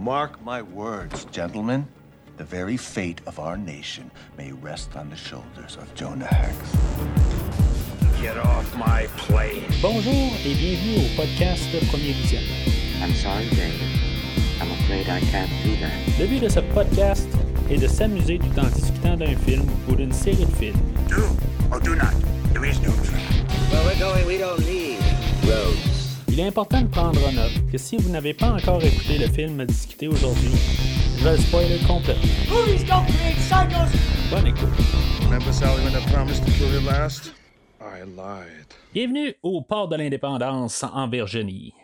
Mark 0.00 0.42
my 0.42 0.62
words, 0.62 1.26
gentlemen. 1.26 1.86
The 2.38 2.44
very 2.44 2.78
fate 2.78 3.20
of 3.26 3.38
our 3.38 3.58
nation 3.58 4.10
may 4.38 4.50
rest 4.50 4.96
on 4.96 5.10
the 5.10 5.16
shoulders 5.16 5.76
of 5.76 5.94
Jonah 5.94 6.24
Hex. 6.24 6.56
Get 8.18 8.38
off 8.38 8.74
my 8.78 9.08
plane. 9.18 9.62
Bonjour 9.82 10.32
et 10.46 10.54
bienvenue 10.54 11.04
au 11.04 11.16
podcast 11.16 11.68
Premier 11.90 12.12
Vision. 12.14 12.40
I'm 13.02 13.12
sorry, 13.12 13.50
David. 13.50 13.82
I'm 14.62 14.70
afraid 14.70 15.06
I 15.10 15.20
can't 15.30 15.50
do 15.62 15.76
that. 15.82 16.18
Le 16.18 16.26
but 16.28 16.40
de 16.40 16.48
ce 16.48 16.60
podcast 16.72 17.28
est 17.68 17.76
de 17.76 17.86
s'amuser 17.86 18.38
tout 18.38 18.58
en 18.58 18.70
discutant 18.70 19.18
d'un 19.18 19.36
film 19.36 19.66
ou 19.86 19.96
d'une 19.96 20.14
série 20.14 20.46
de 20.46 20.56
films. 20.56 20.80
Do 21.10 21.28
or 21.70 21.78
do 21.78 21.94
not. 21.94 22.14
There 22.54 22.64
is 22.64 22.80
no 22.80 22.92
trap. 23.04 23.20
Where 23.70 23.84
we're 23.84 23.98
going, 23.98 24.26
we 24.26 24.38
don't 24.38 24.60
need 24.60 24.96
roads. 25.44 25.99
Il 26.40 26.44
est 26.44 26.48
important 26.48 26.80
de 26.80 26.86
prendre 26.86 27.20
en 27.28 27.32
note 27.32 27.70
que 27.70 27.76
si 27.76 27.98
vous 27.98 28.08
n'avez 28.08 28.32
pas 28.32 28.52
encore 28.52 28.82
écouté 28.82 29.18
le 29.18 29.26
film 29.26 29.60
à 29.60 29.66
discuter 29.66 30.08
aujourd'hui, 30.08 30.52
je 31.18 31.24
vais 31.24 31.32
le 31.32 31.36
spoiler 31.36 31.78
complètement. 31.86 32.22
Movies 32.48 32.82
don't 32.86 33.04
create 33.08 33.36
psychos. 33.36 33.92
Bonne 34.30 34.46
écoute. 34.46 34.70
Remember, 35.24 35.52
Sally, 35.52 35.84
when 35.84 35.94
I 35.94 36.00
promised 36.10 36.46
to 36.46 36.50
kill 36.52 36.72
you 36.72 36.80
last? 36.80 37.34
I 37.78 38.04
lied. 38.04 38.72
Bienvenue 38.94 39.34
au 39.42 39.60
port 39.60 39.88
de 39.88 39.96
l'indépendance 39.96 40.82
en 40.82 41.08
Virginie. 41.08 41.74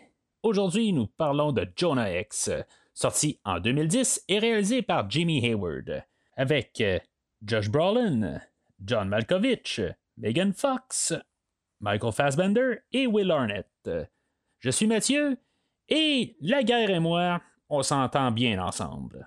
Aujourd'hui, 0.41 0.91
nous 0.91 1.05
parlons 1.05 1.51
de 1.51 1.67
Jonah 1.75 2.19
X, 2.19 2.49
sorti 2.95 3.39
en 3.45 3.59
2010 3.59 4.23
et 4.27 4.39
réalisé 4.39 4.81
par 4.81 5.07
Jimmy 5.07 5.37
Hayward, 5.45 6.03
avec 6.35 6.81
euh, 6.81 6.97
Josh 7.45 7.69
Brolin, 7.69 8.41
John 8.83 9.07
Malkovich, 9.07 9.81
Megan 10.17 10.51
Fox, 10.51 11.13
Michael 11.79 12.11
Fassbender 12.11 12.77
et 12.91 13.05
Will 13.05 13.29
Arnett. 13.29 14.16
Je 14.59 14.69
suis 14.69 14.87
Mathieu 14.87 15.37
et 15.89 16.35
la 16.41 16.63
guerre 16.63 16.89
et 16.89 16.99
moi, 16.99 17.41
on 17.69 17.83
s'entend 17.83 18.31
bien 18.31 18.61
ensemble. 18.63 19.25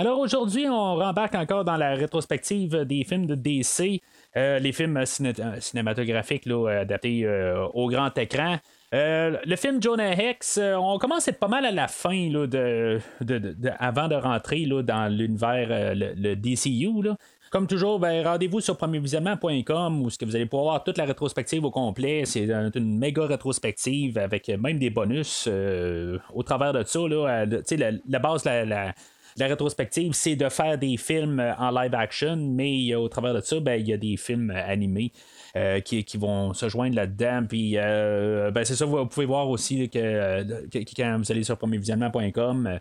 Alors 0.00 0.20
aujourd'hui, 0.20 0.68
on 0.68 0.94
rembarque 0.94 1.34
encore 1.34 1.64
dans 1.64 1.76
la 1.76 1.94
rétrospective 1.94 2.84
des 2.84 3.02
films 3.02 3.26
de 3.26 3.34
DC, 3.34 4.00
euh, 4.36 4.60
les 4.60 4.70
films 4.70 4.96
euh, 4.96 5.60
cinématographiques 5.60 6.46
là, 6.46 6.68
adaptés 6.82 7.24
euh, 7.24 7.66
au 7.74 7.88
grand 7.88 8.16
écran. 8.16 8.58
Le 8.92 9.56
film 9.56 9.82
Jonah 9.82 10.12
Hex, 10.12 10.60
on 10.62 10.98
commence 10.98 11.26
à 11.26 11.32
être 11.32 11.40
pas 11.40 11.48
mal 11.48 11.66
à 11.66 11.72
la 11.72 11.88
fin 11.88 12.30
là, 12.30 12.46
de, 12.46 13.00
de- 13.20 13.38
de- 13.38 13.70
avant 13.80 14.06
de 14.06 14.14
rentrer 14.14 14.64
là, 14.66 14.82
dans 14.82 15.08
l'univers, 15.12 15.94
le, 15.96 16.14
le 16.14 16.36
DCU. 16.36 17.02
là. 17.02 17.16
Comme 17.50 17.66
toujours, 17.66 17.98
ben, 17.98 18.22
rendez-vous 18.26 18.60
sur 18.60 18.76
premiervisionnement.com 18.76 20.02
où 20.02 20.10
ce 20.10 20.18
que 20.18 20.26
vous 20.26 20.36
allez 20.36 20.44
pouvoir 20.44 20.64
voir 20.64 20.84
toute 20.84 20.98
la 20.98 21.06
rétrospective 21.06 21.64
au 21.64 21.70
complet. 21.70 22.24
C'est 22.26 22.52
un- 22.52 22.70
une 22.74 22.98
méga 22.98 23.24
rétrospective 23.26 24.18
avec 24.18 24.48
même 24.48 24.78
des 24.78 24.90
bonus 24.90 25.46
euh, 25.48 26.18
au 26.34 26.42
travers 26.42 26.72
de 26.74 26.82
ça. 26.84 26.98
Là, 27.00 27.44
Euh, 27.46 27.62
la, 27.78 27.90
la 28.06 28.18
base, 28.18 28.44
la, 28.44 28.64
la- 28.66 28.94
rétrospective, 29.38 30.12
c'est 30.12 30.36
de 30.36 30.48
faire 30.50 30.76
des 30.76 30.96
films 30.98 31.40
euh, 31.40 31.54
en 31.58 31.70
live 31.70 31.94
action, 31.94 32.36
mais 32.36 32.94
au 32.94 33.08
travers 33.08 33.32
de 33.32 33.40
ça, 33.40 33.58
ben, 33.60 33.80
il 33.80 33.88
y 33.88 33.92
a 33.94 33.96
des 33.96 34.16
films 34.18 34.50
animés. 34.50 35.12
Euh, 35.56 35.80
qui, 35.80 36.04
qui 36.04 36.16
vont 36.18 36.52
se 36.54 36.68
joindre 36.68 36.96
là-dedans. 36.96 37.44
Puis, 37.48 37.74
euh, 37.76 38.50
ben, 38.50 38.64
c'est 38.64 38.74
ça, 38.74 38.84
vous 38.84 39.06
pouvez 39.06 39.26
voir 39.26 39.48
aussi 39.48 39.90
euh, 39.96 40.44
que- 40.70 40.78
quand 40.96 41.18
vous 41.18 41.32
allez 41.32 41.42
sur 41.44 41.56
premiervisionnement.com, 41.56 42.78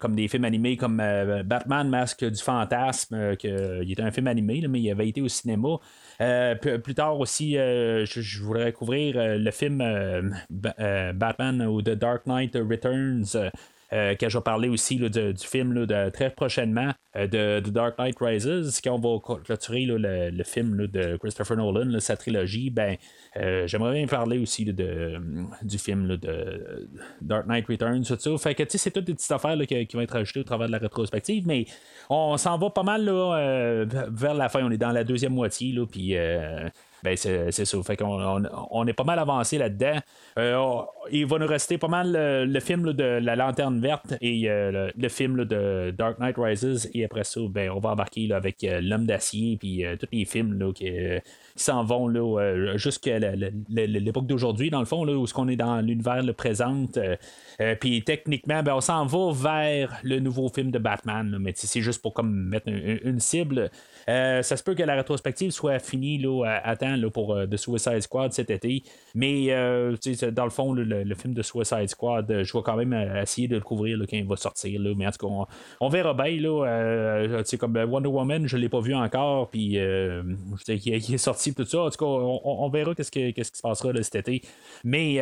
comme 0.00 0.14
des 0.16 0.28
films 0.28 0.44
animés 0.44 0.76
comme 0.76 0.96
Batman, 1.44 1.88
Masque 1.88 2.24
du 2.24 2.42
Fantasme, 2.42 3.36
que, 3.36 3.82
il 3.82 3.92
était 3.92 4.02
un 4.02 4.10
film 4.10 4.26
animé, 4.26 4.64
mais 4.68 4.80
il 4.80 4.90
avait 4.90 5.08
été 5.08 5.20
au 5.20 5.28
cinéma. 5.28 5.78
Plus 6.82 6.94
tard 6.94 7.18
aussi, 7.18 7.54
je, 7.54 8.42
voudrais 8.42 8.72
couvrir 8.72 9.14
le 9.18 9.50
film 9.50 9.78
Ba- 10.50 11.12
Batman 11.12 11.62
ou 11.62 11.82
The 11.82 11.90
Dark 11.90 12.26
Knight 12.26 12.54
Returns. 12.56 13.36
Euh, 13.92 14.14
euh, 14.22 14.28
je 14.28 14.38
vais 14.38 14.42
parler 14.42 14.68
aussi 14.68 14.96
de- 14.96 15.32
du 15.32 15.46
film 15.46 15.72
là, 15.72 16.10
très 16.10 16.30
prochainement 16.30 16.90
euh, 17.16 17.26
de, 17.26 17.60
de 17.60 17.70
Dark 17.70 17.98
Knight 17.98 18.16
Rises, 18.20 18.80
quand 18.82 18.94
on 18.94 19.18
va 19.18 19.38
clôturer 19.44 19.84
le, 19.84 20.30
le 20.30 20.44
film 20.44 20.86
de 20.86 21.16
Christopher 21.16 21.56
Nolan, 21.56 22.00
sa 22.00 22.16
trilogie, 22.16 22.70
ben 22.70 22.96
euh, 23.36 23.66
j'aimerais 23.66 23.94
bien 23.94 24.06
parler 24.06 24.38
aussi 24.38 24.64
de, 24.64 25.20
du 25.62 25.78
film 25.78 26.16
de 26.16 26.88
Dark 27.20 27.46
Knight 27.46 27.66
Returns, 27.66 28.04
tout 28.04 28.16
ça. 28.18 28.38
Fait 28.38 28.54
que 28.54 28.62
c'est 28.68 28.90
toutes 28.90 29.04
des 29.04 29.14
petites 29.14 29.30
affaires 29.32 29.58
qui, 29.66 29.86
qui 29.86 29.96
vont 29.96 30.02
être 30.02 30.16
ajoutées 30.16 30.40
au 30.40 30.44
travers 30.44 30.66
de 30.68 30.72
la 30.72 30.78
rétrospective, 30.78 31.46
mais 31.46 31.66
on 32.08 32.36
s'en 32.36 32.58
va 32.58 32.70
pas 32.70 32.82
mal 32.82 33.06
euh, 33.08 33.86
vers 34.10 34.34
la 34.34 34.48
fin. 34.48 34.64
On 34.64 34.70
est 34.70 34.78
dans 34.78 34.92
la 34.92 35.04
deuxième 35.04 35.34
moitié, 35.34 35.78
puis 35.90 36.16
euh, 36.16 36.68
ben 37.02 37.16
c'est, 37.16 37.50
c'est 37.50 37.64
ça. 37.64 37.82
Fait 37.82 37.96
qu'on 37.96 38.20
on, 38.22 38.42
on 38.70 38.86
est 38.86 38.92
pas 38.92 39.04
mal 39.04 39.18
avancé 39.18 39.58
là-dedans. 39.58 39.98
Euh, 40.38 40.82
il 41.10 41.26
va 41.26 41.38
nous 41.38 41.46
rester 41.46 41.78
pas 41.78 41.88
mal 41.88 42.12
le, 42.12 42.44
le 42.44 42.60
film 42.60 42.92
de 42.92 43.04
La 43.04 43.36
Lanterne 43.36 43.80
Verte 43.80 44.14
et 44.20 44.48
euh, 44.48 44.70
le, 44.70 44.92
le 44.96 45.08
film 45.08 45.44
de 45.44 45.92
Dark 45.96 46.18
Knight 46.18 46.36
Rises. 46.38 46.90
Et 46.94 47.04
après 47.04 47.24
ça, 47.24 47.40
ben, 47.50 47.70
on 47.70 47.80
va 47.80 47.90
embarquer 47.90 48.32
avec 48.32 48.62
euh, 48.64 48.80
L'Homme 48.80 49.06
d'Acier 49.06 49.56
puis 49.58 49.84
euh, 49.84 49.96
tous 49.96 50.06
les 50.12 50.24
films 50.24 50.58
là, 50.58 50.72
qui, 50.72 50.88
euh, 50.88 51.18
s'en 51.56 51.84
vont 51.84 52.08
là, 52.08 52.40
euh, 52.40 52.76
jusqu'à 52.78 53.18
l'époque 53.18 54.26
d'aujourd'hui, 54.26 54.70
dans 54.70 54.80
le 54.80 54.86
fond, 54.86 55.04
là, 55.04 55.12
où 55.14 55.26
ce 55.26 55.34
qu'on 55.34 55.48
est 55.48 55.56
dans 55.56 55.80
l'univers 55.80 56.22
le 56.22 56.32
présent. 56.32 56.86
euh, 56.96 57.16
euh, 57.60 57.74
puis 57.78 58.02
techniquement, 58.02 58.62
ben, 58.62 58.74
on 58.74 58.80
s'en 58.80 59.04
va 59.06 59.32
vers 59.32 59.98
le 60.02 60.18
nouveau 60.20 60.48
film 60.48 60.70
de 60.70 60.78
Batman. 60.78 61.36
mais 61.40 61.52
c'est 61.56 61.80
juste 61.80 62.00
pour 62.02 62.14
comme 62.14 62.32
mettre 62.48 62.68
un- 62.68 62.94
un- 62.94 62.98
une 63.10 63.20
cible. 63.20 63.70
Euh, 64.08 64.42
ça 64.42 64.56
se 64.56 64.62
peut 64.62 64.74
que 64.74 64.82
la 64.82 64.94
rétrospective 64.94 65.50
soit 65.50 65.78
finie 65.78 66.18
là, 66.18 66.60
à, 66.62 66.76
temps 66.76 66.96
là, 66.96 67.10
pour 67.10 67.34
euh, 67.34 67.46
The 67.46 67.56
Suicide 67.56 68.00
Squad 68.00 68.32
cet 68.32 68.50
été. 68.50 68.82
Mais 69.14 69.46
euh, 69.50 69.96
dans 70.32 70.44
le 70.44 70.50
fond, 70.50 70.72
le, 70.72 71.14
film 71.14 71.34
de 71.34 71.42
Suicide 71.42 71.88
Squad, 71.88 72.26
je 72.42 72.56
vais 72.56 72.62
quand 72.62 72.76
même 72.76 72.92
essayer 73.20 73.48
de 73.48 73.56
le 73.56 73.60
couvrir 73.60 73.98
quand 73.98 74.16
il 74.16 74.26
va 74.26 74.36
sortir. 74.36 74.80
Mais 74.96 75.06
en 75.06 75.10
tout 75.10 75.26
cas, 75.26 75.46
on, 75.80 75.88
verra 75.88 76.14
bien. 76.14 76.40
Là, 76.40 77.42
comme 77.58 77.76
Wonder 77.76 78.08
Woman, 78.08 78.46
je 78.46 78.56
ne 78.56 78.62
l'ai 78.62 78.68
pas 78.68 78.80
vu 78.80 78.94
encore. 78.94 79.50
Puis 79.50 79.78
qu'il 80.64 80.94
est- 80.94 81.18
sorti 81.18 81.54
tout 81.54 81.64
ça. 81.64 81.82
En 81.82 81.90
tout 81.90 81.98
cas, 81.98 82.06
on, 82.06 82.68
verra 82.70 82.94
qu'est-ce, 82.94 83.10
que- 83.10 83.30
qu'est-ce 83.30 83.52
qui 83.52 83.58
se 83.58 83.62
passera 83.62 83.92
cet 84.02 84.16
été. 84.16 84.42
Mais 84.84 85.20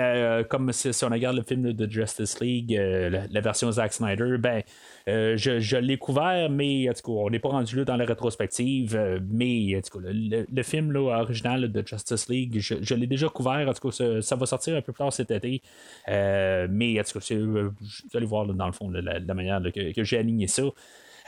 comme 0.49 0.73
si, 0.73 0.91
on 1.05 1.09
regarde 1.09 1.37
le 1.37 1.43
film 1.43 1.73
de 1.73 1.91
Justice 1.91 2.41
League, 2.41 2.73
la, 2.73 3.27
la 3.27 3.41
version 3.41 3.71
Zack 3.71 3.93
Snyder, 3.93 4.37
ben 4.39 4.63
euh, 5.09 5.37
je, 5.37 5.61
je 5.61 5.77
l'ai 5.77 5.97
couvert, 5.99 6.51
mais 6.51 6.89
en 6.89 6.93
tout 6.93 7.03
cas, 7.03 7.13
on 7.13 7.31
n'est 7.31 7.39
pas 7.39 7.49
rendu 7.49 7.77
là 7.77 7.85
dans 7.85 7.97
la 7.97 8.05
rétrospective. 8.05 8.95
euh, 8.97 9.19
mais 9.31 9.77
en 9.77 9.81
tout 9.81 9.99
cas, 9.99 10.09
le, 10.11 10.47
le- 10.51 10.63
film 10.63 10.93
là, 10.93 11.21
original 11.23 11.71
de 11.71 11.87
Justice 11.87 12.29
League, 12.29 12.57
je, 12.59 12.75
je 12.83 12.95
l'ai 12.95 13.07
déjà 13.07 13.29
couvert. 13.29 13.69
En 13.69 13.73
tout 13.73 13.91
cas, 13.91 14.21
ça, 14.21 14.37
va 14.37 14.47
sortir 14.47 14.77
un 14.77 14.83
peu 14.83 14.93
plus 14.93 14.99
tard 14.99 15.13
cet 15.13 15.31
été. 15.31 15.63
Euh, 16.09 16.67
mais 16.71 16.99
en 17.01 17.03
tout 17.03 17.19
cas, 17.19 17.35
vous 17.35 17.71
allez 18.15 18.27
voir 18.27 18.47
dans 18.47 18.67
le 18.67 18.73
fond 18.73 18.91
la, 18.91 19.35
manière 19.35 19.61
que, 19.75 19.93
que 19.93 20.05
j'ai 20.05 20.19
aligné 20.19 20.47
ça. 20.47 20.65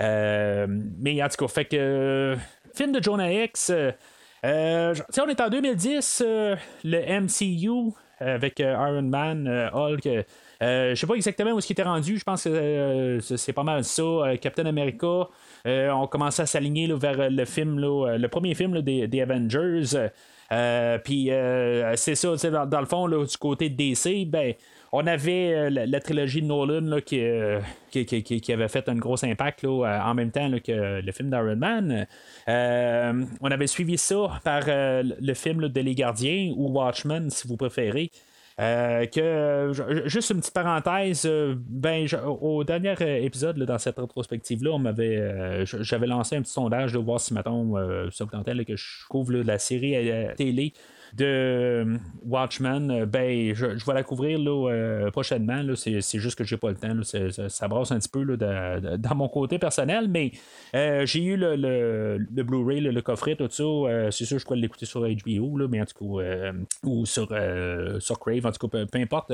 Mais 0.01 1.23
en 1.23 1.29
tout 1.29 1.45
cas, 1.45 1.49
fait 1.49 1.65
que 1.65 2.37
film 2.75 2.93
de 2.93 3.03
Jonah 3.03 3.33
X. 3.45 3.73
euh, 4.45 4.95
euh, 4.95 5.23
on 5.25 5.29
est 5.29 5.41
en 5.41 5.49
2010, 5.49 6.23
euh, 6.27 6.57
le 6.85 7.21
MCU 7.21 7.93
avec 8.19 8.61
euh, 8.61 8.73
Iron 8.73 9.03
Man, 9.03 9.47
euh, 9.47 9.69
Hulk. 9.73 10.07
euh, 10.07 10.23
euh, 10.63 10.95
je 10.95 11.01
sais 11.01 11.07
pas 11.07 11.15
exactement 11.15 11.51
où 11.53 11.59
est-ce 11.59 11.67
qu'il 11.67 11.75
était 11.75 11.83
rendu. 11.83 12.19
Je 12.19 12.25
pense 12.25 12.45
que 12.45 12.49
euh, 12.51 13.21
c'est 13.21 13.53
pas 13.53 13.65
mal 13.65 13.83
ça. 13.85 14.03
Euh, 14.03 14.37
Captain 14.37 14.67
America. 14.67 15.29
euh, 15.67 15.91
on 15.91 16.07
commençait 16.07 16.43
à 16.43 16.47
s'aligner 16.47 16.93
vers 16.95 17.31
le 17.31 17.45
film, 17.45 17.79
euh, 17.83 18.17
le 18.19 18.29
premier 18.29 18.55
film 18.55 18.81
des, 18.81 19.21
Avengers. 19.21 20.11
Euh, 20.53 20.99
Puis 20.99 21.31
euh, 21.31 21.97
c'est 21.97 22.15
ça, 22.15 22.37
dans, 22.51 22.67
dans 22.67 22.81
le 22.81 22.87
fond, 22.87 23.09
du 23.09 23.37
côté 23.39 23.71
de 23.71 23.77
DC, 23.77 24.29
ben, 24.29 24.55
on 24.93 25.07
avait 25.07 25.55
euh, 25.55 25.71
la, 25.71 25.87
la 25.87 26.01
trilogie 26.01 26.43
de 26.43 26.47
Nolan 26.47 26.83
là, 26.83 27.01
qui, 27.01 27.21
euh, 27.21 27.61
qui, 27.91 28.05
qui- 28.05 28.53
avait 28.53 28.69
fait 28.69 28.89
un 28.89 28.95
gros 28.97 29.25
impact 29.25 29.63
là, 29.63 29.69
euh, 29.87 30.01
en 30.11 30.15
même 30.15 30.31
temps 30.31 30.51
que 30.65 31.01
le 31.01 31.13
film 31.13 31.31
d'Iron 31.31 31.57
Man. 31.57 32.07
On 32.47 33.51
avait 33.51 33.67
suivi 33.67 33.97
ça 33.99 34.41
par 34.45 34.63
le 34.67 35.35
film 35.35 35.69
de 35.69 35.81
Les 35.81 35.95
Gardiens 35.95 36.53
ou 36.57 36.69
Watchmen, 36.71 37.31
si 37.31 37.49
vous 37.49 37.57
préférez. 37.57 38.11
Que 38.59 39.71
ju- 39.73 40.03
juste 40.09 40.31
une 40.31 40.39
petite 40.41 40.53
parenthèse, 40.55 41.27
ben 41.57 42.07
au 42.41 42.63
dernier 42.65 42.95
épisode 43.25 43.59
dans 43.59 43.79
cette 43.79 43.99
rétrospective 43.99 44.63
là, 44.63 44.71
on 44.73 44.79
m'avait 44.79 45.65
j'avais 45.65 46.07
lancé 46.07 46.37
un 46.37 46.43
petit 46.43 46.53
sondage 46.53 46.93
de 46.93 46.99
voir 46.99 47.19
si 47.19 47.33
mettons 47.35 47.77
euh, 47.77 48.09
ça 48.13 48.25
vous 48.25 48.31
tentait 48.31 48.65
que 48.65 48.77
je 48.77 48.85
couvre 49.09 49.33
la 49.33 49.59
série 49.59 49.97
euh, 50.11 50.35
télé 50.37 50.75
de 51.17 51.25
euh, 51.25 51.99
Watchmen, 52.25 52.91
euh, 52.91 53.07
ben 53.07 53.55
je, 53.55 53.77
je 53.77 53.85
vais 53.85 53.95
la 53.95 54.03
couvrir 54.03 54.39
là, 54.39 54.71
euh, 54.71 55.11
prochainement. 55.11 55.63
Là, 55.63 55.77
c'est, 55.77 56.01
c'est 56.01 56.19
juste 56.19 56.39
que 56.39 56.45
j'ai 56.45 56.57
pas 56.57 56.71
le 56.71 56.77
temps. 56.77 56.95
là, 56.95 57.03
ça, 57.05 57.49
ça 57.49 57.69
brasse 57.69 57.93
un 57.93 57.99
petit 57.99 58.09
peu 58.09 58.23
là, 58.23 58.81
dans 58.97 59.15
mon 59.15 59.29
côté 59.29 59.59
personnel, 59.59 60.09
mais 60.09 60.33
j'ai 60.73 61.23
eu 61.23 61.37
le, 61.37 61.57
le, 61.57 62.19
le 62.19 62.43
Blu-ray, 62.43 62.81
le, 62.81 63.03
coffret, 63.03 63.37
tout 63.37 63.49
ça. 63.51 64.11
c'est 64.11 64.25
sûr, 64.25 64.39
je 64.39 64.45
pourrais 64.45 64.59
l'écouter 64.59 64.87
sur 64.87 65.01
HBO, 65.01 65.59
là, 65.59 65.67
mais 65.69 65.81
en 65.81 65.85
tout 65.85 66.17
cas, 66.17 66.53
ou 66.85 67.05
sur, 67.05 67.35
sur 67.99 68.19
Crave, 68.19 68.47
en 68.47 68.53
tout 68.53 68.69
cas, 68.69 68.85
peu, 68.87 68.99
importe. 68.99 69.33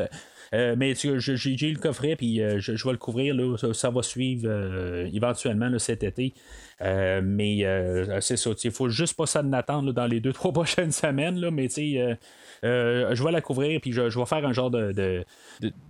Mais 0.53 0.95
tu 0.95 1.21
j'ai, 1.21 1.37
j'ai 1.37 1.71
le 1.71 1.79
coffret, 1.79 2.17
puis 2.17 2.39
je, 2.39 2.77
je 2.77 2.85
vais 2.85 2.93
le 2.93 2.99
couvrir. 2.99 3.35
Là, 3.35 3.57
ça, 3.73 3.91
va 3.91 4.03
suivre 4.03 4.49
éventuellement 5.13 5.79
cet 5.79 6.03
été. 6.03 6.35
Euh, 6.81 7.21
mais 7.25 7.65
euh, 7.65 8.21
c'est 8.21 8.37
ça. 8.37 8.51
Il 8.63 8.71
faut 8.71 8.89
juste 8.89 9.17
pas 9.17 9.27
ça 9.27 9.43
d'attendre 9.43 9.93
dans 9.93 10.07
les 10.07 10.21
deux, 10.21 10.33
trois 10.35 10.53
prochaines 10.53 10.93
semaines. 10.93 11.39
Là, 11.41 11.51
mais 11.51 11.69
tu 11.69 11.75
sais. 11.75 12.19
Euh, 12.65 13.15
je 13.15 13.23
vais 13.23 13.31
la 13.31 13.41
couvrir, 13.41 13.81
puis 13.81 13.93
je, 13.93 14.03
vais 14.03 14.27
faire 14.27 14.45
un 14.45 14.53
genre 14.53 14.71
de, 14.71 14.91
de, 14.91 15.25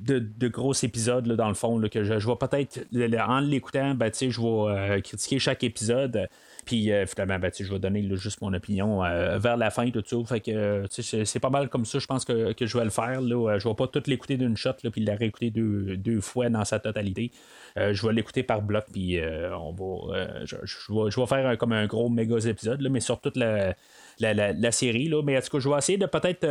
de, 0.03 0.49
gros 0.49 0.75
épisode, 0.75 1.27
dans 1.27 1.49
le 1.49 1.55
fond, 1.55 1.81
que 1.91 2.05
je, 2.05 2.19
je 2.19 2.27
vais 2.27 2.37
peut-être, 2.37 2.81
en 3.27 3.41
l'écoutant, 3.41 3.95
ben, 3.95 4.13
je 4.13 4.27
vais 4.27 5.01
critiquer 5.01 5.39
chaque 5.39 5.65
épisode. 5.65 6.29
Puis 6.69 6.93
euh, 6.93 7.07
finalement, 7.07 7.39
ben, 7.39 7.51
je 7.59 7.73
vais 7.73 7.79
donner 7.79 8.07
juste 8.17 8.43
mon 8.43 8.53
opinion 8.53 9.03
euh, 9.03 9.39
vers 9.39 9.57
la 9.57 9.71
fin, 9.71 9.91
tout 9.91 10.05
ça. 10.05 10.17
Fait 10.27 10.41
que 10.41 10.85
c'est 10.91 11.41
pas 11.41 11.49
mal 11.49 11.71
comme 11.71 11.87
ça, 11.87 11.99
je 11.99 12.05
pense 12.05 12.27
que, 12.27 12.55
je 12.61 12.77
vais 12.79 12.85
le 12.85 12.91
faire. 12.91 13.23
Là. 13.23 13.59
Je 13.59 13.67
vais 13.67 13.75
pas 13.75 13.87
tout 13.87 14.03
l'écouter 14.07 14.37
d'une 14.37 14.55
shot, 14.55 14.75
là, 14.83 14.91
puis 14.91 15.03
la 15.03 15.15
réécouter 15.15 15.51
deux, 15.51 15.97
deux 15.97 16.21
fois 16.21 16.51
dans 16.51 16.67
sa 16.67 16.79
totalité. 16.79 17.31
Euh, 17.79 17.95
je 17.95 18.07
vais 18.07 18.13
l'écouter 18.13 18.43
par 18.43 18.61
bloc, 18.61 18.85
puis 18.93 19.19
on 19.19 19.73
va, 19.73 20.45
je, 20.45 21.21
vais, 21.21 21.27
faire 21.27 21.57
comme 21.57 21.73
un 21.73 21.87
gros 21.87 22.11
méga 22.11 22.37
épisode, 22.47 22.87
mais 22.91 23.01
sur 23.01 23.19
toute 23.19 23.39
la, 23.39 23.75
la, 24.21 24.73
série. 24.73 25.09
Là. 25.09 25.23
Mais 25.23 25.37
en 25.37 25.41
tout 25.41 25.51
cas, 25.51 25.59
je 25.59 25.69
vais 25.69 25.79
essayer 25.79 25.99
de 25.99 26.07
peut-être 26.07 26.47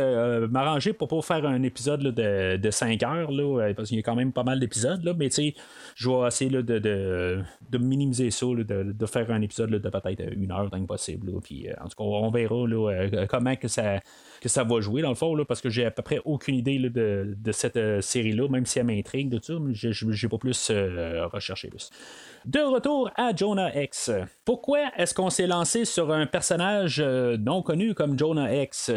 m'arranger 0.46 0.92
pour 0.92 1.08
pas 1.08 1.22
faire 1.22 1.46
un 1.46 1.62
épisode 1.62 2.02
de, 2.02 2.56
de 2.56 2.70
5 2.70 3.02
heures, 3.02 3.30
là, 3.30 3.72
parce 3.74 3.88
qu'il 3.88 3.98
y 3.98 4.00
a 4.00 4.02
quand 4.02 4.16
même 4.16 4.32
pas 4.32 4.44
mal 4.44 4.60
d'épisodes. 4.60 5.02
Mais 5.18 5.28
je 5.94 6.08
vais 6.08 6.26
essayer 6.26 6.50
de, 6.50 6.62
de, 6.62 7.78
minimiser 7.78 8.30
ça, 8.30 8.46
de, 8.46 9.06
faire 9.06 9.30
un 9.30 9.42
épisode 9.42 9.70
de 9.70 9.88
peut-être 9.88 10.22
une 10.32 10.52
heure 10.52 10.70
tant 10.70 10.80
que 10.80 10.86
possible. 10.86 11.32
Puis, 11.42 11.68
euh, 11.68 11.74
en 11.80 11.88
tout 11.88 11.96
cas, 11.96 12.04
on 12.04 12.30
verra 12.30 12.54
euh, 12.54 13.26
comment 13.28 13.56
que 13.56 13.68
ça, 13.68 14.00
que 14.40 14.48
ça 14.48 14.64
va 14.64 14.80
jouer 14.80 15.02
dans 15.02 15.10
le 15.10 15.14
fond, 15.14 15.36
parce 15.44 15.60
que 15.60 15.68
j'ai 15.68 15.84
à 15.84 15.90
peu 15.90 16.02
près 16.02 16.20
aucune 16.24 16.54
idée 16.54 16.78
de, 16.78 17.52
cette 17.52 17.76
euh, 17.76 18.00
série-là, 18.00 18.48
même 18.48 18.66
si 18.66 18.78
elle 18.78 18.86
m'intrigue 18.86 19.28
de 19.28 19.38
tout, 19.38 19.60
j'ai 19.72 20.28
pas 20.28 20.38
plus 20.38 20.70
recherché 21.32 21.68
plus. 21.68 21.90
De 22.48 22.60
retour 22.60 23.10
à 23.14 23.36
Jonah 23.36 23.78
X. 23.78 24.10
Pourquoi 24.46 24.78
est-ce 24.96 25.12
qu'on 25.12 25.28
s'est 25.28 25.46
lancé 25.46 25.84
sur 25.84 26.10
un 26.10 26.24
personnage 26.24 26.98
non 26.98 27.60
connu 27.60 27.92
comme 27.92 28.18
Jonah 28.18 28.62
X? 28.62 28.90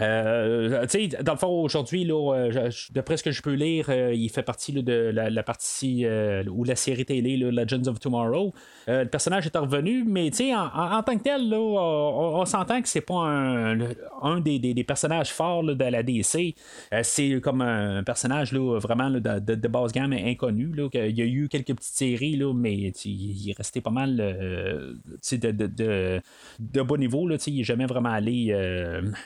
Euh, 0.00 0.86
dans 1.22 1.32
le 1.32 1.38
fond, 1.38 1.62
aujourd'hui, 1.62 2.08
euh, 2.10 2.70
d'après 2.90 3.16
ce 3.16 3.22
que 3.22 3.30
je 3.30 3.42
peux 3.42 3.52
lire, 3.52 3.86
euh, 3.90 4.12
il 4.12 4.28
fait 4.28 4.42
partie 4.42 4.72
de 4.72 5.12
la, 5.12 5.42
partie 5.42 6.06
ou 6.50 6.64
la 6.64 6.76
série 6.76 7.04
télé 7.04 7.36
Legends 7.36 7.86
of 7.86 8.00
Tomorrow. 8.00 8.52
le 8.88 9.04
personnage 9.04 9.46
est 9.46 9.56
revenu, 9.56 10.04
mais 10.04 10.30
en, 10.54 11.02
tant 11.02 11.16
que 11.16 11.22
tel, 11.22 11.54
on, 11.54 12.44
s'entend 12.44 12.82
que 12.82 12.88
c'est 12.88 13.00
pas 13.00 13.24
un, 14.22 14.40
des, 14.40 14.84
personnages 14.84 15.30
forts 15.30 15.62
de 15.62 15.84
la 15.84 16.02
DC. 16.02 16.54
c'est 17.02 17.40
comme 17.40 17.60
un 17.62 18.02
personnage 18.02 18.52
vraiment 18.52 19.10
de, 19.10 19.68
base 19.68 19.92
gamme 19.92 20.12
inconnu. 20.12 20.72
il 20.94 21.18
y 21.18 21.22
a 21.22 21.26
eu 21.26 21.48
quelques 21.48 21.74
petites 21.74 21.94
séries, 21.94 22.40
mais 22.54 22.92
il 23.04 23.50
est 23.50 23.56
resté 23.56 23.80
pas 23.80 23.90
mal 23.90 24.16
de, 24.16 24.98
de, 25.36 26.20
de, 26.58 26.96
niveau. 26.96 27.28
il 27.46 27.56
n'est 27.56 27.64
jamais 27.64 27.86
vraiment 27.86 28.10
allé 28.10 28.54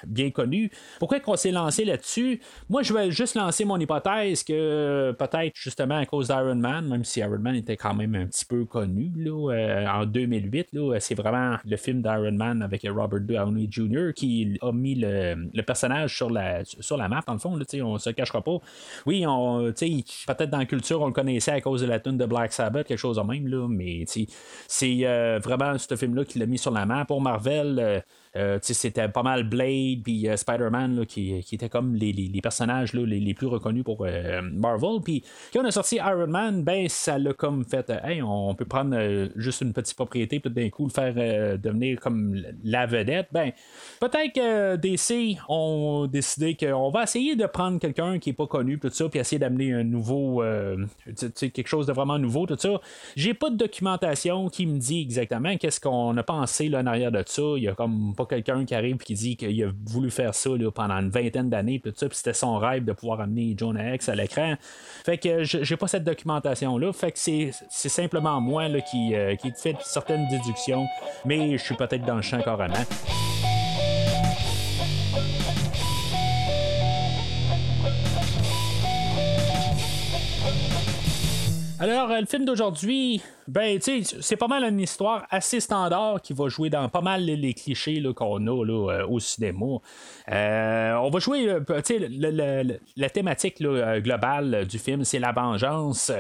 bien 0.07 0.31
connu. 0.31 0.58
Pourquoi 0.99 1.21
qu'on 1.21 1.37
s'est 1.37 1.51
lancé 1.51 1.85
là-dessus? 1.85 2.41
Moi, 2.69 2.83
je 2.83 2.93
vais 2.93 3.11
juste 3.11 3.35
lancer 3.35 3.65
mon 3.65 3.79
hypothèse 3.79 4.43
que 4.43 5.13
peut-être 5.19 5.55
justement 5.55 5.99
à 5.99 6.07
cause 6.07 6.29
d'Iron 6.29 6.55
Man, 6.57 6.89
même 6.89 7.05
si 7.05 7.21
Iron 7.21 7.39
Man 7.39 7.55
était 7.55 7.77
quand 7.77 7.95
même 7.95 8.15
un 8.15 8.27
petit 8.27 8.45
peu 8.45 8.65
connu 8.65 9.13
euh, 9.27 9.87
en 9.87 10.05
2008, 10.05 10.71
c'est 11.01 11.15
vraiment 11.15 11.57
le 11.65 11.77
film 11.77 12.03
d'Iron 12.03 12.33
Man 12.33 12.63
avec 12.63 12.87
Robert 12.89 13.21
Downey 13.21 13.69
Jr. 13.71 14.13
qui 14.15 14.59
a 14.61 14.73
mis 14.73 14.95
le, 14.95 15.63
personnage 15.63 16.17
sur 16.17 16.31
la, 16.31 16.65
sur 16.65 16.97
la 16.97 17.09
map, 17.09 17.23
en 17.27 17.35
le 17.35 17.39
fond, 17.39 17.57
là, 17.57 17.65
on 17.85 17.99
se 17.99 18.11
cachera 18.11 18.43
pas. 18.43 18.59
Oui, 19.07 19.23
peut-être 19.23 20.51
dans 20.51 20.59
la 20.59 20.67
culture, 20.67 21.01
on 21.01 21.07
le 21.07 21.13
connaissait 21.13 21.53
à 21.53 21.61
cause 21.61 21.83
de 21.83 21.87
la 21.87 22.01
tune 22.01 22.17
de 22.17 22.27
Black 22.27 22.53
Sabbath, 22.53 22.87
quelque 22.87 22.99
chose 22.99 23.17
de 23.17 23.23
même, 23.23 23.47
là, 23.47 23.67
mais 23.69 24.05
c'est 24.07 25.01
euh, 25.05 25.39
vraiment 25.43 25.77
ce 25.79 25.97
film-là 25.97 26.25
qui 26.25 26.39
l'a 26.39 26.47
mis 26.47 26.59
sur 26.59 26.71
la 26.71 26.87
map. 26.87 27.05
Pour 27.05 27.21
Marvel, 27.21 27.79
euh, 27.79 28.01
euh, 28.37 28.59
c'était 28.63 29.09
pas 29.09 29.23
mal 29.23 29.45
Blade 29.45 30.03
puis 30.05 30.29
euh, 30.29 30.37
Spider-Man 30.37 31.07
qui, 31.07 31.43
qui 31.43 31.55
étaient 31.55 31.69
comme 31.69 31.95
les, 31.95 32.41
personnages 32.43 32.93
les, 32.93 33.35
plus 33.35 33.47
reconnus 33.47 33.85
pour 33.85 34.05
euh, 34.05 34.41
Marvel. 34.43 35.01
Puis 35.03 35.25
quand 35.53 35.63
on 35.63 35.65
a 35.65 35.71
sorti 35.71 35.97
Iron 35.97 36.27
Man, 36.27 36.63
ben 36.63 36.89
ça 36.89 37.19
l'a 37.19 37.33
comme 37.33 37.65
fait 37.65 37.91
hey, 38.05 38.23
on 38.23 38.55
peut 38.55 38.65
prendre 38.65 38.97
juste 39.37 39.61
une 39.63 39.73
petite 39.73 39.97
propriété, 39.97 40.41
puis 40.41 40.51
d'un 40.51 40.69
coup 40.71 40.85
le 40.85 40.91
faire 40.91 41.15
devenir 41.59 42.01
comme 42.01 42.37
la 42.65 42.87
vedette. 42.87 43.29
Ben 43.33 43.53
peut-être 44.01 44.35
que 44.35 44.77
DC 44.77 45.39
ont 45.49 46.07
décidé 46.07 46.57
qu'on 46.57 46.91
va 46.91 47.05
essayer 47.05 47.37
de 47.37 47.47
prendre 47.47 47.79
quelqu'un 47.79 48.19
qui 48.19 48.31
est 48.31 48.35
pas 48.35 48.47
connu, 48.47 48.79
tout 48.79 48.91
ça, 48.91 49.09
puis 49.09 49.19
essayer 49.19 49.39
d'amener 49.39 49.73
un 49.73 49.85
nouveau 49.85 50.43
quelque 51.53 51.67
chose 51.67 51.87
de 51.87 51.93
vraiment 51.93 52.19
nouveau, 52.19 52.47
tout 52.47 52.57
ça. 52.59 52.81
J'ai 53.17 53.35
pas 53.35 53.51
de 53.51 53.57
documentation 53.57 54.49
qui 54.49 54.67
me 54.67 54.79
dit 54.79 55.01
exactement 55.01 55.57
qu'est-ce 55.57 55.81
qu'on 55.81 56.17
a 56.17 56.23
pensé 56.23 56.69
là, 56.69 56.81
en 56.81 56.87
arrière 56.87 57.13
de 57.13 57.23
ça. 57.27 57.43
Il 57.57 57.63
y 57.63 57.69
a 57.69 57.75
comme 57.75 58.15
pas 58.19 58.27
quelqu'un 58.27 58.65
qui 58.65 58.75
arrive 58.75 58.97
et 58.97 59.05
qui 59.05 59.15
dit 59.15 59.37
qu'il 59.37 59.65
a 59.65 59.71
voulu 59.87 60.11
faire 60.11 60.35
ça 60.35 60.51
pendant 60.75 60.95
une 60.95 61.11
vingtaine 61.11 61.49
d'années, 61.49 61.79
puis 61.79 61.93
c'était 62.13 62.33
son 62.33 62.59
rêve 62.59 62.85
de 62.85 62.93
pouvoir 62.93 63.21
amener 63.21 63.55
Jonah 63.57 63.95
X 63.95 64.09
à 64.09 64.15
l'écran. 64.15 64.55
Fait 65.05 65.19
que 65.19 65.45
j'ai 65.45 65.77
pas 65.77 65.89
cette 65.89 66.05
documentation-là. 66.05 66.93
Fait 66.93 67.13
que 67.13 67.19
c'est 67.19 67.53
simplement 67.71 68.41
moi 68.41 68.69
là, 68.69 68.81
qui, 68.81 69.15
euh, 69.15 69.37
qui 69.37 69.53
fait 69.53 69.77
certaines 69.81 70.27
déductions, 70.29 70.87
mais 71.25 71.57
je 71.57 71.63
suis 71.63 71.77
peut-être 71.77 72.05
dans 72.05 72.17
le 72.17 72.23
champ 72.23 72.43
carrément. 72.43 72.75
Alors, 81.81 82.11
euh, 82.11 82.19
le 82.19 82.27
film 82.27 82.45
d'aujourd'hui, 82.45 83.23
ben, 83.47 83.79
c'est 83.81 84.37
pas 84.37 84.49
mal 84.49 84.65
une 84.65 84.81
histoire 84.81 85.27
assez 85.31 85.61
standard 85.61 86.21
qui 86.21 86.33
va 86.33 86.49
jouer 86.49 86.71
dans 86.71 86.89
pas 86.89 87.01
mal 87.01 87.23
les, 87.23 87.55
clichés 87.55 88.03
qu'on 88.17 88.47
a 88.47 88.65
là, 88.65 88.93
euh, 88.93 89.07
au 89.07 89.21
cinéma. 89.21 89.77
Euh, 90.31 90.95
on 90.95 91.09
va 91.09 91.19
jouer, 91.21 91.47
la 92.97 93.11
thématique 93.11 93.63
globale 93.63 94.67
du 94.67 94.79
film, 94.79 95.05
c'est 95.05 95.21
la 95.21 95.31
vengeance. 95.31 96.11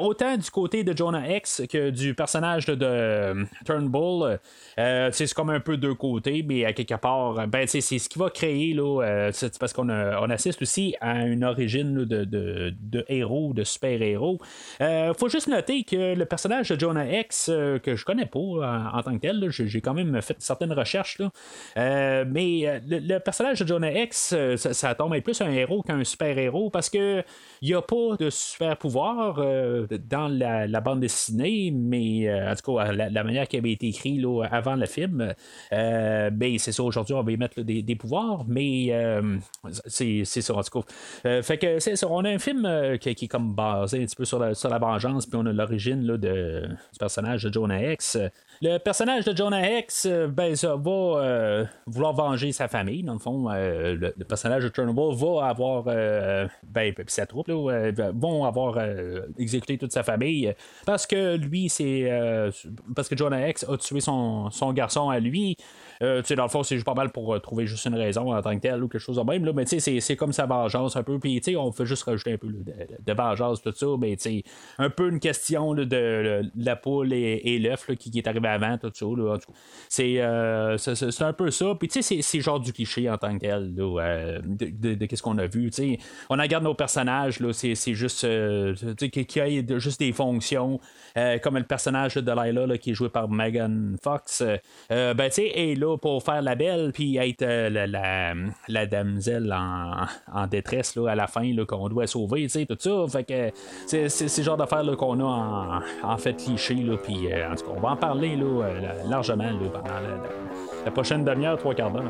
autant 0.00 0.36
du 0.38 0.50
côté 0.50 0.84
de 0.84 0.96
Jonah 0.96 1.36
X 1.36 1.62
que 1.70 1.90
du 1.90 2.14
personnage 2.14 2.64
de, 2.64 3.46
Turnbull, 3.66 4.40
c'est 4.76 5.34
comme 5.34 5.50
un 5.50 5.60
peu 5.60 5.76
deux 5.76 5.94
côtés, 5.94 6.42
mais 6.42 6.64
à 6.64 6.72
quelque 6.72 6.94
part, 6.94 7.46
ben, 7.46 7.66
c'est 7.66 7.80
ce 7.82 8.08
qui 8.08 8.18
va 8.18 8.30
créer, 8.30 8.72
là, 8.72 9.30
parce 9.60 9.72
qu'on 9.74 9.90
on 9.90 10.30
assiste 10.30 10.62
aussi 10.62 10.96
à 11.00 11.26
une 11.26 11.44
origine 11.44 12.04
de, 12.06 12.24
de, 12.24 13.04
héros, 13.08 13.52
de 13.52 13.64
super-héros. 13.64 14.40
Faut 15.18 15.28
juste 15.28 15.48
noter 15.48 15.84
que 15.84 16.14
le 16.14 16.24
personnage 16.24 16.68
de 16.68 16.78
Jonah 16.78 17.20
X 17.20 17.48
euh, 17.48 17.78
que 17.78 17.96
je 17.96 18.04
connais 18.04 18.26
pas 18.26 18.38
en, 18.38 19.02
tant 19.02 19.14
que 19.14 19.20
tel. 19.20 19.50
J'ai 19.50 19.80
quand 19.80 19.94
même 19.94 20.20
fait 20.22 20.36
certaines 20.38 20.72
recherches. 20.72 21.18
Là. 21.18 21.30
Euh, 21.76 22.24
mais 22.26 22.66
euh, 22.66 22.80
le, 22.86 23.18
personnage 23.18 23.60
de 23.60 23.66
Jonah 23.66 23.92
X, 23.92 24.34
ça, 24.56 24.94
tombe 24.94 25.14
être 25.14 25.24
plus 25.24 25.40
un 25.40 25.50
héros 25.50 25.82
qu'un 25.82 26.04
super-héros 26.04 26.70
parce 26.70 26.90
que 26.90 27.22
il 27.60 27.68
n'y 27.68 27.74
a 27.74 27.82
pas 27.82 28.16
de 28.18 28.30
super-pouvoir 28.30 29.36
dans 30.08 30.28
la, 30.28 30.80
bande 30.80 31.00
dessinée, 31.00 31.72
mais 31.74 32.32
en 32.32 32.54
tout 32.54 32.76
cas, 32.76 32.92
la, 32.92 33.24
manière 33.24 33.48
qui 33.48 33.56
avait 33.56 33.72
été 33.72 33.88
écrit 33.88 34.18
là, 34.18 34.44
avant 34.50 34.76
le 34.76 34.86
film, 34.86 35.34
ben, 35.70 36.58
c'est 36.58 36.72
ça, 36.72 36.82
aujourd'hui, 36.82 37.14
on 37.14 37.22
va 37.22 37.32
y 37.32 37.36
mettre 37.36 37.60
des, 37.62 37.96
pouvoirs, 37.96 38.44
mais 38.46 38.92
c'est 39.86 40.24
ça, 40.24 40.54
en 40.54 40.62
tout 40.62 40.82
cas. 40.82 41.42
fait 41.42 41.58
que 41.58 41.78
c'est 41.80 41.96
ça, 41.96 42.06
on 42.08 42.24
a 42.24 42.30
un 42.30 42.38
film 42.38 42.98
qui, 43.00 43.10
est 43.10 43.28
comme 43.28 43.54
basé 43.54 44.02
un 44.02 44.06
petit 44.06 44.16
peu 44.16 44.24
sur 44.24 44.38
la, 44.38 44.54
sur 44.54 44.67
la 44.68 44.78
vengeance, 44.78 45.26
puis 45.26 45.38
on 45.40 45.46
a 45.46 45.52
l'origine 45.52 46.02
du 46.16 46.98
personnage 46.98 47.44
de 47.44 47.52
Jonah 47.52 47.92
X. 47.92 48.18
Le 48.60 48.78
personnage 48.78 49.24
de 49.24 49.36
Jonah 49.36 49.78
X 49.78 50.06
euh, 50.06 50.26
ben, 50.26 50.56
ça, 50.56 50.74
va 50.74 50.90
euh, 50.90 51.64
vouloir 51.86 52.12
venger 52.12 52.50
sa 52.50 52.66
famille. 52.66 53.04
Dans 53.04 53.12
le 53.12 53.20
fond, 53.20 53.48
euh, 53.50 53.94
le, 53.94 54.24
personnage 54.24 54.64
de 54.64 54.70
Chernobyl 54.74 55.16
va 55.16 55.46
avoir, 55.46 55.84
ben, 55.84 56.94
sa 57.06 57.26
troupe 57.26 57.48
vont 57.50 58.44
avoir 58.44 58.78
exécuté 59.38 59.78
toute 59.78 59.92
sa 59.92 60.02
famille 60.02 60.52
parce 60.84 61.06
que 61.06 61.36
lui, 61.36 61.68
c'est 61.68 62.10
parce 62.96 63.08
que 63.08 63.16
Jonah 63.16 63.48
X 63.48 63.64
a 63.68 63.76
tué 63.76 64.00
son, 64.00 64.50
son 64.50 64.72
garçon 64.72 65.08
à 65.08 65.20
lui. 65.20 65.56
Euh, 66.02 66.22
dans 66.36 66.44
le 66.44 66.48
fond, 66.48 66.62
c'est 66.62 66.76
juste 66.76 66.86
pas 66.86 66.94
mal 66.94 67.10
pour 67.10 67.40
trouver 67.40 67.66
juste 67.66 67.84
une 67.86 67.94
raison 67.94 68.32
en 68.32 68.40
tant 68.40 68.54
que 68.54 68.60
telle 68.60 68.82
ou 68.82 68.88
quelque 68.88 69.00
chose 69.00 69.16
de 69.16 69.22
même. 69.22 69.44
Là, 69.44 69.52
mais 69.52 69.64
tu 69.64 69.80
sais, 69.80 70.00
c'est 70.00 70.16
comme 70.16 70.32
sa 70.32 70.46
vengeance 70.46 70.96
un 70.96 71.02
peu. 71.02 71.18
Puis 71.18 71.42
on 71.56 71.72
fait 71.72 71.86
juste 71.86 72.04
rajouter 72.04 72.34
un 72.34 72.36
peu 72.36 72.48
de, 72.48 73.12
vengeance, 73.12 73.62
tout 73.62 73.72
ça. 73.72 73.86
Mais 73.98 74.16
un 74.78 74.90
peu 74.90 75.08
une 75.08 75.20
question 75.20 75.74
de, 75.74 76.42
la 76.56 76.76
poule 76.76 77.12
et, 77.12 77.58
l'œuf 77.58 77.86
qui, 77.96 78.16
est 78.16 78.26
arrivé 78.26 78.47
avant, 78.48 78.78
tout 78.78 78.90
ça. 78.92 79.06
Euh, 80.02 80.76
c'est 80.78 81.22
un 81.22 81.32
peu 81.32 81.50
ça. 81.50 81.74
Puis 81.78 81.88
tu 81.88 82.02
sais, 82.02 82.22
c'est 82.22 82.40
genre 82.40 82.60
du 82.60 82.72
cliché 82.72 83.08
en 83.08 83.18
tant 83.18 83.34
que 83.34 83.40
tel 83.40 83.74
de, 83.74 85.04
qu'est-ce 85.06 85.22
qu'on 85.22 85.38
a 85.38 85.46
vu. 85.46 85.70
sais 85.72 85.98
On 86.30 86.36
regarde 86.36 86.64
nos 86.64 86.74
personnages, 86.74 87.38
c'est 87.52 87.94
juste 87.94 88.20
qu'il 88.20 89.26
y 89.36 89.72
a 89.72 89.78
juste 89.78 90.00
des 90.00 90.12
fonctions. 90.12 90.80
comme 91.42 91.58
le 91.58 91.64
personnage 91.64 92.14
de 92.14 92.20
Delilah 92.20 92.78
qui 92.78 92.90
est 92.90 92.94
joué 92.94 93.08
par 93.08 93.28
Megan 93.28 93.96
Fox. 94.02 94.42
ben 94.90 95.16
tu 95.16 95.32
sais, 95.32 95.46
et 95.46 95.74
là 95.74 95.96
pour 95.96 96.22
faire 96.22 96.42
la 96.42 96.54
belle, 96.54 96.92
puis 96.92 97.16
être 97.16 97.42
euh, 97.42 97.70
la, 97.70 97.86
la, 97.86 98.34
la, 98.68 98.86
damsel 98.86 99.52
en, 99.52 100.06
en, 100.32 100.46
détresse 100.46 100.96
là, 100.96 101.10
à 101.10 101.14
la 101.14 101.26
fin 101.26 101.48
qu'on 101.66 101.88
doit 101.88 102.06
sauver, 102.06 102.42
tu 102.42 102.48
sais, 102.50 102.66
tout 102.66 102.76
ça. 102.78 103.04
Fait 103.08 103.24
que 103.24 103.50
c'est, 103.86 104.08
c'est, 104.08 104.42
genre 104.42 104.56
d'affaires 104.56 104.84
qu'on 104.96 105.20
a 105.20 105.82
en, 106.02 106.18
fait 106.18 106.34
cliché, 106.34 106.76
puis 107.02 107.32
euh, 107.32 107.50
en 107.50 107.54
tout 107.54 107.64
cas, 107.64 107.72
on 107.76 107.80
va 107.80 107.90
en 107.90 107.96
parler 107.96 108.36
euh, 108.44 108.80
largement 109.08 109.44
là, 109.44 109.52
pendant 109.72 109.94
la, 109.94 110.84
la 110.84 110.90
prochaine 110.90 111.24
demi-heure, 111.24 111.58
trois 111.58 111.74
quarts 111.74 111.90
d'heure. 111.90 112.04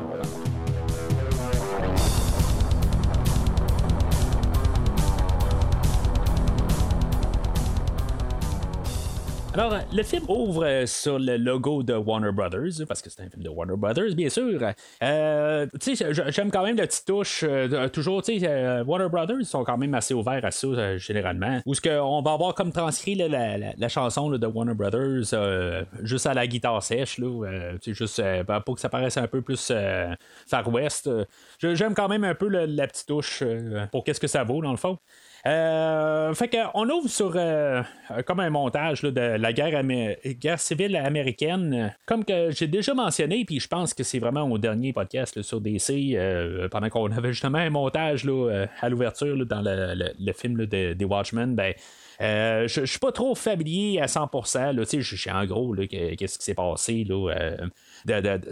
Alors, 9.55 9.79
le 9.91 10.03
film 10.03 10.23
ouvre 10.29 10.63
euh, 10.63 10.85
sur 10.85 11.17
le 11.17 11.35
logo 11.35 11.81
de 11.83 11.93
Warner 11.93 12.31
Brothers, 12.31 12.85
parce 12.87 13.01
que 13.01 13.09
c'est 13.09 13.23
un 13.23 13.29
film 13.29 13.41
de 13.43 13.49
Warner 13.49 13.75
Brothers, 13.75 14.13
bien 14.15 14.29
sûr. 14.29 14.61
Euh, 15.03 15.65
tu 15.81 15.95
sais, 15.95 16.13
j'aime 16.13 16.51
quand 16.51 16.63
même 16.63 16.77
la 16.77 16.85
petite 16.85 17.05
touche. 17.05 17.43
euh, 17.43 17.89
toujours, 17.89 18.21
tu 18.21 18.39
sais, 18.39 18.47
euh, 18.47 18.83
Warner 18.85 19.09
Brothers 19.09 19.43
sont 19.45 19.63
quand 19.63 19.77
même 19.77 19.93
assez 19.95 20.13
ouverts 20.13 20.45
à 20.45 20.51
ça, 20.51 20.67
euh, 20.67 20.97
généralement. 20.99 21.59
Où 21.65 21.73
ce 21.73 21.81
qu'on 21.81 22.21
va 22.21 22.33
avoir 22.33 22.53
comme 22.53 22.71
transcrit 22.71 23.15
la, 23.15 23.27
la- 23.27 23.57
la 23.75 23.89
chanson 23.89 24.29
de 24.29 24.47
Warner 24.47 24.75
Brothers, 24.75 25.33
euh, 25.33 25.83
juste 26.03 26.27
à 26.27 26.33
la 26.35 26.45
guitare 26.47 26.81
sèche, 26.83 27.17
là, 27.17 27.45
euh, 27.47 27.77
juste 27.87 28.19
euh, 28.19 28.43
pour 28.65 28.75
que 28.75 28.81
ça 28.81 28.89
paraisse 28.89 29.17
un 29.17 29.27
peu 29.27 29.41
plus 29.41 29.69
euh, 29.71 30.13
Far 30.47 30.71
West. 30.71 31.07
euh, 31.07 31.25
j'aime 31.59 31.95
quand 31.95 32.07
même 32.07 32.23
un 32.23 32.35
peu 32.35 32.47
la 32.47 32.87
petite 32.87 33.07
touche 33.07 33.39
euh, 33.41 33.87
pour 33.91 34.03
qu'est-ce 34.03 34.19
que 34.21 34.27
ça 34.27 34.43
vaut, 34.43 34.61
dans 34.61 34.71
le 34.71 34.77
fond. 34.77 34.99
Euh, 35.45 36.33
fait 36.33 36.49
qu'on 36.49 36.89
ouvre 36.89 37.07
sur 37.09 37.33
euh, 37.35 37.81
euh, 38.11 38.21
comme 38.23 38.39
un 38.39 38.49
montage 38.49 39.01
de 39.01 39.11
la 39.19 39.53
guerre, 39.53 39.83
guerre 39.83 40.59
civile 40.59 40.95
américaine. 40.97 41.95
Comme 42.05 42.25
que 42.25 42.51
j'ai 42.51 42.67
déjà 42.67 42.93
mentionné, 42.93 43.45
puis 43.45 43.59
je 43.59 43.67
pense 43.67 43.93
que 43.93 44.03
c'est 44.03 44.19
vraiment 44.19 44.43
au 44.43 44.57
dernier 44.57 44.93
podcast 44.93 45.41
sur 45.41 45.61
DC, 45.61 45.89
euh, 46.15 46.67
pendant 46.69 46.89
qu'on 46.89 47.11
avait 47.11 47.31
justement 47.31 47.57
un 47.57 47.69
montage 47.69 48.25
là, 48.25 48.65
à 48.81 48.89
l'ouverture 48.89 49.45
dans 49.45 49.61
le, 49.61 49.93
le- 50.19 50.33
film 50.33 50.65
des 50.65 51.05
Watchmen, 51.05 51.55
ben. 51.55 51.73
je 52.19 52.67
je 52.67 52.85
suis 52.85 52.99
pas 52.99 53.11
trop 53.11 53.35
familier 53.35 53.99
à 53.99 54.05
100%. 54.05 54.73
Là, 54.75 54.83
je 54.91 55.15
sais 55.15 55.31
en 55.31 55.45
gros 55.45 55.75
qu'est-ce 55.75 56.37
qui 56.37 56.45
s'est 56.45 56.53
passé 56.53 57.03
là, 57.07 57.29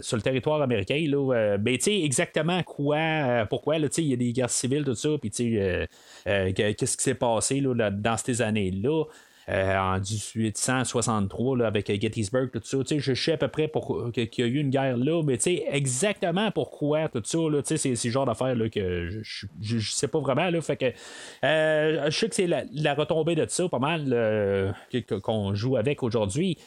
sur 0.00 0.16
le 0.16 0.22
territoire 0.22 0.62
américain. 0.62 1.04
Là, 1.08 1.34
euh, 1.34 1.58
ben, 1.58 1.76
tu 1.76 1.84
sais, 1.84 2.00
exactement 2.02 2.62
quoi, 2.62 2.96
euh, 2.96 3.44
pourquoi, 3.46 3.76
il 3.76 4.04
y 4.04 4.12
a 4.12 4.16
des 4.16 4.32
guerres 4.32 4.50
civiles, 4.50 4.84
tout 4.84 4.94
ça, 4.94 5.10
puis 5.20 5.30
euh, 5.58 5.86
que- 6.24 6.72
qu'est-ce 6.72 6.96
qui 6.96 7.02
s'est 7.02 7.14
passé 7.14 7.60
là, 7.60 7.90
dans 7.90 8.16
ces 8.16 8.42
années-là. 8.42 9.04
en 9.50 9.98
1863 9.98 11.56
là, 11.56 11.66
avec 11.68 11.86
Gettysburg, 11.86 12.50
tout 12.52 12.60
ça. 12.62 12.78
Je 12.98 13.14
sais 13.14 13.32
à 13.32 13.36
peu 13.38 13.48
près 13.48 13.70
qu'il 14.12 14.28
y 14.38 14.42
a 14.42 14.46
eu 14.46 14.58
une 14.58 14.68
guerre 14.68 14.98
là, 14.98 15.22
mais 15.22 15.38
exactement 15.70 16.50
pourquoi 16.50 17.08
tout 17.08 17.22
ça, 17.24 17.38
c'est 17.64 17.96
c'est 17.96 18.10
genre 18.10 18.26
d'affaires 18.26 18.54
que 18.70 19.08
je, 19.22 19.46
je 19.62 19.90
sais 19.90 20.08
pas 20.08 20.20
vraiment. 20.20 20.50
Là, 20.50 20.60
je 20.60 22.10
sais 22.10 22.28
que 22.28 22.34
c'est 22.34 22.46
la, 22.46 22.94
retombée 22.94 23.36
de 23.36 23.46
ça, 23.48 23.66
pas 23.70 23.78
mal, 23.78 24.74
qu'on 25.22 25.54
joue 25.54 25.78
avec 25.78 26.02
aujourd'hui. 26.02 26.58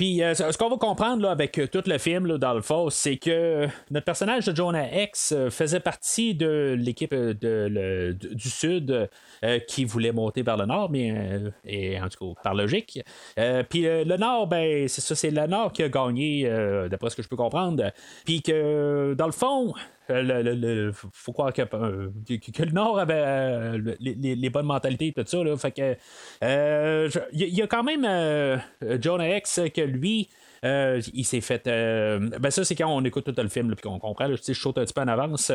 Puis 0.00 0.22
euh, 0.22 0.32
ce 0.32 0.56
qu'on 0.56 0.70
va 0.70 0.78
comprendre 0.78 1.20
là, 1.20 1.30
avec 1.30 1.58
euh, 1.58 1.66
tout 1.66 1.82
le 1.84 1.98
film 1.98 2.24
là, 2.24 2.38
dans 2.38 2.54
le 2.54 2.62
fond, 2.62 2.88
c'est 2.88 3.18
que 3.18 3.68
notre 3.90 4.06
personnage 4.06 4.46
de 4.46 4.56
Jonah 4.56 4.90
X 5.02 5.32
euh, 5.36 5.50
faisait 5.50 5.78
partie 5.78 6.34
de 6.34 6.74
l'équipe 6.78 7.12
euh, 7.12 7.34
de, 7.34 8.16
du 8.18 8.48
Sud 8.48 9.10
euh, 9.44 9.58
qui 9.68 9.84
voulait 9.84 10.12
monter 10.12 10.40
vers 10.40 10.56
le 10.56 10.64
Nord, 10.64 10.88
mais 10.90 11.12
euh, 11.14 11.50
et 11.66 12.00
en 12.00 12.08
tout 12.08 12.32
cas 12.32 12.40
par 12.42 12.54
logique. 12.54 12.98
Euh, 13.38 13.62
Puis 13.62 13.86
euh, 13.86 14.04
le 14.04 14.16
Nord, 14.16 14.46
ben 14.46 14.88
c'est 14.88 15.02
ça, 15.02 15.14
c'est 15.14 15.30
le 15.30 15.46
Nord 15.46 15.74
qui 15.74 15.82
a 15.82 15.90
gagné, 15.90 16.46
euh, 16.46 16.88
d'après 16.88 17.10
ce 17.10 17.16
que 17.16 17.22
je 17.22 17.28
peux 17.28 17.36
comprendre. 17.36 17.92
Puis 18.24 18.40
que 18.40 19.12
dans 19.18 19.26
le 19.26 19.32
fond, 19.32 19.74
euh, 19.76 19.99
le, 20.12 20.92
faut 20.92 21.32
croire 21.32 21.52
que, 21.52 21.62
euh, 21.62 22.10
que- 22.26 22.62
le 22.62 22.72
Nord 22.72 22.98
avait 22.98 23.14
euh, 23.14 23.78
le- 23.78 23.96
les, 24.00 24.50
bonnes 24.50 24.66
mentalités 24.66 25.08
et 25.08 25.12
tout 25.12 25.24
ça. 25.26 25.42
Là, 25.42 25.56
fait 25.56 25.72
que 25.72 25.96
euh, 26.44 27.08
il 27.32 27.42
y, 27.42 27.56
y 27.56 27.62
a 27.62 27.66
quand 27.66 27.82
même 27.82 28.60
Jonah 29.00 29.36
X 29.36 29.60
que 29.74 29.80
lui. 29.82 30.28
Euh, 30.64 31.00
il 31.14 31.24
s'est 31.24 31.40
fait. 31.40 31.66
euh, 31.66 32.18
ben, 32.38 32.50
ça, 32.50 32.64
c'est 32.64 32.74
quand 32.74 32.88
on 32.94 33.02
écoute 33.04 33.24
tout 33.24 33.42
le 33.42 33.48
film, 33.48 33.74
puis 33.74 33.82
qu'on 33.88 33.98
comprend. 33.98 34.26
Là, 34.26 34.36
je 34.36 34.52
saute 34.52 34.76
un 34.76 34.84
petit 34.84 34.92
peu 34.92 35.00
en 35.00 35.08
avance. 35.08 35.50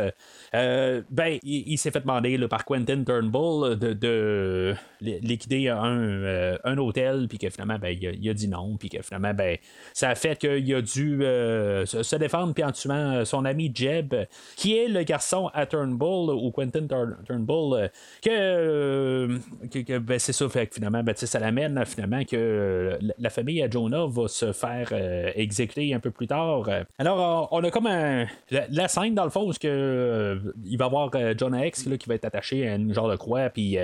euh, 0.56 1.02
ben, 1.12 1.38
il, 1.44 1.78
s'est 1.78 1.92
fait 1.92 2.00
demander 2.02 2.40
par 2.48 2.66
Quentin 2.66 3.04
Turnbull 3.04 3.78
de, 3.78 3.94
de 3.94 4.74
li- 5.02 5.20
liquider 5.22 5.70
un, 5.70 6.58
un 6.64 6.78
hôtel, 6.78 7.28
puis 7.28 7.38
que 7.38 7.50
finalement, 7.50 7.78
ben, 7.78 7.90
il, 7.90 8.30
a, 8.30 8.34
dit 8.34 8.48
non, 8.48 8.78
puis 8.78 8.90
que 8.90 9.02
finalement, 9.04 9.34
ben, 9.34 9.58
ça 9.94 10.10
a 10.10 10.16
fait 10.16 10.38
qu'il 10.40 10.74
a 10.74 10.82
dû 10.82 11.20
se, 11.22 12.16
défendre, 12.16 12.54
puis 12.54 12.64
en 12.64 12.72
tuant 12.72 13.24
son 13.26 13.46
ami 13.46 13.72
Jeb, 13.74 14.16
qui 14.56 14.76
est 14.78 14.88
le 14.88 15.04
garçon 15.04 15.52
à 15.54 15.68
Turnbull, 15.68 16.32
ou 16.32 16.50
Quentin 16.52 16.88
Tur- 16.88 17.16
Turnbull, 17.28 17.92
que, 18.24 19.38
que- 19.68 19.98
ben, 20.00 20.18
c'est 20.18 20.34
ça, 20.34 20.50
fait 20.50 20.66
que 20.66 20.74
finalement, 20.76 21.04
ben, 21.04 21.16
ça 21.16 21.40
l'amène 21.40 21.84
finalement 21.86 22.24
que 22.24 22.98
la 23.20 23.30
famille 23.30 23.62
à 23.62 23.70
Jonah 23.70 24.08
va 24.08 24.28
se 24.28 24.52
faire 24.52 24.95
euh, 24.96 25.32
exécuter 25.36 25.94
un 25.94 26.00
peu 26.00 26.12
plus 26.12 26.28
tard. 26.28 26.68
Euh, 26.68 26.84
Alors, 26.98 27.48
on 27.52 27.64
a 27.64 27.72
comme 27.72 27.88
un, 27.88 28.26
la, 28.52 28.88
scène, 28.88 29.16
dans 29.16 29.24
le 29.24 29.30
fond, 29.30 29.50
où 29.50 29.54
que, 29.54 29.68
euh, 29.68 30.40
il 30.66 30.78
va 30.78 30.86
y 30.86 30.88
avoir 30.88 31.12
Jonah 31.38 31.66
X 31.68 31.88
qui 32.00 32.10
va 32.10 32.16
être 32.16 32.26
attaché 32.26 32.68
à 32.68 32.76
une 32.76 32.94
genre 32.94 33.10
de 33.10 33.16
croix, 33.16 33.50
puis 33.50 33.78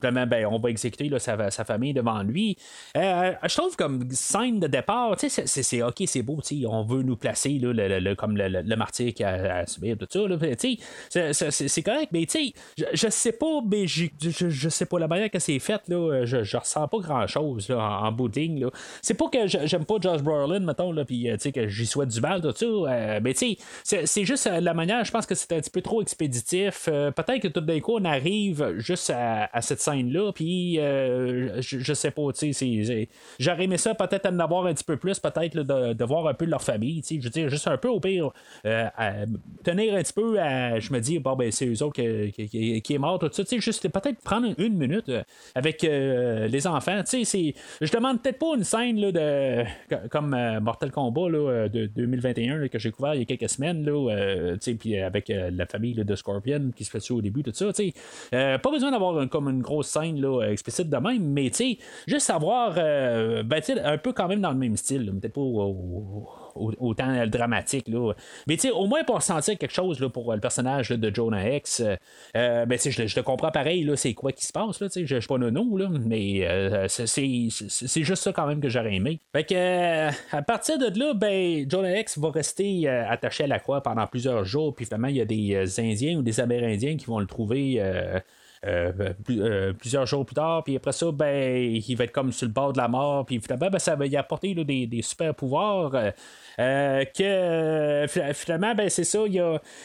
finalement, 0.00 0.26
ben, 0.26 0.46
on 0.46 0.58
va 0.58 0.70
exécuter 0.70 1.10
sa, 1.18 1.64
famille 1.64 1.92
devant 1.92 2.22
lui. 2.22 2.56
Je 2.94 3.56
trouve 3.56 3.76
comme 3.76 4.10
scène 4.10 4.60
de 4.60 4.66
départ, 4.66 5.14
c'est- 5.18 5.82
ok, 5.82 6.02
c'est 6.06 6.22
beau, 6.22 6.40
on 6.68 6.84
veut 6.84 7.02
nous 7.02 7.16
placer 7.16 7.60
comme 8.16 8.36
le, 8.36 8.76
martyr 8.76 9.12
qui 9.12 9.24
a 9.24 9.58
à 9.58 9.66
subir, 9.66 9.96
tout 9.98 10.06
ça, 10.10 11.50
c'est- 11.50 11.82
correct, 11.82 12.10
mais 12.12 12.26
je, 12.28 12.86
je 12.92 13.08
sais 13.08 13.32
pas, 13.32 13.60
mais 13.70 13.86
pas 14.86 14.98
la 14.98 15.08
manière 15.08 15.30
que 15.30 15.38
c'est 15.38 15.58
fait, 15.58 15.82
je, 15.88 16.42
je 16.42 16.56
ressens 16.56 16.88
pas 16.88 16.98
grand 16.98 17.26
chose 17.26 17.70
en, 17.70 17.78
en 17.78 18.12
bout. 18.12 18.30
C'est 19.02 19.14
pas 19.14 19.28
que 19.28 19.46
j'aime 19.46 19.84
pas 19.84 19.96
Josh 20.00 20.22
Brolin, 20.22 20.49
mettons, 20.58 20.92
là, 20.92 21.04
puis 21.04 21.30
euh, 21.30 21.36
que 21.36 21.68
j'y 21.68 21.86
souhaite 21.86 22.08
du 22.08 22.20
mal, 22.20 22.40
tout 22.40 22.52
ça, 22.54 22.66
euh, 22.66 23.20
mais 23.22 23.34
tu 23.34 23.56
sais, 23.84 24.04
c'est- 24.04 24.24
juste 24.24 24.46
euh, 24.46 24.60
la 24.60 24.74
manière, 24.74 25.04
je 25.04 25.10
pense 25.10 25.26
que 25.26 25.34
c'est 25.34 25.52
un 25.52 25.60
petit 25.60 25.70
peu 25.70 25.80
trop 25.80 26.02
expéditif. 26.02 26.86
Peut-être 26.86 27.40
que 27.40 27.48
tout 27.48 27.60
d'un 27.60 27.80
coup, 27.80 27.96
on 27.98 28.04
arrive 28.04 28.74
juste 28.78 29.10
à, 29.14 29.48
cette 29.60 29.80
scène-là, 29.80 30.32
puis 30.32 30.76
je, 30.76 31.92
sais 31.94 32.10
pas, 32.10 32.32
tu 32.32 32.52
sais, 32.52 33.08
j'aurais 33.38 33.64
aimé 33.64 33.76
ça 33.76 33.94
peut-être 33.94 34.26
en 34.26 34.38
avoir 34.38 34.66
un 34.66 34.74
petit 34.74 34.84
peu 34.84 34.96
plus, 34.96 35.18
peut-être 35.18 35.56
de, 35.56 36.04
voir 36.04 36.26
un 36.26 36.34
peu 36.34 36.44
leur 36.44 36.62
famille, 36.62 37.02
tu 37.02 37.14
sais, 37.14 37.20
je 37.20 37.24
veux 37.24 37.30
dire, 37.30 37.48
juste 37.48 37.68
un 37.68 37.76
peu 37.76 37.88
au 37.88 38.00
pire, 38.00 38.30
tenir 39.64 39.94
un 39.94 40.02
petit 40.02 40.12
peu 40.12 40.40
à, 40.40 40.78
je 40.80 40.92
me 40.92 41.00
dis, 41.00 41.18
bon, 41.18 41.36
ben, 41.36 41.50
c'est 41.52 41.66
eux 41.66 41.82
autres 41.82 41.94
qui, 41.94 42.82
est 42.94 42.98
mort, 42.98 43.18
tout 43.18 43.28
ça, 43.32 43.44
tu 43.44 43.50
sais, 43.50 43.60
juste 43.60 43.88
peut-être 43.88 44.20
prendre 44.22 44.48
une 44.58 44.76
minute 44.76 45.10
avec 45.54 45.82
les 45.82 46.66
enfants, 46.66 47.02
tu 47.08 47.24
sais, 47.24 47.54
je 47.80 47.92
demande 47.92 48.22
peut-être 48.22 48.38
pas 48.38 48.56
une 48.56 48.64
scène 48.64 49.00
là, 49.00 49.12
de, 49.12 49.64
co- 49.88 50.08
comme 50.10 50.34
euh, 50.40 50.60
Mortal 50.60 50.90
Kombat 50.90 51.28
là, 51.28 51.38
euh, 51.38 51.68
de 51.68 51.86
2021 51.86 52.58
là, 52.58 52.68
que 52.68 52.78
j'ai 52.78 52.90
couvert 52.90 53.14
il 53.14 53.20
y 53.20 53.22
a 53.22 53.24
quelques 53.26 53.48
semaines, 53.48 53.84
là, 53.84 54.10
euh, 54.10 54.56
avec 55.04 55.28
la 55.28 55.66
famille 55.66 55.94
de 55.94 56.14
Scorpion 56.16 56.70
qui 56.74 56.84
se 56.84 56.90
fait 56.90 57.00
ça 57.00 57.14
au 57.14 57.20
début, 57.20 57.42
tout 57.42 57.52
ça, 57.54 57.66
pas 58.30 58.70
besoin 58.70 58.90
d'avoir 58.90 59.28
comme 59.28 59.48
une 59.48 59.62
grosse 59.62 59.88
scène 59.88 60.24
explicite 60.50 60.88
de 60.88 60.96
même, 60.96 61.22
mais 61.24 61.50
juste 62.06 62.26
savoir, 62.26 62.74
ben, 62.74 63.60
un 63.84 63.98
peu 63.98 64.12
quand 64.12 64.28
même 64.28 64.40
dans 64.40 64.52
le 64.52 64.58
même 64.58 64.76
style, 64.76 65.12
peut-être 65.20 65.34
pas 65.34 65.40
au- 65.40 66.28
autant 66.78 67.26
dramatique. 67.26 67.88
Là. 67.88 68.12
Mais 68.46 68.56
tu 68.56 68.68
sais, 68.68 68.70
au 68.70 68.86
moins 68.86 69.04
pour 69.04 69.16
ressentir 69.16 69.56
quelque 69.58 69.74
chose 69.74 70.00
là, 70.00 70.08
pour 70.08 70.32
le 70.32 70.40
personnage 70.40 70.90
de 70.90 71.14
Jonah 71.14 71.56
X, 71.56 71.80
euh, 71.80 71.96
euh, 72.36 72.66
ben, 72.66 72.78
je, 72.78 73.06
je 73.06 73.16
le 73.16 73.22
comprends 73.22 73.50
pareil, 73.50 73.90
c'est 73.96 74.14
quoi 74.14 74.32
qui 74.32 74.44
se 74.44 74.52
passe. 74.52 74.80
Là, 74.80 74.88
je 74.94 75.04
je 75.04 75.18
suis 75.18 75.28
pas 75.28 75.38
nono, 75.38 75.76
là, 75.76 75.88
mais 75.90 76.46
euh, 76.46 76.86
c'est, 76.88 77.48
juste 78.02 78.22
ça 78.22 78.32
quand 78.32 78.46
même 78.46 78.60
que 78.60 78.68
j'aurais 78.68 78.94
aimé. 78.94 79.20
Fait 79.34 79.44
que, 79.44 79.54
euh, 79.54 80.10
à 80.32 80.42
partir 80.42 80.78
de 80.78 80.98
là, 80.98 81.14
ben, 81.14 81.66
Jonah 81.68 81.98
X 82.00 82.18
va 82.18 82.30
rester 82.30 82.88
attaché 82.88 83.44
à 83.44 83.46
la 83.46 83.58
croix 83.58 83.82
pendant 83.82 84.06
plusieurs 84.06 84.44
jours, 84.44 84.74
puis 84.74 84.84
finalement, 84.84 85.08
il 85.08 85.16
y 85.16 85.20
a 85.20 85.24
des 85.24 85.80
Indiens 85.80 86.18
ou 86.18 86.22
des 86.22 86.40
Amérindiens 86.40 86.96
qui 86.96 87.06
vont 87.06 87.18
le 87.18 87.26
trouver. 87.26 87.82
Euh, 88.66 88.92
euh, 89.00 89.12
euh, 89.30 89.72
plusieurs 89.72 90.04
jours 90.04 90.26
plus 90.26 90.34
tard, 90.34 90.62
puis 90.62 90.76
après 90.76 90.92
ça, 90.92 91.10
ben, 91.10 91.74
il 91.74 91.96
va 91.96 92.04
être 92.04 92.12
comme 92.12 92.30
sur 92.30 92.46
le 92.46 92.52
bord 92.52 92.74
de 92.74 92.78
la 92.78 92.88
mort, 92.88 93.24
puis 93.24 93.40
finalement, 93.40 93.70
ben, 93.70 93.78
ça 93.78 93.96
va 93.96 94.06
y 94.06 94.16
apporter 94.18 94.54
des, 94.54 95.00
super 95.02 95.34
pouvoirs. 95.34 96.12
que 96.58 98.06
fi- 98.06 98.34
finalement, 98.34 98.74
ben, 98.74 98.90
c'est 98.90 99.04
ça, 99.04 99.20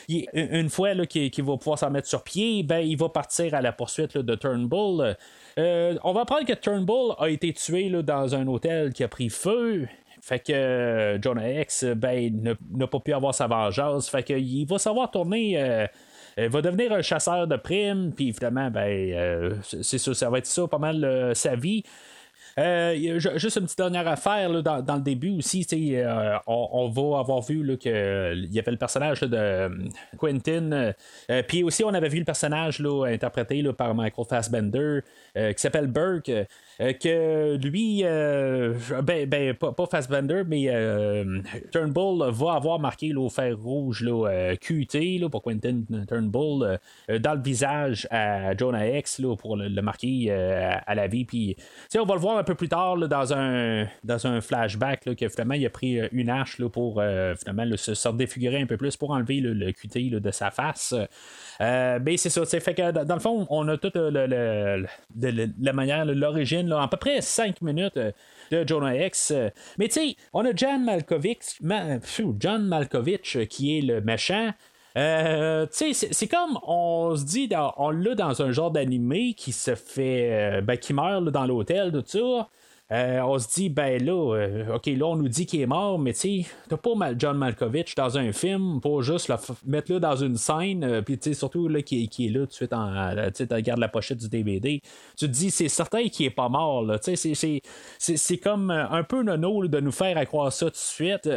une 0.10 0.70
fois 0.70 0.94
qu'il, 1.06 1.44
va 1.44 1.58
pouvoir 1.58 1.80
s'en 1.80 1.90
mettre 1.90 2.10
sur 2.10 2.22
pied, 2.24 2.64
ben, 2.64 2.80
il 2.80 2.98
va 2.98 3.08
partir 3.08 3.54
à 3.54 3.62
la 3.62 3.72
poursuite 3.72 4.18
de 4.18 4.36
Turnbull. 4.36 5.16
On 5.58 6.14
va 6.14 6.22
apprendre 6.22 6.46
que 6.46 6.54
Turnbull 6.54 7.14
a 7.18 7.30
été 7.30 7.54
tué 7.54 7.90
dans 8.04 8.36
un 8.36 8.46
hôtel 8.48 8.92
qui 8.92 9.06
a 9.06 9.08
pris 9.08 9.30
feu. 9.30 9.88
Fait 10.22 10.40
que 10.40 11.18
Jonah 11.22 11.62
X 11.62 11.86
ben, 11.86 12.58
n'a 12.72 12.88
pas 12.88 13.00
pu 13.00 13.14
avoir 13.14 13.34
sa 13.34 13.48
vengeance. 13.48 14.10
Fait 14.10 14.24
qu'il 14.24 14.68
va 14.68 14.80
savoir 14.80 15.12
tourner. 15.12 15.88
Il 16.38 16.50
va 16.50 16.62
devenir 16.62 16.92
un 16.92 17.02
chasseur 17.02 17.48
de 17.48 17.56
primes, 17.56 18.12
puis 18.14 18.34
finalement, 18.34 18.70
ben, 18.70 18.90
euh, 19.14 19.56
c'est 19.64 19.98
ça, 19.98 20.14
ça 20.14 20.30
va 20.30 20.40
être 20.40 20.48
ça 20.48 20.68
pas 20.68 20.80
mal 20.80 21.04
euh, 21.04 21.34
sa 21.34 21.56
vie. 21.56 21.84
Euh, 22.58 23.20
juste 23.20 23.58
une 23.58 23.64
petite 23.64 23.78
dernière 23.78 24.08
affaire 24.08 24.48
là, 24.48 24.62
dans, 24.62 24.96
le 24.96 25.02
début 25.02 25.38
aussi. 25.38 25.68
euh, 25.74 26.38
on, 26.48 26.88
va 26.90 27.20
avoir 27.20 27.42
vu 27.42 27.64
là, 27.64 27.76
que 27.76 28.34
il 28.34 28.54
y 28.54 28.60
avait 28.60 28.72
le 28.72 28.78
personnage 28.78 29.22
de 29.22 29.36
euh, 29.36 29.70
Quentin. 30.18 30.94
Puis 31.48 31.64
aussi, 31.64 31.84
on 31.84 31.94
avait 31.94 32.08
vu 32.08 32.20
le 32.20 32.26
personnage 32.26 32.80
là, 32.80 33.08
interprété 33.08 33.62
par 33.74 33.94
Michael 33.94 34.26
Fassbender 34.26 35.02
qui 35.36 35.58
s'appelle 35.58 35.88
Burke. 35.88 36.32
que 36.80 37.58
lui, 37.58 38.04
ben, 38.04 39.30
ben, 39.30 39.54
pas, 39.54 39.74
pas 39.74 39.86
Fassbender, 39.88 40.44
mais 40.48 40.70
Turnbull 41.72 42.32
va 42.32 42.54
avoir 42.54 42.80
marqué 42.80 43.14
au 43.16 43.30
fer 43.30 43.58
rouge 43.58 44.06
QT 44.62 45.28
pour 45.30 45.42
Quentin 45.42 45.82
Turnbull 46.08 46.80
dans 47.10 47.34
le 47.34 47.42
visage 47.42 48.08
à 48.12 48.56
Jonah 48.56 48.88
X 48.98 49.22
pour 49.38 49.58
le, 49.58 49.82
marquer 49.82 50.32
à, 50.32 50.96
la 50.96 51.08
vie. 51.08 51.26
Puis, 51.26 51.58
on 51.98 52.06
va 52.06 52.14
le 52.14 52.22
voir 52.22 52.45
peu 52.46 52.56
plus 52.56 52.70
tard, 52.70 52.98
dans, 52.98 53.34
un, 53.34 53.88
dans 54.04 54.26
un 54.26 54.40
flashback, 54.40 55.16
que 55.16 55.28
finalement, 55.28 55.56
il 55.56 55.66
a 55.66 55.70
pris 55.70 56.00
une 56.12 56.30
hache 56.30 56.60
là, 56.60 56.70
pour 56.70 57.02
finalement 57.38 57.76
se, 57.76 58.16
défigurer 58.16 58.62
un 58.62 58.66
peu 58.66 58.78
plus 58.78 58.96
pour 58.96 59.12
enlever 59.12 59.42
le 59.42 59.72
QT 59.72 60.10
de 60.10 60.32
sa 60.32 60.52
face. 60.52 60.94
mais 61.60 62.00
ben, 62.00 62.18
c'est 62.18 62.30
ça, 62.30 62.46
fait 62.46 62.74
que 62.74 62.92
dans 62.92 63.16
le 63.16 63.20
fond, 63.20 63.46
on 63.50 63.68
a 63.68 63.78
toute 63.78 63.96
la 63.96 65.74
manière, 65.74 66.06
l'origine, 66.06 66.72
à 66.72 66.88
peu 66.88 66.98
près 66.98 67.22
5 67.22 67.62
minutes 67.62 68.00
de 68.52 68.68
Jonah 68.68 68.96
X. 69.06 69.34
Mais 69.78 69.88
tu 69.88 69.94
sais, 69.94 70.16
on 70.34 70.46
a 70.46 70.56
John 70.56 70.86
Malkovich, 70.86 71.60
John 72.40 72.68
Malkovich 72.68 73.38
qui 73.48 73.78
est 73.78 73.82
le 73.82 74.02
méchant. 74.02 74.54
Euh, 74.98 75.68
c'est 75.72 76.28
comme 76.28 76.58
on 76.66 77.16
se 77.16 77.26
dit, 77.26 77.50
on 77.78 77.90
l'a 77.90 78.16
dans 78.16 78.42
un 78.42 78.52
genre 78.52 78.72
d'animé 78.72 79.34
qui 79.34 79.52
se 79.52 79.76
fait, 79.76 80.60
euh, 80.60 80.62
ben, 80.62 80.78
qui 80.78 80.94
meurt 80.94 81.26
dans 81.26 81.46
l'hôtel, 81.46 81.92
tout 81.92 82.04
ça. 82.06 82.50
Euh, 82.92 83.20
on 83.22 83.40
se 83.40 83.48
dit, 83.48 83.70
ben 83.70 84.04
là, 84.04 84.36
euh, 84.36 84.76
ok, 84.76 84.86
là, 84.86 85.08
on 85.08 85.16
nous 85.16 85.28
dit 85.28 85.48
qu'il 85.48 85.60
est 85.60 85.66
mort, 85.66 85.98
mais 85.98 86.14
tu 86.14 86.20
sais, 86.20 86.46
t'as 86.70 86.78
pas 86.78 86.92
John 87.18 87.36
Malkovich 87.36 87.96
dans 87.96 88.16
un 88.20 88.32
film 88.32 88.80
pour 88.80 89.02
juste 89.02 89.28
le 89.28 89.38
mettre 89.66 89.92
là 89.92 90.00
dans 90.00 90.16
une 90.16 90.38
scène, 90.38 90.84
euh, 90.84 91.02
puis 91.02 91.18
tu 91.18 91.30
sais, 91.30 91.34
surtout 91.34 91.68
là, 91.68 91.82
qui, 91.82 92.04
est 92.04 92.30
là 92.30 92.42
tout 92.42 92.46
de 92.46 92.52
suite, 92.52 92.70
tu 92.70 93.54
regardes 93.54 93.80
la 93.80 93.88
pochette 93.88 94.20
du 94.20 94.30
DVD, 94.30 94.82
tu 95.18 95.26
te 95.26 95.32
dis, 95.32 95.50
c'est 95.50 95.68
certain 95.68 96.08
qu'il 96.10 96.28
est 96.28 96.32
pas 96.32 96.48
mort, 96.48 96.84
là, 96.84 97.00
tu 97.00 97.16
sais, 97.16 97.62
c'est 97.98 98.38
comme 98.38 98.70
un 98.70 99.04
peu 99.04 99.24
nono 99.24 99.68
de 99.68 99.80
nous 99.80 99.92
faire 99.92 100.24
croire 100.28 100.54
ça 100.54 100.68
tout 100.68 100.74
de 100.74 100.78
suite. 100.78 101.28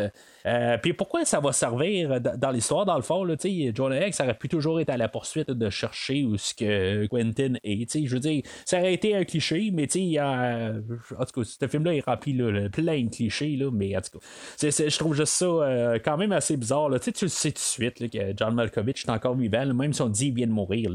Euh, 0.48 0.78
puis 0.78 0.92
pourquoi 0.92 1.24
ça 1.24 1.40
va 1.40 1.52
servir 1.52 2.20
dans 2.20 2.50
l'histoire, 2.50 2.86
dans 2.86 2.96
le 2.96 3.02
fond, 3.02 3.24
là, 3.24 3.34
Jonah 3.74 4.06
X 4.06 4.20
aurait 4.20 4.34
pu 4.34 4.48
toujours 4.48 4.80
être 4.80 4.90
à 4.90 4.96
la 4.96 5.08
poursuite 5.08 5.50
de 5.50 5.70
chercher 5.70 6.24
où 6.24 6.38
ce 6.38 6.54
que 6.54 7.06
Quentin 7.06 7.54
est. 7.62 8.06
Je 8.06 8.14
veux 8.14 8.20
dire, 8.20 8.42
ça 8.64 8.78
aurait 8.78 8.94
été 8.94 9.14
un 9.14 9.24
cliché, 9.24 9.70
mais 9.72 9.88
a, 10.18 10.72
en 11.18 11.24
tout 11.24 11.40
cas, 11.40 11.48
ce 11.60 11.68
film-là 11.68 11.94
est 11.94 12.04
rempli 12.04 12.32
là, 12.32 12.68
plein 12.70 13.04
de 13.04 13.10
clichés, 13.10 13.56
là, 13.56 13.70
mais 13.72 13.96
en 13.96 14.00
tout 14.00 14.18
cas, 14.18 14.70
je 14.70 14.98
trouve 14.98 15.14
juste 15.14 15.32
ça 15.32 15.44
euh, 15.46 15.98
quand 16.02 16.16
même 16.16 16.32
assez 16.32 16.56
bizarre. 16.56 16.88
Là. 16.88 16.98
Tu 16.98 17.10
le 17.22 17.28
sais 17.28 17.50
tout 17.50 17.56
de 17.56 17.60
suite 17.60 18.10
que 18.10 18.18
John 18.36 18.54
Malkovich 18.54 19.04
est 19.06 19.10
encore 19.10 19.34
vivant, 19.34 19.66
même 19.74 19.92
si 19.92 20.02
on 20.02 20.08
dit 20.08 20.26
qu'il 20.26 20.34
vient 20.34 20.46
de 20.46 20.52
mourir, 20.52 20.90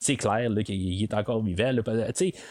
c'est 0.00 0.16
clair 0.16 0.50
qu'il 0.64 1.02
est 1.02 1.14
encore 1.14 1.42
vivant. 1.42 1.72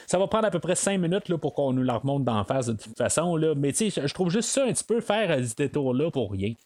ça 0.07 0.17
va 0.17 0.27
prendre 0.27 0.45
à 0.45 0.51
peu 0.51 0.59
près 0.59 0.75
5 0.75 0.97
minutes 0.97 1.29
là, 1.29 1.37
pour 1.37 1.53
qu'on 1.53 1.73
nous 1.73 1.83
la 1.83 1.97
remonte 1.97 2.23
d'en 2.23 2.43
face 2.43 2.67
de 2.67 2.73
toute 2.73 2.97
façon, 2.97 3.35
là, 3.35 3.53
mais 3.55 3.71
je 3.71 4.13
trouve 4.13 4.29
juste 4.29 4.49
ça 4.49 4.65
un 4.65 4.71
petit 4.71 4.83
peu 4.83 5.01
faire 5.01 5.39
du 5.39 5.53
détour 5.55 5.90
follow 5.91 6.11
for 6.11 6.35
yek 6.35 6.57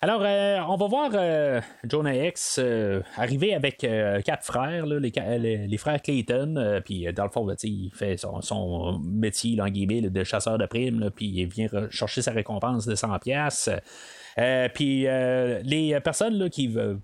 Alors, 0.00 0.22
euh, 0.22 0.60
on 0.68 0.76
va 0.76 0.86
voir 0.86 1.10
euh, 1.14 1.60
Jonah 1.82 2.14
X 2.14 2.60
euh, 2.62 3.02
arriver 3.16 3.52
avec 3.52 3.78
quatre 3.78 4.44
frères, 4.44 4.86
les, 4.86 5.76
frères 5.76 6.00
Clayton. 6.00 6.80
puis, 6.84 7.12
dans 7.12 7.24
le 7.24 7.30
fond, 7.30 7.48
il 7.64 7.90
fait 7.92 8.16
son, 8.16 9.00
métier 9.02 9.56
là, 9.56 9.68
de 9.68 10.24
chasseur 10.24 10.56
de 10.56 10.66
primes, 10.66 11.10
puis 11.14 11.26
il 11.26 11.46
vient 11.46 11.68
chercher 11.90 12.22
sa 12.22 12.30
récompense 12.30 12.86
de 12.86 12.94
100$. 12.94 13.80
Euh, 14.38 14.68
puis 14.72 15.02
les 15.64 15.98
personnes 16.00 16.48
qui 16.48 16.68
veulent 16.68 17.00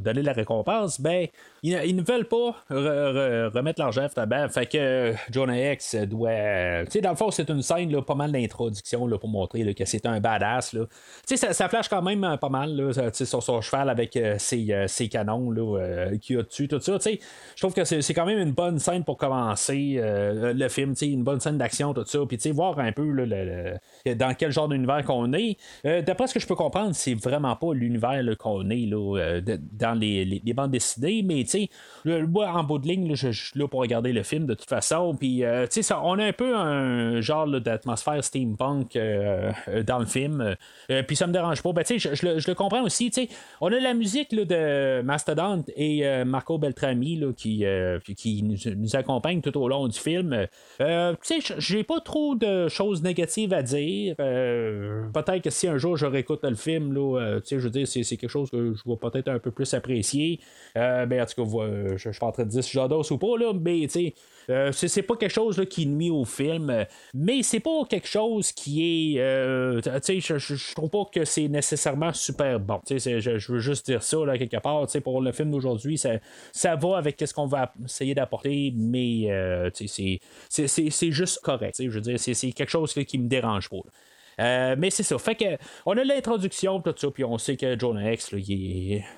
donner 0.00 0.22
la 0.22 0.32
récompense, 0.32 0.98
ben, 1.02 1.26
ils, 1.62 1.94
ne 1.94 2.02
veulent 2.02 2.28
pas 2.28 2.56
remettre 2.70 3.80
l'argent. 3.80 4.06
Fait 4.48 4.66
que 4.66 5.12
Jonah 5.30 5.72
X 5.72 5.96
doit. 5.96 6.84
Tu 6.86 6.92
sais, 6.92 7.00
dans 7.02 7.10
le 7.10 7.16
fond, 7.16 7.30
c'est 7.30 7.50
une 7.50 7.60
scène 7.60 8.02
pas 8.02 8.14
mal 8.14 8.32
d'introduction 8.32 9.06
pour 9.18 9.28
montrer 9.28 9.74
que 9.74 9.84
c'est 9.84 10.06
un 10.06 10.18
badass. 10.18 10.70
Tu 10.70 10.78
sais, 11.26 11.36
ça, 11.36 11.52
ça, 11.52 11.68
flash 11.68 11.88
quand 11.88 12.00
même 12.00 12.37
pas 12.38 12.48
mal 12.48 12.74
là, 12.74 13.10
sur 13.12 13.42
son 13.42 13.60
cheval 13.60 13.90
avec 13.90 14.16
euh, 14.16 14.36
ses, 14.38 15.08
canons 15.08 15.50
là, 15.50 16.08
qu'il 16.20 16.38
a 16.38 16.42
dessus, 16.42 16.68
tout 16.68 16.80
ça. 16.80 16.98
Je 16.98 17.60
trouve 17.60 17.74
que 17.74 17.84
c'est, 17.84 18.14
quand 18.14 18.26
même 18.26 18.38
une 18.38 18.52
bonne 18.52 18.78
scène 18.78 19.04
pour 19.04 19.16
commencer 19.16 20.00
le 20.02 20.68
film, 20.68 20.94
une 21.02 21.24
bonne 21.24 21.40
scène 21.40 21.58
d'action, 21.58 21.94
tout 21.94 22.04
ça. 22.06 22.18
Puis 22.28 22.38
voir 22.50 22.78
un 22.78 22.92
peu 22.92 23.08
dans 24.06 24.34
quel 24.34 24.52
genre 24.52 24.68
d'univers 24.68 25.04
qu'on 25.04 25.32
est. 25.32 25.56
D'après 25.84 26.26
ce 26.26 26.34
que 26.34 26.40
je 26.40 26.46
peux 26.46 26.54
comprendre, 26.54 26.94
c'est 26.94 27.14
vraiment 27.14 27.56
pas 27.56 27.74
l'univers 27.74 28.22
qu'on 28.38 28.70
est 28.70 28.86
là, 28.86 29.18
euh, 29.18 29.40
dans 29.72 29.98
les, 29.98 30.42
bandes 30.54 30.70
dessinées, 30.70 31.22
mais 31.22 31.44
moi 32.26 32.50
en 32.50 32.64
bout 32.64 32.78
de 32.78 32.88
ligne, 32.88 33.14
je, 33.14 33.30
suis 33.30 33.58
là 33.58 33.68
pour 33.68 33.80
regarder 33.80 34.12
le 34.12 34.22
film 34.22 34.46
de 34.46 34.54
toute 34.54 34.68
façon, 34.68 35.14
puis 35.14 35.44
euh, 35.44 35.66
sais, 35.70 35.82
on 35.94 36.18
a 36.18 36.24
un 36.24 36.32
peu 36.32 36.56
un 36.56 37.20
genre 37.20 37.60
d'atmosphère 37.60 38.22
steampunk 38.22 38.96
euh, 38.96 39.52
dans 39.86 39.98
le 39.98 40.06
film, 40.06 40.56
puis 41.06 41.16
ça 41.16 41.26
me 41.26 41.32
dérange 41.32 41.62
pas. 41.62 41.72
Ben, 41.72 41.84
tu 41.84 41.98
sais, 41.98 42.14
je, 42.36 42.48
le 42.48 42.54
comprends 42.54 42.82
aussi, 42.82 43.10
tu 43.10 43.22
sais, 43.22 43.28
on 43.60 43.72
a 43.72 43.80
la 43.80 43.94
musique 43.94 44.34
de 44.34 45.00
Mastodon 45.02 45.64
et 45.76 46.24
Marco 46.24 46.58
Beltrami 46.58 47.22
qui, 47.36 47.64
qui 48.16 48.42
nous, 48.42 48.96
accompagne 48.96 49.40
tout 49.40 49.56
au 49.58 49.68
long 49.68 49.88
du 49.88 49.98
film. 49.98 50.46
sais, 50.78 51.38
j'ai 51.58 51.84
pas 51.84 52.00
trop 52.00 52.34
de 52.34 52.68
choses 52.68 53.02
négatives 53.02 53.52
à 53.52 53.62
dire. 53.62 54.16
Peut-être 54.16 55.42
que 55.42 55.50
si 55.50 55.68
un 55.68 55.78
jour 55.78 55.96
je 55.96 56.06
réécoute 56.06 56.44
le 56.44 56.56
film, 56.56 56.92
là, 56.92 57.18
euh, 57.18 57.40
je 57.48 57.56
veux 57.56 57.70
dire, 57.70 57.86
c'est, 57.86 58.02
quelque 58.16 58.28
chose 58.28 58.50
que 58.50 58.74
je 58.74 58.88
vais 58.88 58.96
peut-être 58.96 59.28
un 59.28 59.38
peu 59.38 59.50
plus 59.50 59.72
apprécier. 59.74 60.40
Euh, 60.76 61.06
ben, 61.06 61.22
en 61.22 61.26
tout 61.26 61.44
cas, 61.44 61.50
je, 61.50 61.96
je 61.96 62.10
suis 62.10 62.18
pas 62.18 62.26
en 62.26 62.32
train 62.32 62.44
de 62.44 62.50
dire 62.50 62.64
si 62.64 62.72
j'adore 62.72 63.04
ou 63.10 63.18
pas, 63.18 63.36
là, 63.38 63.52
mais. 63.52 63.86
Euh, 64.50 64.72
c'est, 64.72 65.02
pas 65.02 65.16
quelque 65.16 65.32
chose 65.32 65.58
là, 65.58 65.66
qui 65.66 65.86
nuit 65.86 66.10
au 66.10 66.24
film, 66.24 66.86
mais 67.14 67.42
c'est 67.42 67.60
pas 67.60 67.84
quelque 67.88 68.08
chose 68.08 68.52
qui 68.52 69.16
est. 69.16 69.20
Euh, 69.20 69.80
tu 70.04 70.20
sais, 70.20 70.38
je, 70.38 70.74
trouve 70.74 70.90
pas 70.90 71.04
que 71.12 71.24
c'est 71.24 71.48
nécessairement 71.48 72.12
super 72.12 72.58
bon. 72.58 72.80
Tu 72.86 72.98
sais, 72.98 73.20
je, 73.20 73.52
veux 73.52 73.58
juste 73.58 73.86
dire 73.86 74.02
ça 74.02 74.16
là, 74.24 74.38
quelque 74.38 74.56
part. 74.58 74.86
Tu 74.86 74.92
sais, 74.92 75.00
pour 75.00 75.20
le 75.20 75.32
film 75.32 75.50
d'aujourd'hui, 75.50 75.98
ça, 75.98 76.12
ça 76.52 76.76
va 76.76 76.96
avec 76.96 77.22
ce 77.24 77.34
qu'on 77.34 77.46
va 77.46 77.72
essayer 77.84 78.14
d'apporter, 78.14 78.72
mais 78.74 79.70
tu 79.74 79.86
sais, 79.88 80.20
c'est, 80.48 81.10
juste 81.10 81.40
correct. 81.40 81.76
Je 81.78 81.88
veux 81.88 82.00
dire, 82.00 82.18
c'est, 82.18 82.52
quelque 82.52 82.70
chose 82.70 82.94
qui 82.94 83.18
me 83.18 83.28
dérange 83.28 83.68
pas. 83.68 83.76
Euh, 84.40 84.76
mais 84.78 84.90
c'est 84.90 85.02
ça. 85.02 85.18
Fait 85.18 85.34
que 85.34 85.44
on 85.86 85.96
a 85.96 86.04
l'introduction, 86.04 86.80
tout 86.80 86.94
ça, 86.96 87.10
puis 87.10 87.24
on 87.24 87.38
sait 87.38 87.56
que 87.56 87.78
Jonah 87.78 88.12
X, 88.12 88.34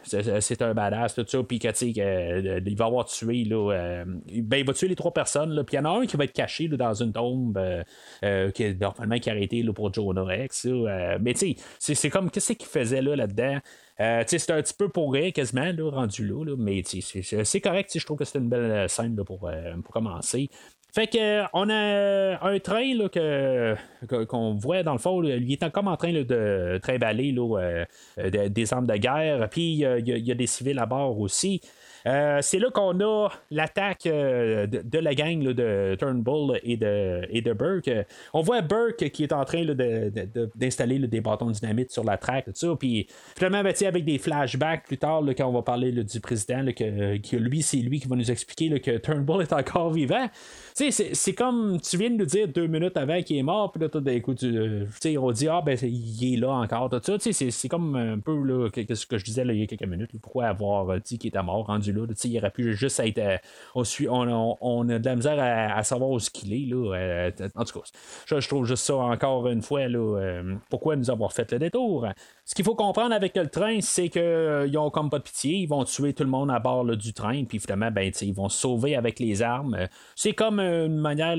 c'est 0.04 0.62
un 0.62 0.74
badass, 0.74 1.14
tout 1.14 1.24
ça, 1.26 1.42
puis 1.42 1.58
que 1.58 1.68
euh, 1.68 2.60
il 2.64 2.76
va 2.76 2.86
avoir 2.86 3.04
tué, 3.04 3.44
là, 3.44 3.72
euh, 3.72 4.04
ben, 4.06 4.56
il 4.58 4.66
va 4.66 4.72
tuer 4.72 4.88
les 4.88 4.96
trois 4.96 5.12
personnes, 5.12 5.62
puis 5.64 5.76
il 5.76 5.78
y 5.78 5.80
en 5.80 5.84
a 5.84 6.00
un 6.00 6.06
qui 6.06 6.16
va 6.16 6.24
être 6.24 6.32
caché 6.32 6.68
dans 6.68 6.94
une 6.94 7.12
tombe 7.12 7.60
qui 8.20 8.62
est 8.62 8.80
normalement 8.80 9.18
qui 9.18 9.30
a 9.30 9.32
arrêté 9.32 9.64
pour 9.74 9.92
Jonah 9.92 10.44
X. 10.44 10.66
mais 11.20 11.34
tu 11.34 11.54
sais, 11.78 11.94
c'est 11.94 12.10
comme 12.10 12.30
qu'est-ce 12.30 12.52
qu'il 12.52 12.68
faisait 12.68 13.02
là 13.02 13.16
là-dedans? 13.16 13.58
C'est 13.98 14.50
un 14.50 14.62
petit 14.62 14.74
peu 14.74 14.88
pourri 14.88 15.32
quasiment 15.32 15.72
là, 15.72 15.90
rendu 15.90 16.26
là, 16.26 16.56
mais 16.56 16.82
c'est 16.84 17.60
correct. 17.60 17.90
Je 17.94 18.04
trouve 18.04 18.18
que 18.18 18.24
c'est 18.24 18.38
une 18.38 18.48
belle 18.48 18.88
scène 18.88 19.16
là, 19.16 19.24
pour, 19.24 19.50
pour 19.84 19.92
commencer. 19.92 20.48
Fait 20.94 21.06
que 21.06 21.42
on 21.52 21.68
a 21.68 22.38
un 22.42 22.58
train 22.58 22.94
là, 22.94 23.08
que, 23.08 23.76
qu'on 24.24 24.54
voit 24.54 24.82
dans 24.82 24.92
le 24.92 24.98
fond, 24.98 25.22
il 25.22 25.52
est 25.52 25.70
comme 25.70 25.88
en 25.88 25.96
train 25.96 26.12
de 26.12 26.78
trimballer 26.82 27.34
euh, 27.38 27.84
des 28.48 28.72
armes 28.72 28.86
de 28.86 28.96
guerre, 28.96 29.48
puis 29.50 29.72
il 29.72 30.08
y, 30.08 30.32
a 30.32 30.34
des 30.34 30.46
civils 30.46 30.78
à 30.78 30.86
bord 30.86 31.18
aussi. 31.20 31.60
Euh, 32.06 32.38
c'est 32.40 32.58
là 32.58 32.70
qu'on 32.70 32.98
a 33.00 33.28
l'attaque 33.50 34.06
euh, 34.06 34.66
de, 34.66 34.98
la 34.98 35.14
gang 35.14 35.42
de 35.42 35.96
Turnbull 35.98 36.58
et 36.62 36.76
de, 36.76 37.22
et 37.30 37.42
de 37.42 37.52
Burke. 37.52 37.90
On 38.32 38.42
voit 38.42 38.62
Burke 38.62 39.10
qui 39.10 39.22
est 39.22 39.32
en 39.32 39.44
train 39.44 39.64
d'installer 40.54 40.98
des 40.98 41.20
bâtons 41.20 41.50
dynamite 41.50 41.90
sur 41.90 42.04
la 42.04 42.16
traque, 42.16 42.46
tout 42.46 42.52
ça. 42.54 42.74
Puis 42.78 43.06
finalement, 43.36 43.62
ben, 43.62 43.74
avec 43.86 44.04
des 44.04 44.18
flashbacks 44.18 44.86
plus 44.86 44.98
tard, 44.98 45.22
quand 45.36 45.46
on 45.46 45.52
va 45.52 45.62
parler 45.62 45.92
du 45.92 46.20
président, 46.20 46.64
que, 46.72 47.36
lui, 47.36 47.62
c'est 47.62 47.78
lui 47.78 48.00
qui 48.00 48.08
va 48.08 48.16
nous 48.16 48.30
expliquer 48.30 48.80
que 48.80 48.98
Turnbull 48.98 49.42
est 49.42 49.52
encore 49.52 49.92
vivant. 49.92 50.28
C'est 50.88 51.34
comme 51.34 51.78
tu 51.80 51.98
viens 51.98 52.10
de 52.10 52.16
nous 52.16 52.24
dire 52.24 52.48
deux 52.48 52.66
minutes 52.66 52.96
avant 52.96 53.20
qu'il 53.22 53.36
est 53.36 53.42
mort, 53.42 53.70
puis 53.70 53.82
là, 53.82 53.88
tout 53.90 54.00
d'un 54.00 54.18
coup, 54.20 54.32
on 54.32 55.32
dit 55.32 55.48
Ah, 55.48 55.60
ben, 55.64 55.76
il 55.82 56.34
est 56.34 56.36
là 56.38 56.52
encore, 56.52 56.88
tout 56.88 57.00
ça. 57.02 57.32
C'est 57.32 57.68
comme 57.68 57.96
un 57.96 58.18
peu 58.18 58.32
ce 58.94 59.06
que 59.06 59.18
je 59.18 59.24
disais 59.24 59.44
il 59.44 59.60
y 59.60 59.62
a 59.62 59.66
quelques 59.66 59.86
minutes. 59.86 60.10
pourquoi 60.22 60.46
avoir 60.46 60.98
dit 61.00 61.18
qu'il 61.18 61.28
était 61.28 61.42
mort 61.42 61.66
rendu 61.66 61.92
là. 61.92 62.06
il 62.24 62.38
aurait 62.38 62.50
pu 62.50 62.74
juste 62.74 63.00
être. 63.00 63.18
Euh, 63.18 63.36
on, 63.74 64.56
on, 64.60 64.88
a 64.88 64.98
de 64.98 65.04
la 65.04 65.16
misère 65.16 65.36
à, 65.38 65.82
savoir 65.82 66.10
où 66.10 66.18
ce 66.18 66.30
qu'il 66.30 66.52
est. 66.52 66.66
Là, 66.66 66.94
euh, 66.94 67.30
en 67.54 67.64
tout 67.64 67.80
cas, 67.80 67.86
je, 68.26 68.48
trouve 68.48 68.66
juste 68.66 68.84
ça 68.84 68.96
encore 68.96 69.48
une 69.48 69.62
fois. 69.62 69.88
Là, 69.88 69.98
euh, 69.98 70.54
pourquoi 70.68 70.96
nous 70.96 71.10
avoir 71.10 71.32
fait 71.32 71.50
le 71.52 71.58
détour? 71.58 72.06
Ce 72.44 72.54
qu'il 72.54 72.64
faut 72.64 72.74
comprendre 72.74 73.14
avec 73.14 73.36
le 73.36 73.48
train, 73.48 73.80
c'est 73.80 74.08
qu'ils 74.08 74.78
ont 74.78 74.90
comme 74.90 75.10
pas 75.10 75.18
de 75.18 75.24
pitié. 75.24 75.56
Ils 75.56 75.68
vont 75.68 75.84
tuer 75.84 76.12
tout 76.12 76.24
le 76.24 76.30
monde 76.30 76.50
à 76.50 76.58
bord 76.58 76.84
du 76.84 77.12
train. 77.12 77.44
Puis 77.44 77.58
finalement, 77.58 77.90
ben, 77.90 78.10
ils 78.20 78.34
vont 78.34 78.48
sauver 78.48 78.96
avec 78.96 79.18
les 79.18 79.42
armes. 79.42 79.76
C'est 80.14 80.32
comme 80.32 80.60
une 80.86 80.98
manière 80.98 81.36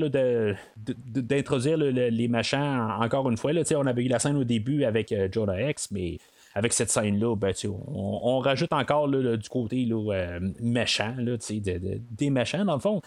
d'introduire 0.76 1.76
les 1.76 2.28
machins 2.28 2.88
encore 3.00 3.28
une 3.30 3.36
fois. 3.36 3.52
Là, 3.52 3.62
on 3.76 3.86
avait 3.86 4.04
eu 4.04 4.08
la 4.08 4.18
scène 4.18 4.36
au 4.36 4.44
début 4.44 4.84
avec 4.84 5.14
Jonah 5.32 5.70
X, 5.70 5.90
mais 5.90 6.18
avec 6.54 6.72
cette 6.72 6.90
scène-là, 6.90 7.34
ben, 7.36 7.52
on, 7.64 8.38
rajoute 8.40 8.72
encore 8.72 9.08
du 9.08 9.48
côté 9.48 9.88
euh, 9.90 10.40
méchant, 10.60 11.14
des 11.18 12.30
méchants, 12.30 12.64
dans 12.64 12.74
le 12.74 12.80
fond. 12.80 13.00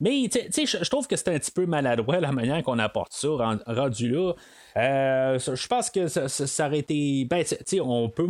Mais 0.00 0.28
je 0.28 0.90
trouve 0.90 1.06
que 1.06 1.14
c'est 1.16 1.28
un 1.28 1.38
petit 1.38 1.52
peu 1.52 1.66
maladroit 1.66 2.18
la 2.18 2.32
manière 2.32 2.62
qu'on 2.62 2.78
apporte 2.78 3.12
ça, 3.12 3.28
rendu 3.66 4.10
là. 4.10 4.32
Euh, 4.76 5.38
je 5.38 5.66
pense 5.68 5.88
que 5.88 6.08
ça, 6.08 6.66
aurait 6.66 6.80
été. 6.80 7.24
Ben, 7.26 7.44
on 7.80 8.08
peut 8.08 8.26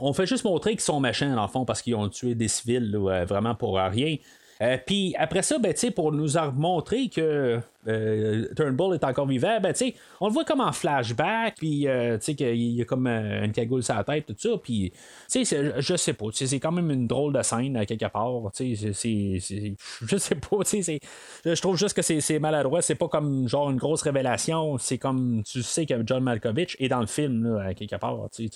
on 0.00 0.12
fait 0.12 0.26
juste 0.26 0.44
montrer 0.44 0.72
qu'ils 0.72 0.80
sont 0.80 1.00
méchants, 1.00 1.34
dans 1.34 1.42
le 1.42 1.48
fond, 1.48 1.64
parce 1.64 1.82
qu'ils 1.82 1.96
ont 1.96 2.08
tué 2.08 2.34
des 2.34 2.48
civils, 2.48 2.94
vraiment 3.26 3.54
pour 3.54 3.76
rien. 3.78 4.16
Euh, 4.60 4.76
puis 4.84 5.14
après 5.18 5.42
ça, 5.42 5.58
ben, 5.58 5.72
pour 5.90 6.12
nous 6.12 6.36
montrer 6.52 7.08
que 7.08 7.60
Turnbull 7.84 8.94
est 8.94 9.04
encore 9.04 9.26
vivant, 9.26 9.60
ben, 9.60 9.72
on 10.20 10.26
le 10.26 10.32
voit 10.32 10.44
comme 10.44 10.60
en 10.60 10.72
flashback, 10.72 11.56
puis, 11.56 11.86
sais, 12.20 12.34
qu'il 12.34 12.56
y 12.56 12.82
a 12.82 12.84
comme 12.84 13.06
une 13.06 13.52
cagoule 13.52 13.82
sur 13.82 13.94
la 13.94 14.04
tête, 14.04 14.26
tout 14.26 14.34
ça, 14.36 14.50
puis, 14.62 14.92
je 15.32 15.96
sais 15.96 16.12
pas, 16.12 16.26
c'est 16.32 16.60
quand 16.60 16.72
même 16.72 16.90
une 16.90 17.06
drôle 17.06 17.32
de 17.32 17.42
scène, 17.42 17.84
quelque 17.86 18.06
part, 18.06 18.50
tu 18.54 18.76
sais, 18.76 18.92
je 18.92 20.16
sais 20.16 20.34
pas, 20.34 20.58
je 20.64 21.60
trouve 21.60 21.76
juste 21.76 21.94
que 21.94 22.02
c'est 22.02 22.38
maladroit, 22.38 22.82
c'est 22.82 22.94
pas 22.94 23.08
comme 23.08 23.48
genre 23.48 23.70
une 23.70 23.78
grosse 23.78 24.02
révélation, 24.02 24.76
c'est 24.78 24.98
comme, 24.98 25.42
tu 25.44 25.62
sais 25.62 25.86
que 25.86 25.94
John 26.04 26.22
Malkovich 26.22 26.76
est 26.80 26.88
dans 26.88 27.00
le 27.00 27.06
film, 27.06 27.58
là, 27.58 27.74
quelque 27.74 27.96
part, 27.96 28.28
tu, 28.30 28.48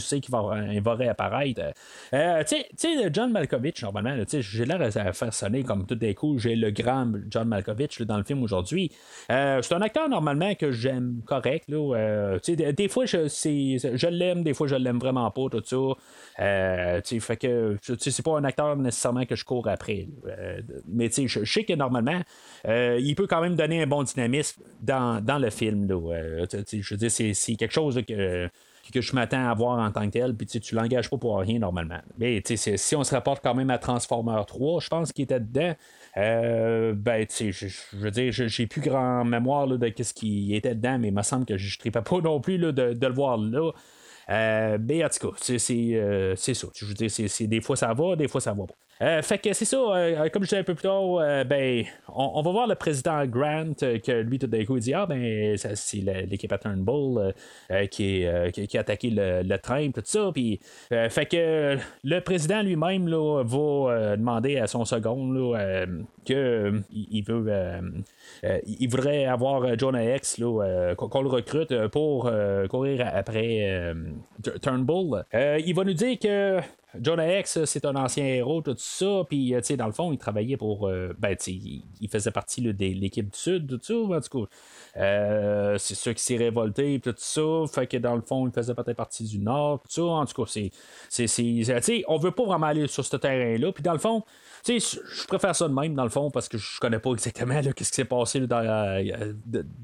sais 0.00 0.20
qu'il 0.20 0.32
va, 0.32 0.94
réapparaître. 0.94 1.62
tu 2.10 2.56
sais, 2.76 3.10
John 3.12 3.32
Malkovich, 3.32 3.82
normalement, 3.82 4.16
j'ai 4.28 4.64
l'air 4.64 4.82
à 4.82 5.12
faire 5.12 5.32
sonner 5.32 5.62
comme 5.62 5.86
tout 5.86 5.94
des 5.94 6.14
coups, 6.14 6.42
j'ai 6.42 6.56
le 6.56 6.70
grand 6.70 7.12
John 7.30 7.48
Malkovich 7.48 8.02
dans 8.02 8.18
le 8.18 8.24
film 8.24 8.42
aujourd'hui. 8.42 8.55
Euh, 9.30 9.62
c'est 9.62 9.74
un 9.74 9.82
acteur 9.82 10.08
normalement 10.08 10.54
que 10.54 10.72
j'aime 10.72 11.20
correct. 11.24 11.68
Euh, 11.70 12.38
des, 12.46 12.88
fois, 12.88 13.06
je, 13.06 13.26
je 13.28 14.06
l'aime, 14.06 14.42
des 14.42 14.54
fois, 14.54 14.66
je 14.66 14.76
l'aime 14.76 14.98
vraiment 14.98 15.30
pas, 15.30 15.48
tout 15.50 15.62
ça. 15.64 16.42
Euh, 16.42 17.00
c'est 17.04 18.22
pas 18.22 18.38
un 18.38 18.44
acteur 18.44 18.76
nécessairement 18.76 19.24
que 19.24 19.36
je 19.36 19.44
cours 19.44 19.68
après. 19.68 20.08
mais 20.88 21.10
je, 21.10 21.44
sais 21.44 21.64
que 21.64 21.74
normalement, 21.74 22.20
il 22.66 23.14
peut 23.14 23.26
quand 23.26 23.40
même 23.40 23.56
donner 23.56 23.82
un 23.82 23.86
bon 23.86 24.02
dynamisme 24.02 24.62
dans, 24.80 25.38
le 25.40 25.50
film. 25.50 25.88
Je 25.88 26.94
veux 26.94 26.98
dire, 26.98 27.10
c'est 27.10 27.56
quelque 27.56 27.72
chose 27.72 28.00
que 28.06 28.48
que 28.92 29.00
je 29.00 29.14
m'attends 29.14 29.48
à 29.48 29.54
voir 29.54 29.78
en 29.78 29.90
tant 29.90 30.06
que 30.06 30.12
tel, 30.12 30.34
puis 30.34 30.46
tu 30.46 30.74
l'engages 30.74 31.10
pas 31.10 31.16
pour 31.16 31.38
rien 31.38 31.58
normalement. 31.58 31.98
Mais 32.18 32.42
si 32.44 32.96
on 32.96 33.04
se 33.04 33.14
rapporte 33.14 33.42
quand 33.42 33.54
même 33.54 33.70
à 33.70 33.78
Transformer 33.78 34.40
3, 34.46 34.80
je 34.80 34.88
pense 34.88 35.12
qu'il 35.12 35.24
était 35.24 35.40
dedans. 35.40 35.74
Euh, 36.16 36.94
ben, 36.94 37.26
tu 37.26 37.52
sais, 37.52 37.68
je 37.68 37.96
veux 37.96 38.10
dire, 38.10 38.32
j'ai 38.32 38.66
plus 38.66 38.80
grand 38.80 39.24
mémoire 39.24 39.66
de 39.66 40.02
ce 40.02 40.14
qui 40.14 40.54
était 40.54 40.74
dedans, 40.74 40.98
mais 40.98 41.08
il 41.08 41.14
me 41.14 41.22
semble 41.22 41.44
que 41.44 41.56
je 41.58 41.78
ne 41.84 41.90
pas 41.90 42.20
non 42.22 42.40
plus 42.40 42.58
de, 42.58 42.98
le 43.00 43.12
voir 43.12 43.36
là. 43.36 43.72
Euh, 44.28 44.78
mais 44.80 45.04
en 45.04 45.08
tout 45.08 45.30
cas, 45.30 45.36
c'est 45.38 45.70
euh, 45.94 46.34
ça. 46.36 46.66
Je 46.74 46.84
veux 46.86 46.94
dire, 46.94 47.10
des 47.48 47.60
fois 47.60 47.76
ça 47.76 47.92
va, 47.94 48.16
des 48.16 48.28
fois 48.28 48.40
ça 48.40 48.54
va 48.54 48.66
pas. 48.66 48.74
Euh, 49.02 49.20
fait 49.20 49.38
que 49.38 49.52
c'est 49.52 49.66
ça, 49.66 49.76
euh, 49.76 50.28
comme 50.30 50.42
je 50.42 50.48
disais 50.48 50.60
un 50.60 50.64
peu 50.64 50.74
plus 50.74 50.84
tôt, 50.84 51.20
euh, 51.20 51.44
ben, 51.44 51.84
on, 52.08 52.40
va 52.40 52.50
voir 52.50 52.66
le 52.66 52.74
président 52.74 53.26
Grant 53.26 53.74
que 53.78 54.22
lui 54.22 54.38
tout 54.38 54.46
d'un 54.46 54.64
coup 54.64 54.76
il 54.76 54.82
dit 54.82 54.94
Ah 54.94 55.04
ben 55.06 55.56
c'est 55.56 55.98
l'équipe 55.98 56.50
à 56.52 56.58
Turnbull 56.58 57.34
qui, 57.90 58.24
qui, 58.52 58.78
a 58.78 58.80
attaqué 58.80 59.10
le, 59.10 59.56
train, 59.58 59.90
tout 59.90 60.02
ça. 60.04 60.30
Puis 60.32 60.60
fait 60.90 61.26
que 61.26 61.76
le 62.04 62.20
président 62.20 62.62
lui-même 62.62 63.08
va 63.08 64.16
demander 64.16 64.58
à 64.58 64.66
son 64.66 64.84
second 64.84 65.30
là, 65.30 65.86
que 66.26 66.82
il 66.90 67.22
veut 67.22 67.46
il 68.66 68.88
voudrait 68.88 69.26
avoir 69.26 69.78
Jonah 69.78 70.16
X 70.16 70.36
qu'on 70.96 71.22
le 71.22 71.28
recrute 71.28 71.88
pour 71.88 72.30
courir 72.68 73.08
après 73.12 73.94
Turnbull. 74.62 75.24
il 75.32 75.74
va 75.74 75.84
nous 75.84 75.94
dire 75.94 76.18
que 76.18 76.60
Jonah 77.02 77.40
X, 77.40 77.64
c'est 77.64 77.84
un 77.84 77.94
ancien 77.96 78.24
héros, 78.24 78.62
tout 78.62 78.74
ça. 78.78 79.24
Puis, 79.28 79.54
euh, 79.54 79.60
tu 79.60 79.66
sais, 79.66 79.76
dans 79.76 79.86
le 79.86 79.92
fond, 79.92 80.12
il 80.12 80.18
travaillait 80.18 80.56
pour. 80.56 80.88
Euh, 80.88 81.14
ben, 81.18 81.36
tu 81.36 81.50
il 81.52 82.08
faisait 82.10 82.30
partie 82.30 82.60
de 82.62 82.70
l'équipe 82.70 83.30
du 83.30 83.38
Sud, 83.38 83.66
tout 83.66 83.80
ça. 83.82 83.94
En 83.94 84.20
tout 84.20 84.46
cas, 84.46 85.00
euh, 85.00 85.78
c'est 85.78 85.94
sûr 85.94 86.14
qui 86.14 86.22
s'est 86.22 86.36
révolté, 86.36 87.00
tout 87.00 87.14
ça. 87.16 87.42
Fait 87.72 87.86
que 87.86 87.96
dans 87.96 88.14
le 88.14 88.22
fond, 88.22 88.46
il 88.46 88.52
faisait 88.52 88.74
peut-être 88.74 88.96
partie 88.96 89.24
du 89.24 89.38
Nord, 89.38 89.80
tout 89.80 89.90
ça. 89.90 90.02
En 90.02 90.26
tout 90.26 90.44
cas, 90.44 90.50
c'est. 90.50 90.70
c'est, 91.08 91.26
c'est 91.26 92.04
on 92.08 92.18
veut 92.18 92.30
pas 92.30 92.44
vraiment 92.44 92.66
aller 92.66 92.86
sur 92.86 93.04
ce 93.04 93.16
terrain-là. 93.16 93.72
Puis, 93.72 93.82
dans 93.82 93.92
le 93.92 93.98
fond, 93.98 94.22
je 94.66 95.26
préfère 95.26 95.54
ça 95.54 95.68
de 95.68 95.72
même, 95.74 95.94
dans 95.94 96.02
le 96.02 96.10
fond, 96.10 96.30
parce 96.30 96.48
que 96.48 96.58
je 96.58 96.80
connais 96.80 96.98
pas 96.98 97.10
exactement 97.12 97.62
ce 97.62 97.70
qui 97.70 97.84
s'est 97.84 98.04
passé 98.04 98.40
dans, 98.40 98.58
euh, 98.58 99.32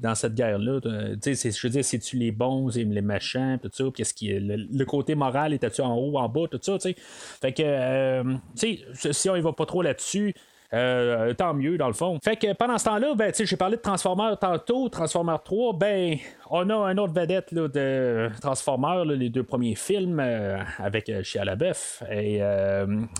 dans, 0.01 0.15
cette 0.15 0.35
guerre-là. 0.35 0.79
Je 0.83 1.61
veux 1.63 1.69
dire, 1.69 1.85
c'est-tu 1.85 2.17
les 2.17 2.31
bons 2.31 2.69
les 2.75 3.01
méchants, 3.01 3.57
tout 3.61 3.69
ça, 3.71 3.85
puis 3.93 4.03
le, 4.39 4.85
côté 4.85 5.15
moral 5.15 5.53
était-tu 5.53 5.81
en 5.81 5.95
haut, 5.95 6.17
en 6.17 6.29
bas, 6.29 6.47
tout 6.49 6.59
ça, 6.61 6.73
tu 6.73 6.89
sais. 6.89 6.95
Fait 6.97 7.53
que, 7.53 7.63
euh, 7.65 8.23
tu 8.59 8.79
sais, 8.93 9.13
si 9.13 9.29
on 9.29 9.35
y 9.35 9.41
va 9.41 9.53
pas 9.53 9.65
trop 9.65 9.81
là-dessus, 9.81 10.33
euh, 10.73 11.33
tant 11.33 11.53
mieux, 11.53 11.77
dans 11.77 11.87
le 11.87 11.93
fond. 11.93 12.17
Fait 12.23 12.35
que 12.35 12.51
pendant 12.53 12.77
ce 12.77 12.85
temps-là, 12.85 13.13
ben, 13.15 13.31
j'ai 13.37 13.57
parlé 13.57 13.77
de 13.77 13.81
Transformers 13.81 14.37
tantôt, 14.39 14.89
Transformers 14.89 15.43
3, 15.43 15.73
ben, 15.73 16.17
on 16.49 16.67
a 16.69 16.75
un 16.75 16.97
autre 16.97 17.13
vedette 17.13 17.51
là, 17.51 17.67
de 17.67 18.29
Transformers, 18.41 19.05
les 19.05 19.29
deux 19.29 19.43
premiers 19.43 19.75
films 19.75 20.19
euh, 20.19 20.57
avec 20.79 21.09
euh, 21.09 21.21
Shia 21.21 21.45
LaBeouf. 21.45 22.03
Et 22.11 22.41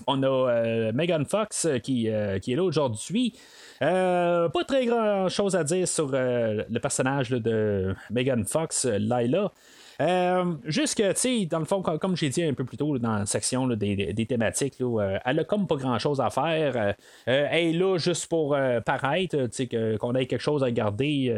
on 0.08 0.24
a 0.24 0.92
Megan 0.94 1.26
Fox 1.26 1.68
qui, 1.84 2.10
qui 2.42 2.54
est 2.54 2.56
là 2.56 2.64
aujourd'hui. 2.64 3.34
pas 3.80 4.64
très 4.68 4.86
grand 4.86 5.30
chose 5.30 5.56
à 5.56 5.64
dire 5.64 5.88
sur 5.88 6.10
le 6.12 6.80
personnage 6.80 7.30
de 7.30 7.96
Megan 8.10 8.46
Fox, 8.46 8.86
Lila. 8.86 9.52
Euh, 10.02 10.56
juste 10.66 10.98
que, 10.98 11.12
tu 11.14 11.20
sais, 11.20 11.46
dans 11.46 11.60
le 11.60 11.66
fond, 11.66 11.82
comme, 11.82 12.16
j'ai 12.16 12.30
dit 12.30 12.44
un 12.44 12.54
peu 12.54 12.64
plus 12.66 12.78
tôt 12.78 12.98
dans 12.98 13.18
la 13.20 13.26
section 13.26 13.68
des, 13.68 14.26
thématiques, 14.28 14.76
euh, 14.82 15.18
elle 15.26 15.40
a 15.40 15.44
comme 15.44 15.68
pas 15.68 15.76
grand 15.76 16.00
chose 16.00 16.20
à 16.20 16.30
faire. 16.30 16.76
Euh, 16.76 16.94
elle 17.26 17.68
est 17.68 17.74
là 17.74 17.98
juste 17.98 18.28
pour 18.28 18.58
paraître, 18.86 19.38
tu 19.48 19.68
sais, 19.70 19.98
qu'on 19.98 20.16
ait 20.16 20.26
quelque 20.26 20.42
chose 20.42 20.64
à 20.64 20.72
garder 20.72 21.36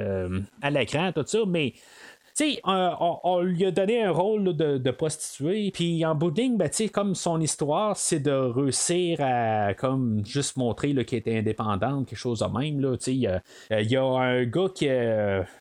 à 0.62 0.70
l'écran, 0.70 1.12
tout 1.12 1.24
ça, 1.26 1.40
mais 1.48 1.74
sais, 2.36 2.60
on, 2.66 3.42
lui 3.42 3.66
a 3.66 3.72
donné 3.72 4.04
un 4.04 4.12
rôle 4.12 4.56
de, 4.56 4.92
prostituée, 4.92 5.72
puis 5.72 6.06
en 6.06 6.16
bout 6.16 6.32
de 6.32 6.58
ben, 6.58 6.70
comme 6.92 7.16
son 7.16 7.40
histoire, 7.40 7.96
c'est 7.96 8.20
de 8.20 8.32
réussir 8.32 9.20
à 9.22 9.74
comme 9.74 10.26
juste 10.26 10.58
montrer 10.58 10.94
qu'elle 11.06 11.20
était 11.20 11.38
indépendante, 11.38 12.08
quelque 12.08 12.18
chose 12.18 12.40
de 12.40 12.60
même. 12.60 12.82
Là, 12.82 12.98
il 13.08 13.14
y, 13.16 13.28
a, 13.96 14.04
un 14.04 14.44
gars 14.44 14.68
qui, 14.74 14.88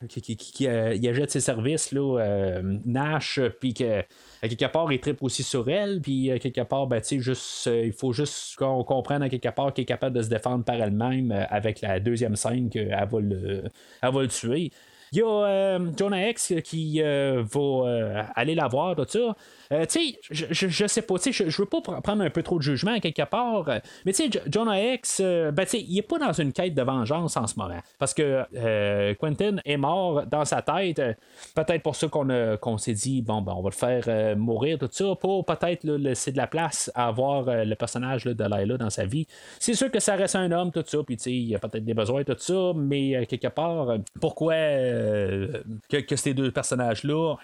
qui, 0.08 0.36
qui, 0.36 0.64
il 0.64 1.08
achète 1.08 1.30
ses 1.30 1.40
services, 1.40 1.92
là, 1.92 2.18
euh, 2.20 2.78
Nash, 2.84 3.40
puis 3.60 3.72
que 3.72 4.02
quelque 4.42 4.72
part, 4.72 4.92
il 4.92 4.98
tripe 4.98 5.22
aussi 5.22 5.42
sur 5.42 5.68
elle, 5.68 6.00
puis 6.00 6.30
quelque 6.40 6.62
part, 6.62 6.88
ben, 6.88 7.00
juste, 7.02 7.70
il 7.72 7.92
faut 7.92 8.12
juste 8.12 8.56
qu'on 8.56 8.82
comprenne 8.82 9.22
à 9.22 9.28
quelque 9.28 9.54
part 9.54 9.72
qu'elle 9.72 9.84
est 9.84 9.86
capable 9.86 10.16
de 10.16 10.22
se 10.22 10.28
défendre 10.28 10.64
par 10.64 10.76
elle-même 10.76 11.32
avec 11.50 11.80
la 11.82 12.00
deuxième 12.00 12.34
scène 12.34 12.68
qu'elle 12.68 12.88
va 12.88 14.10
va 14.10 14.22
le 14.22 14.28
tuer. 14.28 14.72
Il 15.14 15.18
y 15.18 15.22
a 15.22 15.26
euh, 15.26 15.92
Jonah 15.96 16.28
X 16.30 16.54
qui 16.64 17.00
euh, 17.00 17.44
va 17.46 17.60
euh, 17.60 18.22
aller 18.34 18.56
la 18.56 18.66
voir, 18.66 18.96
tout 18.96 19.06
ça. 19.06 19.36
Euh, 19.72 19.86
tu 19.86 20.18
sais, 20.28 20.48
je, 20.50 20.86
sais 20.88 21.02
pas, 21.02 21.18
tu 21.18 21.32
sais, 21.32 21.48
je, 21.48 21.62
veux 21.62 21.68
pas 21.68 21.80
prendre 21.80 22.22
un 22.22 22.30
peu 22.30 22.42
trop 22.42 22.58
de 22.58 22.62
jugement 22.62 22.98
quelque 22.98 23.22
part, 23.22 23.64
mais 24.04 24.12
tu 24.12 24.30
sais, 24.30 24.42
Jonah 24.50 24.94
X, 24.94 25.20
ben, 25.20 25.54
tu 25.60 25.66
sais, 25.66 25.80
il 25.80 25.98
est 25.98 26.02
pas 26.02 26.18
dans 26.18 26.32
une 26.32 26.52
quête 26.52 26.74
de 26.74 26.82
vengeance 26.82 27.36
en 27.36 27.46
ce 27.46 27.56
moment. 27.56 27.78
Parce 27.98 28.12
que 28.12 29.14
Quentin 29.14 29.56
est 29.64 29.76
mort 29.76 30.26
dans 30.26 30.44
sa 30.44 30.62
tête. 30.62 31.00
peut-être 31.54 31.82
pour 31.82 31.94
ça 31.94 32.08
qu'on 32.08 32.78
s'est 32.78 32.92
dit, 32.92 33.22
bon, 33.22 33.40
ben, 33.40 33.54
on 33.56 33.62
va 33.62 33.70
le 33.70 33.74
faire 34.04 34.36
mourir, 34.36 34.78
tout 34.78 34.88
ça, 34.90 35.14
pour 35.14 35.44
peut-être 35.44 35.84
laisser 35.84 36.32
de 36.32 36.36
la 36.36 36.48
place 36.48 36.90
à 36.94 37.06
avoir 37.06 37.44
le 37.46 37.74
personnage 37.76 38.24
de 38.24 38.44
Layla 38.44 38.78
dans 38.78 38.90
sa 38.90 39.06
vie. 39.06 39.28
C'est 39.60 39.74
sûr 39.74 39.92
que 39.92 40.00
ça 40.00 40.16
reste 40.16 40.34
un 40.34 40.50
homme, 40.50 40.72
tout 40.72 40.84
ça, 40.84 40.98
puis 41.06 41.16
tu 41.16 41.22
sais, 41.22 41.32
il 41.32 41.54
a 41.54 41.60
peut-être 41.60 41.84
des 41.84 41.94
besoins, 41.94 42.24
tout 42.24 42.36
ça, 42.36 42.72
mais 42.74 43.26
quelque 43.26 43.48
part, 43.48 43.96
pourquoi 44.20 44.54
que, 45.88 45.96
que, 45.98 46.16
ces 46.16 46.34
deux 46.34 46.50
personnages-là 46.50 47.36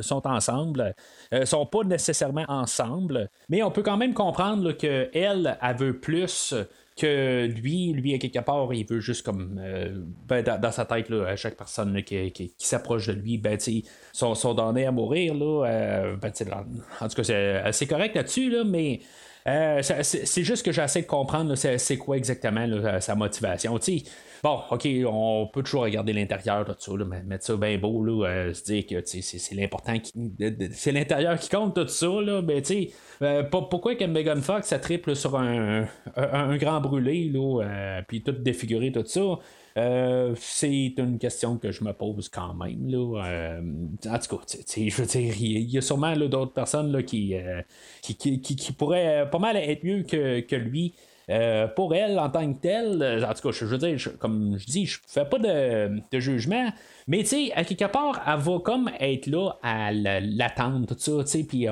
sont 0.00 0.26
ensemble? 0.26 0.94
euh, 1.32 1.44
sont 1.44 1.66
pas 1.66 1.84
nécessairement 1.84 2.44
ensemble, 2.48 3.28
mais 3.48 3.62
on 3.62 3.70
peut 3.70 3.82
quand 3.82 3.96
même 3.96 4.14
comprendre 4.14 4.72
que 4.72 5.08
elle, 5.14 5.56
veut 5.78 5.98
plus 5.98 6.54
que 6.96 7.46
lui, 7.46 7.92
lui, 7.92 8.14
à 8.14 8.18
quelque 8.18 8.38
part, 8.38 8.72
il 8.72 8.86
veut 8.86 9.00
juste 9.00 9.24
comme 9.24 9.60
euh, 9.60 9.88
ben, 10.28 10.44
dans, 10.44 10.70
sa 10.70 10.84
tête, 10.84 11.10
à 11.10 11.34
chaque 11.34 11.56
personne 11.56 12.02
qui, 12.04 12.54
s'approche 12.58 13.08
de 13.08 13.12
lui, 13.12 13.36
ben, 13.38 13.58
sont, 14.12 14.54
donnés 14.54 14.86
à 14.86 14.92
mourir. 14.92 15.34
Euh, 15.40 16.16
ben, 16.16 16.32
en 17.00 17.08
tout 17.08 17.22
cas, 17.22 17.72
c'est 17.72 17.86
correct 17.86 18.14
là-dessus, 18.14 18.48
là, 18.50 18.62
mais 18.64 19.00
euh, 19.48 19.82
c'est 19.82 20.44
juste 20.44 20.64
que 20.64 20.72
j'essaie 20.72 21.02
de 21.02 21.06
comprendre 21.06 21.54
c'est 21.56 21.98
quoi 21.98 22.16
exactement 22.16 22.66
sa 23.00 23.14
motivation. 23.14 23.78
Bon, 24.44 24.60
OK, 24.70 24.86
on 25.06 25.48
peut 25.50 25.62
toujours 25.62 25.84
regarder 25.84 26.12
l'intérieur 26.12 26.66
de 26.66 26.74
ça, 26.78 26.92
mais 27.08 27.22
mettre 27.22 27.46
ça 27.46 27.56
bien 27.56 27.78
beau, 27.78 28.04
là, 28.04 28.26
euh, 28.28 28.52
se 28.52 28.62
dire 28.64 28.84
que 28.84 28.96
c'est 29.02 29.54
l'important, 29.54 29.94
c'est 30.70 30.92
l'intérieur 30.92 31.38
qui 31.38 31.48
compte 31.48 31.74
tout 31.74 31.88
ça, 31.88 32.06
là, 32.20 32.42
mais 32.42 32.60
tu 32.60 32.74
sais, 32.74 32.90
euh, 33.22 33.42
pourquoi 33.44 33.94
que 33.94 34.04
Megan 34.04 34.42
Fox, 34.42 34.66
ça 34.66 34.78
triple 34.78 35.16
sur 35.16 35.38
un, 35.38 35.86
grand 36.58 36.82
brûlé, 36.82 37.32
euh, 37.34 38.02
puis 38.06 38.22
tout 38.22 38.32
défiguré, 38.32 38.92
tout 38.92 39.06
ça? 39.06 39.38
c'est 40.36 40.92
une 40.98 41.18
question 41.18 41.56
que 41.56 41.72
je 41.72 41.82
me 41.82 41.94
pose 41.94 42.28
quand 42.28 42.52
même. 42.52 42.86
Là. 42.86 43.58
en 44.06 44.18
tout 44.18 44.36
cas, 44.36 44.42
je 44.76 44.94
veux 44.94 45.06
dire, 45.06 45.34
il 45.40 45.70
y 45.70 45.78
a 45.78 45.80
sûrement 45.80 46.14
d'autres 46.14 46.52
personnes 46.52 47.02
qui, 47.02 47.34
pourraient 48.76 49.26
pas 49.32 49.38
mal 49.38 49.56
être 49.56 49.84
mieux 49.84 50.02
que 50.02 50.56
lui 50.56 50.94
Euh, 51.30 51.66
pour 51.68 51.94
elle, 51.94 52.18
en 52.18 52.28
tant 52.28 52.52
que 52.52 52.60
telle, 52.60 53.02
euh, 53.02 53.24
en 53.24 53.32
tout 53.32 53.48
cas, 53.48 53.52
je, 53.52 53.64
veux 53.64 53.78
dire, 53.78 53.96
comme 54.18 54.58
je 54.58 54.66
dis, 54.66 54.84
je 54.84 54.98
fais 55.06 55.24
pas 55.24 55.38
de, 55.38 56.18
jugement, 56.20 56.70
mais 57.06 57.20
tu 57.20 57.26
sais, 57.26 57.52
à 57.54 57.64
quelque 57.64 57.90
part, 57.90 58.22
elle 58.26 58.40
va 58.40 58.58
comme 58.60 58.90
être 59.00 59.26
là 59.26 59.52
à 59.62 59.90
l'attendre, 59.92 60.86
tout 60.86 60.96
ça, 60.98 61.12
tu 61.24 61.30
sais, 61.30 61.44
puis 61.44 61.66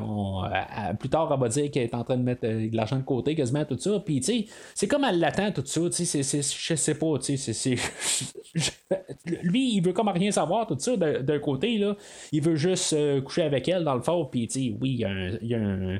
plus 0.99 1.09
tard, 1.09 1.31
elle 1.33 1.41
va 1.41 1.49
dire 1.49 1.71
qu'elle 1.71 1.85
est 1.85 1.95
en 1.95 2.03
train 2.03 2.17
de 2.17 2.23
mettre 2.23 2.47
euh, 2.47 2.69
de 2.71 2.77
l'argent 2.77 2.97
de 2.97 3.03
côté, 3.03 3.35
quasiment 3.35 3.65
tout 3.65 3.79
ça, 3.79 4.01
puis 4.05 4.21
tu 4.21 4.27
sais, 4.27 4.47
c'est 4.75 4.89
comme 4.89 5.05
elle 5.05 5.21
l'attend, 5.21 5.53
tout 5.53 5.65
ça, 5.67 5.81
tu 5.91 6.07
sais, 6.07 6.23
je 6.23 6.75
sais 6.75 6.95
pas, 6.95 7.19
tu 7.19 7.37
sais, 7.37 7.75
lui, 9.43 9.75
il 9.75 9.81
veut 9.83 9.93
comme 9.93 10.09
rien 10.09 10.31
savoir, 10.31 10.67
tout 10.67 10.79
ça, 10.79 10.97
d'un 10.97 11.39
côté, 11.39 11.77
là, 11.77 11.95
il 12.33 12.43
veut 12.43 12.57
juste 12.57 12.97
coucher 13.23 13.43
avec 13.43 13.69
elle, 13.69 13.85
dans 13.85 13.95
le 13.95 14.03
fond, 14.03 14.25
puis 14.25 14.49
tu 14.49 14.61
sais, 14.61 14.77
oui, 14.81 15.03
il 15.43 15.49
y 15.49 15.55
a 15.55 15.59
un 15.59 15.99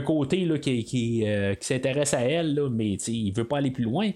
côté 0.00 0.44
là, 0.44 0.58
qui, 0.58 1.24
euh, 1.26 1.54
qui, 1.54 1.66
s'intéresse 1.66 2.14
à 2.14 2.20
elle, 2.20 2.68
mais 2.70 2.94
il 2.94 3.32
veut 3.32 3.46
pas 3.46 3.58
aller 3.58 3.70
plus 3.70 3.84
loin. 3.84 4.10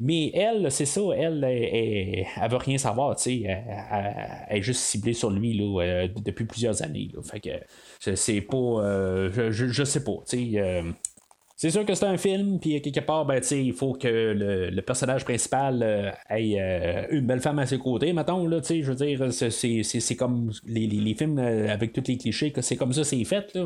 Mais 0.00 0.30
elle, 0.32 0.70
c'est 0.70 0.86
ça, 0.86 1.00
elle, 1.16 1.42
elle, 1.42 2.24
elle, 2.40 2.50
veut 2.50 2.56
rien 2.56 2.78
savoir, 2.78 3.16
elle, 3.26 4.46
est 4.48 4.62
juste 4.62 4.82
ciblée 4.82 5.12
sur 5.12 5.30
lui 5.30 5.60
euh, 5.60 6.06
depuis 6.24 6.44
plusieurs 6.44 6.82
années. 6.82 7.10
Fait 7.24 7.66
c'est 7.98 8.40
pas. 8.42 8.56
Euh, 8.56 9.50
je, 9.50 9.66
je, 9.66 9.84
sais 9.84 10.04
pas, 10.04 10.22
c'est 10.24 11.70
sûr 11.70 11.84
que 11.84 11.94
c'est 11.94 12.06
un 12.06 12.16
film, 12.16 12.60
puis 12.60 12.80
quelque 12.80 13.00
part, 13.00 13.26
ben, 13.26 13.42
il 13.50 13.72
faut 13.72 13.94
que 13.94 14.06
le, 14.06 14.80
personnage 14.82 15.24
principal 15.24 16.14
ait 16.30 17.08
une 17.10 17.26
belle 17.26 17.40
femme 17.40 17.58
à 17.58 17.66
ses 17.66 17.78
côtés, 17.78 18.12
mettons, 18.12 18.46
là, 18.46 18.60
je 18.62 18.80
veux 18.82 18.94
dire, 18.94 19.32
c'est, 19.32 20.16
comme 20.16 20.52
les, 20.64 21.14
films 21.14 21.38
avec 21.40 21.92
tous 21.92 22.04
les 22.06 22.18
clichés, 22.18 22.52
c'est 22.60 22.76
comme 22.76 22.92
ça 22.92 23.02
c'est 23.02 23.24
fait. 23.24 23.58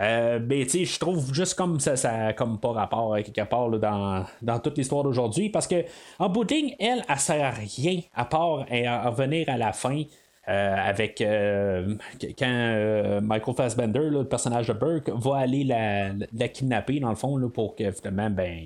Euh, 0.00 0.38
ben, 0.38 0.66
je 0.66 0.98
trouve 0.98 1.32
juste 1.34 1.54
comme 1.54 1.78
ça, 1.78 2.32
comme 2.32 2.58
pas 2.58 2.72
rapport 2.72 3.14
à 3.14 3.22
quelque 3.22 3.48
part 3.48 3.68
dans, 3.70 4.24
dans 4.40 4.58
toute 4.58 4.78
l'histoire 4.78 5.02
d'aujourd'hui. 5.02 5.50
Parce 5.50 5.66
que 5.66 5.84
en 6.18 6.28
bout 6.28 6.50
elle, 6.50 6.74
elle 6.78 7.18
sert 7.18 7.44
à 7.44 7.50
rien 7.50 8.00
à 8.14 8.24
part 8.24 8.66
à, 8.70 9.10
revenir 9.10 9.48
à 9.48 9.56
la 9.56 9.72
fin. 9.72 10.02
Euh, 10.48 10.74
avec 10.74 11.20
euh, 11.20 11.94
quand 12.36 13.20
Michael 13.22 13.54
Fassbender, 13.54 14.08
le 14.10 14.24
personnage 14.24 14.66
de 14.66 14.72
Burke, 14.72 15.10
va 15.10 15.36
aller 15.36 15.62
la, 15.64 16.08
la, 16.32 16.48
kidnapper 16.48 16.98
dans 16.98 17.10
le 17.10 17.14
fond 17.14 17.36
là, 17.36 17.48
pour 17.48 17.76
que 17.76 17.92
finalement 17.92 18.30
ben, 18.30 18.58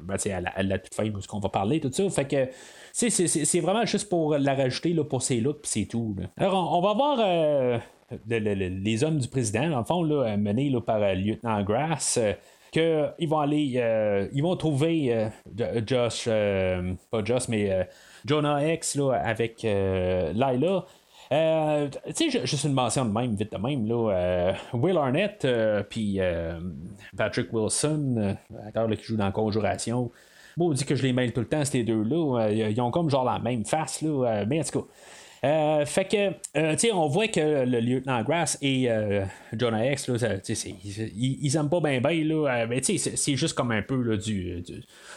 ben 0.00 0.16
à, 0.32 0.62
la, 0.62 0.78
toute 0.78 0.94
fin 0.94 1.10
de 1.10 1.20
ce 1.20 1.26
qu'on 1.26 1.40
va 1.40 1.48
parler, 1.50 1.80
tout 1.80 1.90
ça. 1.92 2.08
Fait 2.08 2.24
que 2.24 2.48
c'est 2.92 3.60
vraiment 3.60 3.84
juste 3.84 4.08
pour 4.08 4.38
la 4.38 4.54
rajouter 4.54 4.94
là, 4.94 5.04
pour 5.04 5.20
ses 5.20 5.40
looks, 5.40 5.58
c'est 5.64 5.86
tout. 5.86 6.14
Alors 6.38 6.72
on, 6.72 6.80
va 6.80 6.94
voir 6.94 7.80
les 8.28 9.04
hommes 9.04 9.18
du 9.18 9.28
président, 9.28 9.68
dans 9.68 9.78
le 9.78 9.84
fond, 9.84 10.02
là, 10.02 10.36
menés 10.36 10.70
là, 10.70 10.80
par 10.80 10.98
le 10.98 11.06
euh, 11.06 11.14
lieutenant 11.14 11.62
Grass. 11.62 12.18
Euh, 12.20 12.32
qu'ils 12.70 13.28
vont 13.28 13.38
aller, 13.38 13.74
euh, 13.76 14.28
ils 14.34 14.42
vont 14.42 14.54
trouver 14.54 15.30
Josh, 15.86 16.28
pas 17.10 17.24
Josh, 17.24 17.48
mais 17.48 17.88
Jonah 18.26 18.74
X 18.74 18.94
là, 18.96 19.12
avec 19.12 19.62
Lila. 19.62 20.84
tu 21.30 22.30
sais, 22.30 22.46
juste 22.46 22.64
une 22.64 22.74
mention 22.74 23.06
de 23.06 23.10
même, 23.10 23.34
vite 23.36 23.50
de 23.50 23.56
même, 23.56 23.88
là, 23.88 24.52
Will 24.74 24.98
Arnett, 24.98 25.46
puis 25.88 26.20
Patrick 27.16 27.50
Wilson, 27.54 28.36
l'acteur 28.50 28.86
qui 28.90 29.02
joue 29.02 29.16
dans 29.16 29.32
Conjuration. 29.32 30.10
Bon, 30.58 30.68
on 30.68 30.72
dit 30.74 30.84
que 30.84 30.94
je 30.94 31.04
les 31.04 31.14
mêle 31.14 31.32
tout 31.32 31.40
le 31.40 31.48
temps, 31.48 31.64
ces 31.64 31.84
deux-là. 31.84 32.50
ils 32.50 32.80
ont 32.82 32.90
comme 32.90 33.08
genre 33.08 33.24
la 33.24 33.38
même 33.38 33.64
face, 33.64 34.02
là, 34.02 34.44
mais 34.46 34.60
en 34.60 34.64
tout 34.64 34.80
cas. 34.80 34.86
Euh, 35.44 35.86
fait 35.86 36.04
que, 36.06 36.30
euh, 36.58 36.72
tu 36.72 36.78
sais, 36.78 36.92
on 36.92 37.06
voit 37.06 37.28
que 37.28 37.64
le 37.64 37.80
lieutenant 37.80 38.22
Grass 38.22 38.58
et 38.60 38.90
euh, 38.90 39.24
Jonah 39.52 39.92
X, 39.92 40.08
là, 40.08 40.38
ils, 40.48 41.38
ils, 41.44 41.56
aiment 41.56 41.68
pas 41.68 41.80
bien 41.80 42.00
bien, 42.00 42.24
là, 42.24 42.66
mais 42.66 42.80
tu 42.80 42.98
sais, 42.98 43.16
c'est 43.16 43.36
juste 43.36 43.54
comme 43.54 43.70
un 43.70 43.82
peu 43.82 44.02
là, 44.02 44.16
du, 44.16 44.62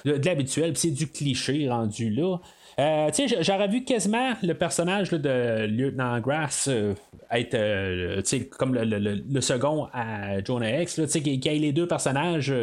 de 0.05 0.25
l'habituel, 0.25 0.77
c'est 0.77 0.91
du 0.91 1.07
cliché 1.07 1.67
rendu 1.69 2.09
là. 2.09 2.37
Euh, 2.79 3.09
j'aurais 3.41 3.67
vu 3.67 3.83
quasiment 3.83 4.33
le 4.41 4.53
personnage 4.53 5.11
de 5.11 5.65
Lieutenant 5.65 6.19
Grass 6.19 6.69
euh, 6.69 6.93
être 7.29 7.53
euh, 7.53 8.21
comme 8.57 8.73
le, 8.75 9.41
second 9.41 9.87
à 9.93 10.43
Jonah 10.43 10.81
X, 10.81 11.01
qu'il 11.11 11.45
y 11.45 11.47
ait 11.47 11.59
les 11.59 11.73
deux 11.73 11.87
personnages 11.87 12.53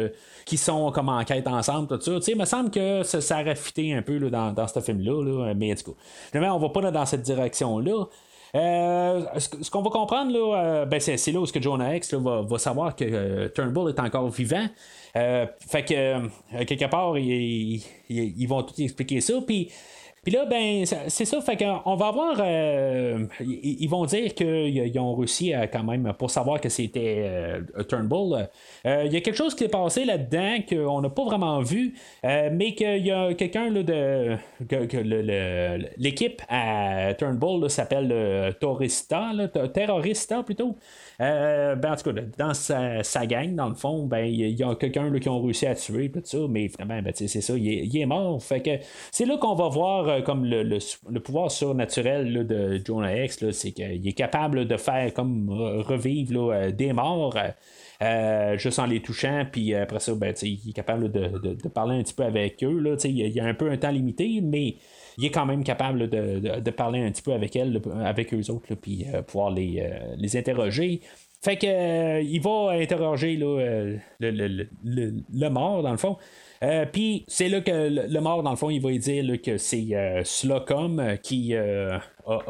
qui 0.45 0.57
sont 0.57 0.91
comme 0.91 1.09
en 1.09 1.23
quête 1.23 1.47
ensemble, 1.47 1.87
tout 1.87 2.21
ça. 2.21 2.31
Il 2.31 2.37
me 2.37 2.45
semble 2.45 2.71
que 2.71 3.03
ça, 3.03 3.21
ça 3.21 3.41
aurait 3.41 3.55
un 3.77 4.01
peu 4.01 4.19
dans, 4.29 4.51
dans 4.51 4.67
ce 4.67 4.79
film-là, 4.79 5.53
mais 5.55 5.73
du 5.75 5.83
coup, 5.83 5.95
on 6.33 6.59
va 6.59 6.69
pas 6.69 6.91
dans 6.91 7.05
cette 7.05 7.21
direction-là. 7.21 8.05
ce, 8.53 9.69
qu'on 9.69 9.81
va 9.81 9.89
comprendre, 9.89 10.31
là, 10.31 10.85
ben 10.85 10.99
c'est, 10.99 11.31
là 11.31 11.39
où 11.39 11.45
que 11.45 11.61
Jonah 11.61 11.95
X 11.95 12.13
va, 12.13 12.57
savoir 12.57 12.95
que 12.95 13.47
Turnbull 13.49 13.89
est 13.89 13.99
encore 13.99 14.29
vivant. 14.29 14.67
fait 15.13 15.85
que, 15.85 16.63
quelque 16.63 16.89
part, 16.89 17.17
ils, 17.17 17.83
ils 18.09 18.47
vont 18.47 18.63
tout 18.63 18.79
expliquer 18.81 19.21
ça. 19.21 19.35
Puis 19.45 19.69
puis 20.29 20.37
là, 20.37 20.45
ben, 20.45 20.85
c'est 20.85 21.25
ça. 21.25 21.41
Fait 21.41 21.57
qu'on 21.57 21.95
va 21.95 22.05
avoir. 22.05 22.37
Euh, 22.39 23.25
ils 23.41 23.87
vont 23.87 24.05
dire 24.05 24.35
qu'ils 24.35 24.99
ont 24.99 25.15
réussi 25.15 25.55
à, 25.55 25.65
quand 25.65 25.83
même 25.83 26.13
pour 26.19 26.29
savoir 26.29 26.61
que 26.61 26.69
c'était 26.69 27.23
euh, 27.25 27.83
Turnbull. 27.87 28.47
Euh, 28.85 29.03
il 29.07 29.11
y 29.11 29.17
a 29.17 29.21
quelque 29.21 29.35
chose 29.35 29.55
qui 29.55 29.63
est 29.63 29.69
passé 29.69 30.05
là-dedans 30.05 30.57
qu'on 30.69 31.01
n'a 31.01 31.09
pas 31.09 31.23
vraiment 31.23 31.61
vu, 31.61 31.95
mais 32.23 32.75
qu'il 32.75 33.07
y 33.07 33.09
a 33.09 33.33
quelqu'un 33.33 33.71
de. 33.71 34.37
que, 34.67 35.97
l'équipe 35.97 36.43
à 36.47 37.15
Turnbull 37.15 37.67
s'appelle 37.67 38.55
Torista, 38.59 39.31
Terrorista 39.73 40.43
plutôt. 40.43 40.75
ben, 41.17 41.79
en 41.83 41.95
tout 41.95 42.13
cas, 42.13 42.21
dans 42.37 42.53
sa, 42.53 43.25
gang, 43.25 43.55
dans 43.55 43.69
le 43.69 43.73
fond, 43.75 44.05
ben, 44.05 44.25
il 44.25 44.59
y 44.59 44.63
a 44.63 44.75
quelqu'un 44.75 45.11
qui 45.19 45.27
ont 45.27 45.41
réussi 45.41 45.65
à 45.65 45.73
tuer, 45.73 46.11
tout 46.11 46.21
ça, 46.23 46.37
mais 46.47 46.67
finalement, 46.67 47.01
ben, 47.01 47.13
c'est 47.15 47.27
ça, 47.27 47.53
il 47.57 47.97
est, 47.97 48.05
mort. 48.05 48.43
Fait 48.43 48.61
que 48.61 48.77
c'est 49.11 49.25
là 49.25 49.37
qu'on 49.37 49.55
va 49.55 49.69
voir 49.69 50.18
euh, 50.19 50.21
comme 50.21 50.45
le, 50.45 51.19
pouvoir 51.19 51.51
surnaturel 51.51 52.45
de 52.45 52.81
Jonah 52.85 53.23
X, 53.25 53.51
c'est 53.51 53.71
qu'il 53.71 54.07
est 54.07 54.13
capable 54.13 54.67
de 54.67 54.77
faire 54.77 55.13
comme 55.13 55.49
revivre 55.49 56.51
euh, 56.51 56.71
des 56.71 56.93
morts. 56.93 57.37
Euh, 58.01 58.57
juste 58.57 58.79
en 58.79 58.85
les 58.85 59.01
touchant, 59.01 59.45
puis 59.51 59.75
après 59.75 59.99
ça, 59.99 60.13
ben, 60.15 60.33
il 60.41 60.69
est 60.69 60.73
capable 60.73 61.11
de, 61.11 61.67
parler 61.67 61.97
un 61.99 62.03
petit 62.03 62.13
peu 62.13 62.23
avec 62.23 62.63
eux. 62.63 62.79
Là, 62.79 62.95
il 63.03 63.17
y 63.17 63.39
a 63.39 63.45
un 63.45 63.53
peu 63.53 63.69
un 63.69 63.77
temps 63.77 63.91
limité, 63.91 64.39
mais 64.41 64.75
il 65.17 65.25
est 65.25 65.31
quand 65.31 65.45
même 65.45 65.65
capable 65.65 66.09
de, 66.09 66.69
parler 66.71 67.01
un 67.01 67.11
petit 67.11 67.21
peu 67.21 67.33
avec 67.33 67.57
elles, 67.57 67.81
avec 68.05 68.33
eux 68.33 68.49
autres, 68.51 68.75
puis 68.75 69.05
pouvoir 69.27 69.51
les, 69.51 69.85
les 70.17 70.37
interroger. 70.37 71.01
Fait 71.41 71.57
que 71.57 72.21
il 72.21 72.41
va 72.41 72.71
interroger 72.71 73.35
le, 73.37 73.99
le, 74.19 75.49
mort, 75.49 75.83
dans 75.83 75.91
le 75.91 75.97
fond. 75.97 76.17
Euh, 76.61 76.85
puis 76.85 77.23
c'est 77.27 77.47
là 77.47 77.61
que 77.61 77.71
le, 77.71 78.19
mort, 78.19 78.43
dans 78.43 78.49
le 78.49 78.57
fond, 78.57 78.69
il 78.69 78.81
va 78.81 78.91
dire 78.91 79.41
que 79.41 79.57
c'est 79.57 79.87
euh, 79.93 80.23
Slocum 80.25 80.99
euh, 80.99 81.15
qui 81.15 81.55
a, 81.55 82.01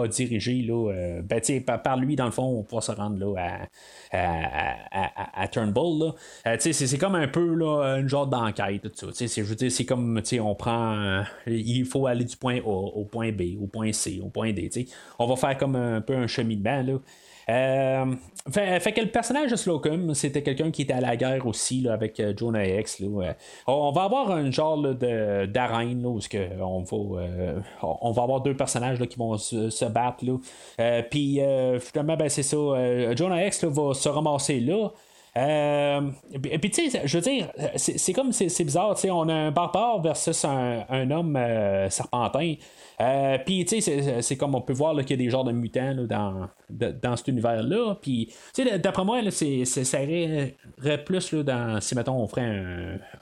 dirigé, 0.09 0.61
là, 0.61 1.21
ben, 1.23 1.41
par, 1.63 1.97
lui, 1.97 2.15
dans 2.15 2.25
le 2.25 2.31
fond, 2.31 2.43
on 2.43 2.63
pourra 2.63 2.81
se 2.81 2.91
rendre 2.91 3.17
là, 3.17 3.67
à, 4.11 5.47
Turnbull. 5.47 6.13
c'est 6.59 6.97
comme 6.97 7.15
un 7.15 7.27
peu 7.27 7.53
là, 7.53 7.97
une 7.99 8.09
genre 8.09 8.27
d'enquête. 8.27 8.89
Je 8.99 9.41
veux 9.41 9.55
dire, 9.55 9.71
c'est 9.71 9.85
comme 9.85 10.21
on 10.41 10.55
prend. 10.55 11.23
il 11.47 11.85
faut 11.85 12.07
aller 12.07 12.25
du 12.25 12.35
point 12.35 12.57
A 12.57 12.67
au 12.67 13.05
point 13.05 13.31
B, 13.31 13.61
au 13.61 13.67
point 13.67 13.93
C, 13.93 14.19
au 14.21 14.27
point 14.27 14.51
D. 14.51 14.69
On 15.17 15.27
va 15.27 15.37
faire 15.37 15.57
comme 15.57 15.77
un 15.77 16.01
peu 16.01 16.15
un 16.15 16.27
cheminement. 16.27 16.81
Là. 16.81 16.99
Euh, 17.49 18.05
fait, 18.51 18.91
que 18.91 19.01
le 19.01 19.07
personnage 19.07 19.51
de 19.51 19.55
Slocum, 19.55 20.13
c'était 20.13 20.43
quelqu'un 20.43 20.71
qui 20.71 20.83
était 20.83 20.93
à 20.93 21.01
la 21.01 21.15
guerre 21.15 21.47
aussi 21.47 21.81
là, 21.81 21.93
avec 21.93 22.19
euh, 22.19 22.33
Jonah 22.35 22.65
X. 22.65 22.99
Là, 22.99 23.35
on 23.67 23.91
va 23.91 24.03
avoir 24.03 24.31
un 24.31 24.51
genre 24.51 24.77
d'arène 24.93 26.05
où 26.05 26.19
on, 26.61 26.83
va, 26.83 27.21
euh, 27.21 27.59
on 27.81 28.11
va 28.11 28.23
avoir 28.23 28.41
deux 28.41 28.55
personnages 28.55 28.99
là, 28.99 29.07
qui 29.07 29.17
vont 29.17 29.37
se, 29.37 29.85
battre. 29.85 30.23
Puis 31.09 31.39
finalement, 31.79 32.17
ben, 32.17 32.29
c'est 32.29 32.43
ça. 32.43 32.57
Jonah 33.15 33.45
X 33.47 33.63
va 33.63 33.93
se 33.93 34.09
ramasser 34.09 34.59
là. 34.59 34.89
Et 35.39 36.59
puis, 36.59 36.71
tu 36.71 36.89
sais, 36.89 37.01
je 37.05 37.17
veux 37.17 37.23
dire, 37.23 37.49
c'est, 37.75 38.13
comme, 38.13 38.31
c'est, 38.31 38.63
bizarre, 38.63 38.95
tu 38.95 39.01
sais, 39.01 39.11
on 39.11 39.27
a 39.29 39.33
un 39.33 39.51
barbare 39.51 40.01
versus 40.01 40.43
un, 40.45 40.85
un 40.89 41.11
homme 41.11 41.37
serpentin. 41.89 42.55
Euh, 43.01 43.37
puis, 43.45 43.63
tu 43.63 43.79
sais, 43.79 44.21
c'est 44.21 44.35
comme 44.35 44.55
on 44.55 44.61
peut 44.61 44.73
voir 44.73 44.93
qu'il 44.97 45.11
y 45.11 45.13
a 45.13 45.17
des 45.17 45.29
genres 45.29 45.45
de 45.45 45.53
mutants 45.53 45.95
dans, 46.03 46.49
dans 46.69 47.15
cet 47.15 47.29
univers-là. 47.29 47.95
Puis, 48.01 48.27
tu 48.53 48.63
sais, 48.63 48.79
d'après 48.79 49.05
moi, 49.05 49.21
là, 49.21 49.31
ça 49.31 50.03
irait 50.03 50.55
plus 51.05 51.31
là, 51.31 51.43
dans. 51.43 51.81
Si, 51.81 51.95
mettons, 51.95 52.15
on 52.15 52.27
ferait 52.27 52.61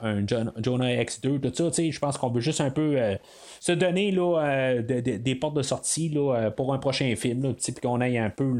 un, 0.00 0.26
Jonah 0.26 0.94
X2, 1.02 1.40
tout 1.40 1.52
ça, 1.54 1.70
tu 1.70 1.74
sais, 1.74 1.92
je 1.92 1.98
pense 2.00 2.18
qu'on 2.18 2.30
veut 2.30 2.40
juste 2.40 2.60
un 2.60 2.70
peu 2.70 2.94
euh, 2.96 3.14
se 3.60 3.72
donner 3.72 4.10
là, 4.10 4.38
euh, 4.38 4.82
des 4.82 5.34
portes 5.34 5.56
de 5.56 5.62
sortie 5.62 6.08
là, 6.08 6.50
pour 6.50 6.72
un 6.72 6.78
prochain 6.78 7.14
film, 7.16 7.54
qu'on 7.82 8.00
aille 8.00 8.18
un 8.18 8.30
peu, 8.30 8.52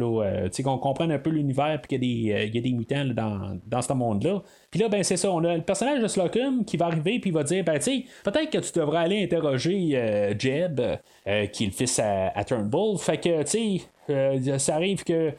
sais, 0.50 0.62
qu'on 0.62 0.78
comprenne 0.78 1.12
un 1.12 1.18
peu 1.18 1.30
l'univers, 1.30 1.80
puis 1.80 1.98
qu'il 1.98 2.04
y, 2.04 2.32
a 2.32 2.60
des 2.60 2.72
mutants 2.72 3.04
dans, 3.04 3.58
dans 3.66 3.82
ce 3.82 3.92
monde-là. 3.92 4.42
Puis 4.70 4.80
là, 4.80 4.88
ben, 4.88 5.02
c'est 5.02 5.16
ça, 5.16 5.30
on 5.30 5.42
a 5.44 5.56
le 5.56 5.62
personnage 5.62 6.02
de 6.02 6.08
Slocum 6.08 6.64
qui 6.64 6.76
va 6.76 6.86
arriver, 6.86 7.18
puis 7.18 7.30
va 7.30 7.42
dire, 7.42 7.64
ben, 7.64 7.78
tu 7.78 8.04
peut-être 8.24 8.50
que 8.50 8.58
tu 8.58 8.78
devrais 8.78 8.98
aller 8.98 9.22
interroger 9.22 10.34
Jeb. 10.38 10.80
Euh, 11.28 11.46
qui 11.46 11.64
est 11.64 11.66
le 11.66 11.72
fils 11.72 11.98
à, 11.98 12.42
Turnbull. 12.44 12.96
Fait 12.96 13.18
que, 13.18 13.42
tu 13.42 13.50
sais, 13.50 13.82
euh, 14.08 14.58
ça 14.58 14.76
arrive 14.76 15.04
que 15.04 15.30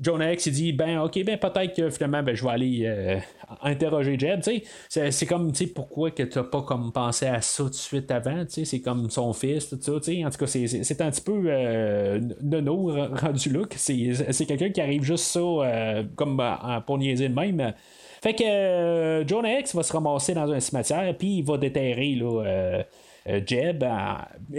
Jonah 0.00 0.32
X 0.32 0.46
il 0.46 0.52
dit 0.52 0.72
ben 0.72 1.00
ok 1.00 1.24
ben 1.24 1.38
peut-être 1.38 1.74
que 1.74 1.90
finalement 1.90 2.22
ben, 2.22 2.34
je 2.34 2.44
vais 2.44 2.50
aller 2.50 2.82
euh, 2.84 3.18
interroger 3.62 4.18
Jeb 4.18 4.40
c'est, 4.88 5.10
c'est 5.10 5.26
comme 5.26 5.52
tu 5.52 5.66
sais 5.66 5.72
pourquoi 5.72 6.10
que 6.10 6.22
t'as 6.22 6.44
pas 6.44 6.62
comme 6.62 6.92
pensé 6.92 7.26
à 7.26 7.40
ça 7.40 7.64
tout 7.64 7.70
de 7.70 7.74
suite 7.74 8.10
avant 8.10 8.44
c'est 8.48 8.80
comme 8.80 9.10
son 9.10 9.32
fils 9.32 9.68
tout 9.68 9.78
ça 9.80 9.92
en 9.92 10.30
tout 10.30 10.38
cas 10.38 10.46
c'est, 10.46 11.00
un 11.00 11.10
petit 11.10 11.20
peu 11.20 11.42
euh, 11.46 12.20
nono 12.42 12.92
rendu 13.14 13.50
là 13.50 13.64
c'est, 13.76 14.46
quelqu'un 14.46 14.70
qui 14.70 14.80
arrive 14.80 15.02
juste 15.02 15.24
ça 15.24 15.40
euh, 15.40 16.04
comme 16.14 16.42
pour 16.86 16.98
niaiser 16.98 17.28
de 17.28 17.34
même. 17.34 17.72
Fait 18.22 18.34
que 18.34 19.24
Jonah 19.26 19.60
X 19.60 19.74
va 19.74 19.82
se 19.82 19.92
ramasser 19.92 20.34
dans 20.34 20.50
un 20.50 20.60
cimetière 20.60 21.14
puis 21.16 21.38
il 21.38 21.44
va 21.44 21.56
déterrer 21.56 22.14
là 22.14 22.82
Jeb 23.46 23.84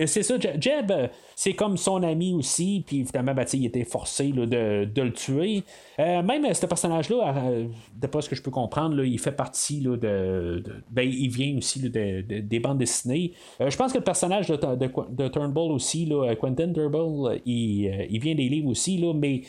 c'est 0.06 0.24
ça 0.24 0.36
Jeb 0.40 0.92
c'est 1.40 1.54
comme 1.54 1.78
son 1.78 2.04
ami 2.04 2.34
aussi, 2.34 2.84
puis 2.86 3.00
évidemment, 3.00 3.34
ben, 3.34 3.46
il 3.54 3.66
était 3.66 3.86
forcé 3.86 4.34
de, 4.34 4.44
de, 4.84 5.02
le 5.02 5.14
tuer. 5.14 5.64
Euh, 5.98 6.22
même 6.22 6.54
ce 6.54 6.66
personnage-là, 6.66 7.34
euh, 7.34 7.66
d'après 7.96 8.22
ce 8.22 8.28
que 8.28 8.36
je 8.36 8.42
peux 8.42 8.52
comprendre, 8.52 8.94
là, 8.98 9.06
il 9.06 9.18
fait 9.18 9.32
partie 9.32 9.80
là, 9.80 9.96
de, 9.96 10.62
Ben, 10.92 11.10
il 11.10 11.30
vient 11.30 11.56
aussi 11.56 11.90
des 11.90 12.60
bandes 12.62 12.80
dessinées. 12.80 13.32
Euh, 13.62 13.70
je 13.70 13.78
pense 13.78 13.94
que 13.94 14.00
le 14.00 14.04
personnage 14.04 14.50
de, 14.50 14.58
de, 14.58 15.28
Turnbull 15.30 15.72
aussi, 15.72 16.06
là, 16.08 16.36
Quentin 16.36 16.74
Turnbull, 16.74 17.40
il, 17.46 18.20
vient 18.20 18.36
des 18.36 18.50
livres 18.50 18.68
aussi, 18.68 18.98
là, 18.98 19.14
mais 19.14 19.44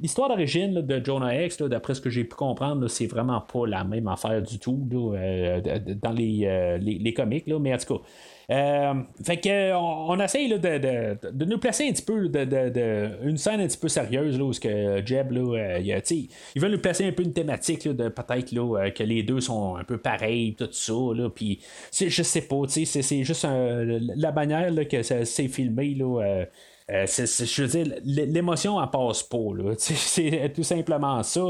l'histoire 0.00 0.28
d'origine 0.28 0.80
de 0.80 1.04
Jonah 1.04 1.42
X, 1.42 1.60
d'après 1.60 1.96
ce 1.96 2.00
que 2.00 2.10
j'ai 2.10 2.22
pu 2.22 2.36
comprendre, 2.36 2.86
c'est 2.86 3.08
vraiment 3.08 3.40
pas 3.40 3.66
la 3.66 3.82
même 3.82 4.06
affaire 4.06 4.40
du 4.40 4.60
tout 4.60 4.78
dans 4.88 6.12
les, 6.12 6.78
les, 6.80 6.98
les 7.00 7.12
comics, 7.12 7.33
là, 7.46 7.58
mais 7.58 7.74
en 7.74 7.78
tout 7.78 7.98
cas. 7.98 8.04
Euh, 8.50 8.94
fait 9.24 9.38
que 9.38 9.74
on, 9.74 10.20
essaye 10.20 10.48
de, 10.50 10.58
de, 10.58 11.30
de, 11.30 11.44
nous 11.46 11.58
placer 11.58 11.88
un 11.88 11.92
petit 11.92 12.02
peu 12.02 12.28
de, 12.28 13.26
une 13.26 13.38
scène 13.38 13.60
un 13.60 13.66
petit 13.66 13.78
peu 13.78 13.88
sérieuse 13.88 14.38
là, 14.38 14.44
où 14.44 14.50
que 14.50 15.04
Jeb 15.04 15.32
là, 15.32 15.78
euh, 15.78 15.78
il, 15.80 16.60
veut 16.60 16.68
nous 16.68 16.78
placer 16.78 17.06
un 17.06 17.12
peu 17.12 17.22
une 17.22 17.32
thématique 17.32 17.88
de 17.88 18.08
peut-être 18.10 18.52
là, 18.52 18.80
euh, 18.80 18.90
que 18.90 19.02
les 19.02 19.22
deux 19.22 19.40
sont 19.40 19.76
un 19.76 19.84
peu 19.84 19.96
pareils 19.96 20.54
tout 20.54 20.68
ça 20.72 20.92
là, 20.92 21.30
puis 21.30 21.60
je 21.92 22.22
sais 22.22 22.42
pas 22.42 22.56
c'est, 22.68 23.24
juste 23.24 23.46
la 23.46 24.32
manière 24.32 24.70
là, 24.70 24.84
que 24.84 25.02
c'est 25.02 25.48
filmé 25.48 25.94
là, 25.94 26.44
je 26.88 27.62
veux 27.62 27.68
dire 27.68 27.94
l'émotion 28.04 28.82
elle 28.82 28.90
passe 28.90 29.22
pas 29.22 29.54
là, 29.56 29.72
c'est 29.78 30.52
tout 30.54 30.64
simplement 30.64 31.22
ça 31.22 31.40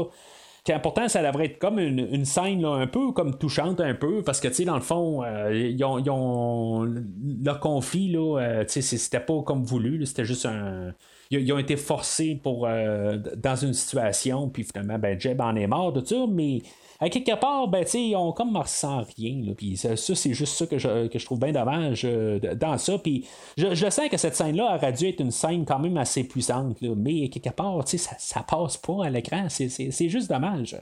pourtant, 0.81 1.07
ça 1.07 1.21
devrait 1.23 1.45
être 1.45 1.59
comme 1.59 1.79
une, 1.79 2.25
scène 2.25 2.65
un 2.65 2.87
peu 2.87 3.11
comme 3.11 3.37
touchante 3.37 3.79
un 3.79 3.93
peu, 3.93 4.23
parce 4.23 4.39
que, 4.39 4.47
tu 4.47 4.55
sais, 4.55 4.65
dans 4.65 4.75
le 4.75 4.81
fond, 4.81 5.23
euh, 5.23 5.53
ils, 5.53 5.83
ont, 5.83 6.83
le 6.83 7.53
conflit, 7.59 8.11
là, 8.11 8.39
euh, 8.39 8.63
c'était 8.67 9.19
pas 9.19 9.41
comme 9.43 9.63
voulu, 9.63 10.05
c'était 10.05 10.25
juste 10.25 10.45
un 10.45 10.93
ils, 11.31 11.51
ont 11.53 11.57
été 11.57 11.75
forcés 11.77 12.39
pour 12.41 12.65
euh, 12.67 13.17
dans 13.35 13.55
une 13.55 13.73
situation, 13.73 14.49
puis 14.49 14.63
finalement, 14.63 14.99
ben, 14.99 15.19
Jeb 15.19 15.41
en 15.41 15.55
est 15.55 15.67
mort 15.67 15.93
de 15.93 16.05
ça, 16.05 16.25
mais 16.29 16.61
à 16.99 17.09
quelque 17.09 17.35
part, 17.35 17.67
ben, 17.67 17.85
ils 17.93 18.15
ont 18.15 18.31
comme 18.31 18.57
sans 18.65 19.03
rien. 19.17 19.53
Puis 19.57 19.77
ça, 19.77 19.95
c'est 19.95 20.33
juste 20.33 20.55
ça 20.55 20.65
que 20.65 20.77
je, 20.77 21.25
trouve 21.25 21.39
bien 21.39 21.51
dommage 21.51 22.03
euh, 22.05 22.39
dans 22.55 22.77
ça. 22.77 22.97
Puis 22.97 23.25
je, 23.57 23.73
je, 23.75 23.89
sens 23.89 24.07
que 24.09 24.17
cette 24.17 24.35
scène-là 24.35 24.75
aurait 24.75 24.93
dû 24.93 25.07
être 25.07 25.19
une 25.19 25.31
scène 25.31 25.65
quand 25.65 25.79
même 25.79 25.97
assez 25.97 26.23
puissante, 26.23 26.77
mais 26.81 27.27
quelque 27.29 27.53
part, 27.53 27.87
ça, 27.87 28.11
ça 28.17 28.45
passe 28.47 28.77
pas 28.77 29.05
à 29.05 29.09
l'écran. 29.09 29.47
C'est 29.49 30.09
juste 30.09 30.29
dommage. 30.29 30.77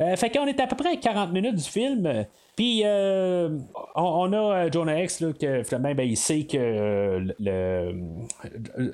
Euh, 0.00 0.16
fait 0.16 0.30
qu'on 0.30 0.46
est 0.46 0.60
à 0.60 0.66
peu 0.66 0.76
près 0.76 0.92
à 0.92 0.96
40 0.96 1.32
minutes 1.32 1.56
du 1.56 1.64
film. 1.64 2.26
Puis 2.56 2.82
euh, 2.84 3.50
on, 3.94 4.32
a 4.32 4.70
Jonah 4.70 5.02
X 5.02 5.24
que 5.38 5.62
finalement 5.62 5.94
ben, 5.94 6.08
il 6.08 6.16
sait 6.16 6.44
que 6.44 7.34
le 7.38 7.92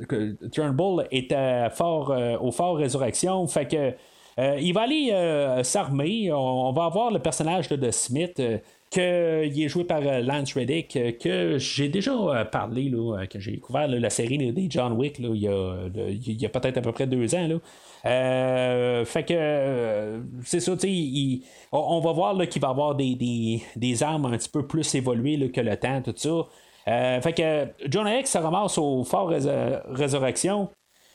que 0.08 0.48
Turnbull 0.48 1.06
est 1.10 1.32
fort, 1.70 2.12
au 2.40 2.50
fort 2.50 2.76
résurrection. 2.76 3.46
Fait 3.46 3.66
que 3.66 3.94
euh, 4.38 4.58
il 4.60 4.72
va 4.72 4.82
aller 4.82 5.10
euh, 5.12 5.62
s'armer. 5.62 6.32
On, 6.32 6.72
va 6.72 6.84
avoir 6.86 7.10
le 7.10 7.18
personnage 7.18 7.68
de 7.68 7.90
Smith. 7.90 8.40
Euh, 8.40 9.48
qui 9.48 9.64
est 9.64 9.68
joué 9.68 9.84
par 9.84 10.02
Lance 10.02 10.52
Reddick, 10.52 10.98
que 11.18 11.56
j'ai 11.56 11.88
déjà 11.88 12.44
parlé, 12.44 12.92
que 13.30 13.40
j'ai 13.40 13.52
découvert 13.52 13.88
la 13.88 14.10
série 14.10 14.36
des 14.36 14.66
John 14.68 14.92
Wick 14.92 15.18
il 15.18 15.34
y 15.34 15.48
a, 15.48 16.48
peut-être 16.50 16.76
à 16.76 16.82
peu 16.82 16.92
près 16.92 17.06
deux 17.06 17.34
ans. 17.34 17.48
Fait 18.02 19.24
que 19.24 20.22
c'est 20.44 20.60
ça, 20.60 20.72
on, 21.72 22.00
va 22.00 22.12
voir 22.12 22.36
qu'il 22.48 22.60
va 22.60 22.68
avoir 22.68 22.94
des, 22.94 24.02
armes 24.02 24.26
un 24.26 24.36
petit 24.36 24.48
peu 24.48 24.66
plus 24.66 24.94
évoluées 24.94 25.50
que 25.50 25.60
le 25.60 25.76
temps, 25.76 26.02
tout 26.02 26.14
ça. 26.16 27.20
fait 27.20 27.32
que 27.32 27.88
John 27.88 28.08
X 28.08 28.30
se 28.30 28.38
ramasse 28.38 28.78
au 28.78 29.04
Fort 29.04 29.28
Résurrection. 29.28 30.68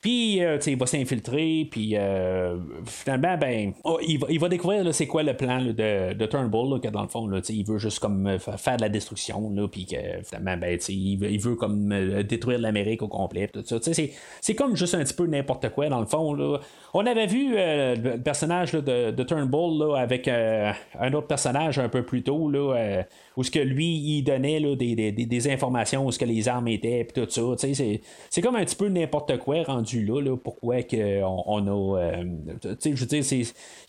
Puis, 0.08 0.41
euh, 0.41 0.58
il 0.65 0.78
va 0.78 0.86
s'infiltrer, 0.86 1.67
puis 1.70 1.98
euh, 1.98 2.56
finalement, 2.86 3.36
ben, 3.38 3.74
oh, 3.84 4.00
il, 4.02 4.17
va, 4.17 4.28
il, 4.30 4.39
va, 4.39 4.48
découvrir 4.48 4.96
c'est 4.96 5.06
quoi 5.06 5.22
le 5.22 5.36
plan 5.36 5.62
de, 5.62 6.26
Turnbull, 6.28 6.80
que 6.80 6.88
dans 6.88 7.02
le 7.02 7.10
fond, 7.10 7.28
là, 7.28 7.41
il 7.50 7.65
veut 7.65 7.78
juste 7.78 8.00
comme 8.00 8.26
euh, 8.26 8.39
faire 8.39 8.78
de 8.78 8.84
la 8.84 8.88
destruction, 8.88 9.54
puis 9.70 9.86
que 9.86 9.98
finalement, 10.24 10.56
ben, 10.56 10.80
il 10.88 11.17
veut, 11.17 11.30
il, 11.30 11.41
veut, 11.41 11.56
comme 11.56 12.24
détruire 12.24 12.60
l'Amérique 12.60 13.02
au 13.02 13.10
complet, 13.10 13.50
tout 13.50 13.62
ça. 13.65 13.80
C'est, 13.82 14.56
comme 14.56 14.78
juste 14.78 14.96
un 14.96 15.04
petit 15.04 15.13
peu 15.13 15.28
n'importe 15.28 15.67
quoi, 15.72 15.89
dans 15.89 16.00
le 16.00 16.06
fond. 16.06 16.34
Là. 16.34 16.60
On 16.93 17.06
avait 17.06 17.28
vu 17.28 17.56
le 17.58 18.15
personnage 18.15 18.72
de, 18.72 19.24
Turnbull 19.24 19.98
avec 19.98 20.30
un 20.30 21.13
autre 21.13 21.28
personnage 21.28 21.80
un 21.80 21.89
peu 21.89 22.04
plus 22.04 22.24
tôt, 22.24 22.50
là, 22.50 23.04
où 23.38 23.43
ce 23.43 23.52
que 23.52 23.60
lui, 23.60 23.86
il 23.86 24.23
donnait 24.23 24.60
là, 24.60 24.76
des, 24.76 24.95
des, 24.95 25.12
des, 25.12 25.47
informations 25.47 26.06
où 26.08 26.12
ce 26.12 26.17
que 26.17 26.26
les 26.26 26.47
armes 26.47 26.67
étaient, 26.69 27.04
puis 27.04 27.21
tout 27.21 27.30
ça. 27.30 27.41
C'est, 27.56 28.02
c'est 28.32 28.41
comme 28.41 28.56
un 28.56 28.65
petit 28.65 28.76
peu 28.76 28.89
n'importe 28.89 29.38
quoi 29.38 29.62
rendu 29.62 30.04
là, 30.04 30.36
pourquoi 30.36 30.82
que 30.82 31.21
on, 31.23 31.67
a. 31.67 32.00
Euh, 32.00 32.26
je 32.84 32.89
veux 32.89 33.06
dire, 33.06 33.23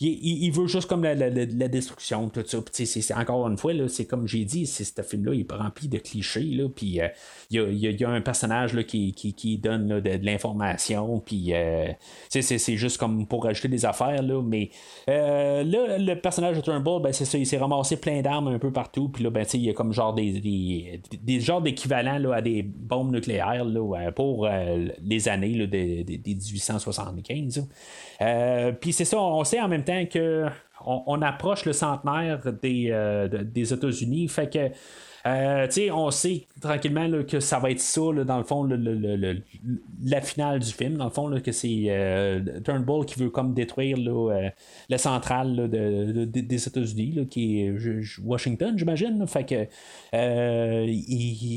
il, 0.00 0.50
veut 0.50 0.66
juste 0.66 0.86
comme 0.86 1.02
la, 1.02 1.30
destruction, 1.68 2.28
tout 2.28 2.44
ça. 2.46 2.58
c'est, 2.72 3.14
encore 3.14 3.48
une 3.48 3.56
fois, 3.56 3.72
là, 3.72 3.88
c'est 3.88 4.04
comme 4.04 4.28
j'ai 4.28 4.44
dit, 4.44 4.66
c'est, 4.66 4.84
ce 4.84 5.02
film-là, 5.02 5.32
il 5.32 5.40
est 5.40 5.52
rempli 5.52 5.88
de 5.88 5.96
clichés, 5.96 6.42
là, 6.42 6.68
puis 6.68 7.00
euh, 7.00 7.08
il 7.50 7.78
y, 7.78 8.04
a, 8.04 8.10
un 8.10 8.20
personnage 8.20 8.74
là, 8.74 8.82
qui, 8.82 9.14
qui, 9.14 9.56
donne 9.56 10.00
de, 10.00 10.10
l'information, 10.22 11.20
puis 11.20 11.54
euh, 11.54 11.90
c'est, 12.28 12.76
juste 12.76 12.98
comme 12.98 13.26
pour 13.26 13.46
ajouter 13.46 13.68
des 13.68 13.86
affaires, 13.86 14.22
là, 14.22 14.42
mais 14.42 14.68
là, 15.06 15.62
le 15.62 16.14
personnage 16.16 16.56
de 16.56 16.60
Turnbull, 16.60 17.00
ben, 17.00 17.14
c'est 17.14 17.24
ça, 17.24 17.38
il 17.38 17.46
s'est 17.46 17.56
ramassé 17.56 17.96
plein 17.96 18.20
d'armes 18.20 18.48
un 18.48 18.58
peu 18.58 18.70
partout, 18.70 19.08
puis 19.08 19.24
là, 19.24 19.30
ben, 19.30 19.37
il 19.54 19.60
y 19.60 19.70
a 19.70 19.72
comme 19.72 19.92
genre 19.92 20.14
des, 20.14 21.00
des, 21.22 21.40
genres 21.40 21.60
d'équivalents 21.60 22.30
à 22.32 22.42
des 22.42 22.62
bombes 22.62 23.12
nucléaires 23.12 23.64
là, 23.64 24.12
pour 24.12 24.48
les 25.02 25.28
années 25.28 25.54
là, 25.54 25.66
de, 25.66 26.02
des, 26.02 26.34
1875. 26.34 27.68
Euh, 28.20 28.72
puis 28.72 28.92
c'est 28.92 29.04
ça, 29.04 29.18
on 29.20 29.44
sait 29.44 29.60
en 29.60 29.68
même 29.68 29.84
temps 29.84 30.04
que 30.06 30.46
on, 30.84 31.20
approche 31.22 31.64
le 31.64 31.72
centenaire 31.72 32.40
des, 32.62 32.88
euh, 32.90 33.28
des 33.28 33.72
États-Unis, 33.72 34.28
fait 34.28 34.52
que 34.52 34.70
euh, 35.26 35.66
on 35.92 36.10
sait 36.10 36.46
tranquillement 36.60 37.22
que 37.24 37.40
ça 37.40 37.58
va 37.58 37.70
être 37.70 37.80
ça, 37.80 38.00
dans 38.24 38.38
le 38.38 38.44
fond, 38.44 38.68
la 40.02 40.20
finale 40.20 40.60
du 40.60 40.72
film, 40.72 40.96
dans 40.96 41.06
le 41.06 41.10
fond, 41.10 41.40
que 41.40 41.52
c'est 41.52 41.86
euh, 41.88 42.60
Turnbull 42.64 43.04
qui 43.04 43.18
veut 43.18 43.30
comme 43.30 43.52
détruire 43.52 43.98
euh, 43.98 44.48
la 44.88 44.98
centrale 44.98 45.68
des 45.68 46.68
États-Unis, 46.68 47.26
qui 47.28 47.60
est 47.60 47.74
Washington, 48.24 48.78
j'imagine. 48.78 49.26
Fait 49.26 49.44
que 49.44 49.66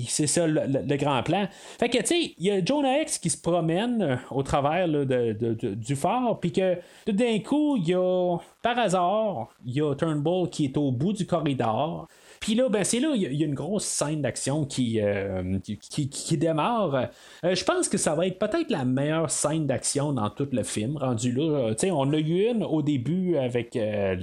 c'est 0.08 0.28
ça 0.28 0.48
le, 0.48 0.96
grand 0.98 1.24
plan. 1.24 1.48
Fait 1.80 1.90
que, 1.90 1.98
il 2.12 2.46
y 2.46 2.52
a 2.52 2.64
Jonah 2.64 3.02
X 3.02 3.20
qui 3.20 3.30
se 3.30 3.40
promène 3.40 4.20
au 4.32 4.44
travers 4.44 4.88
du 4.88 5.96
phare, 5.96 6.40
puis 6.40 6.52
que 6.52 6.76
tout 7.06 7.12
d'un 7.12 7.40
coup, 7.40 7.78
il 7.78 7.90
y 7.90 7.94
a, 7.94 8.38
par 8.62 8.78
hasard, 8.78 9.50
il 9.66 9.76
y 9.76 9.82
a 9.82 9.96
Turnbull 9.96 10.50
qui 10.50 10.66
est 10.66 10.78
au 10.78 10.92
bout 10.92 11.14
du 11.14 11.26
corridor. 11.26 12.08
Puis 12.42 12.56
là, 12.56 12.70
ben, 12.70 12.84
c'est 12.84 13.00
là, 13.00 13.12
il 13.14 13.22
y, 13.22 13.44
a 13.44 13.46
une 13.46 13.54
grosse 13.54 13.86
scène 13.86 14.24
d'action 14.24 14.66
qui, 14.66 15.00
euh, 15.00 15.60
qui, 15.60 16.38
démarre. 16.38 17.10
Euh, 17.46 17.54
je 17.54 17.64
pense 17.64 17.88
que 17.88 18.00
ça 18.00 18.16
va 18.16 18.26
être 18.26 18.40
peut-être 18.40 18.72
la 18.72 18.84
meilleure 18.84 19.30
scène 19.30 19.68
d'action 19.68 20.12
dans 20.12 20.28
tout 20.32 20.48
le 20.52 20.64
film, 20.64 20.98
rendu 20.98 21.32
là. 21.32 21.72
sais 21.78 21.92
on 21.92 22.12
a 22.12 22.18
eu 22.18 22.50
une 22.50 22.64
au 22.64 22.82
début 22.82 23.38
avec 23.38 23.76
euh, 23.76 24.16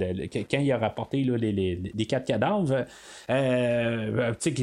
quand 0.51 0.59
il 0.59 0.69
a 0.69 0.77
rapporté 0.77 1.23
les, 1.23 1.53
les, 1.95 2.05
quatre 2.05 2.25
cadavres. 2.25 2.83
qui 3.29 3.33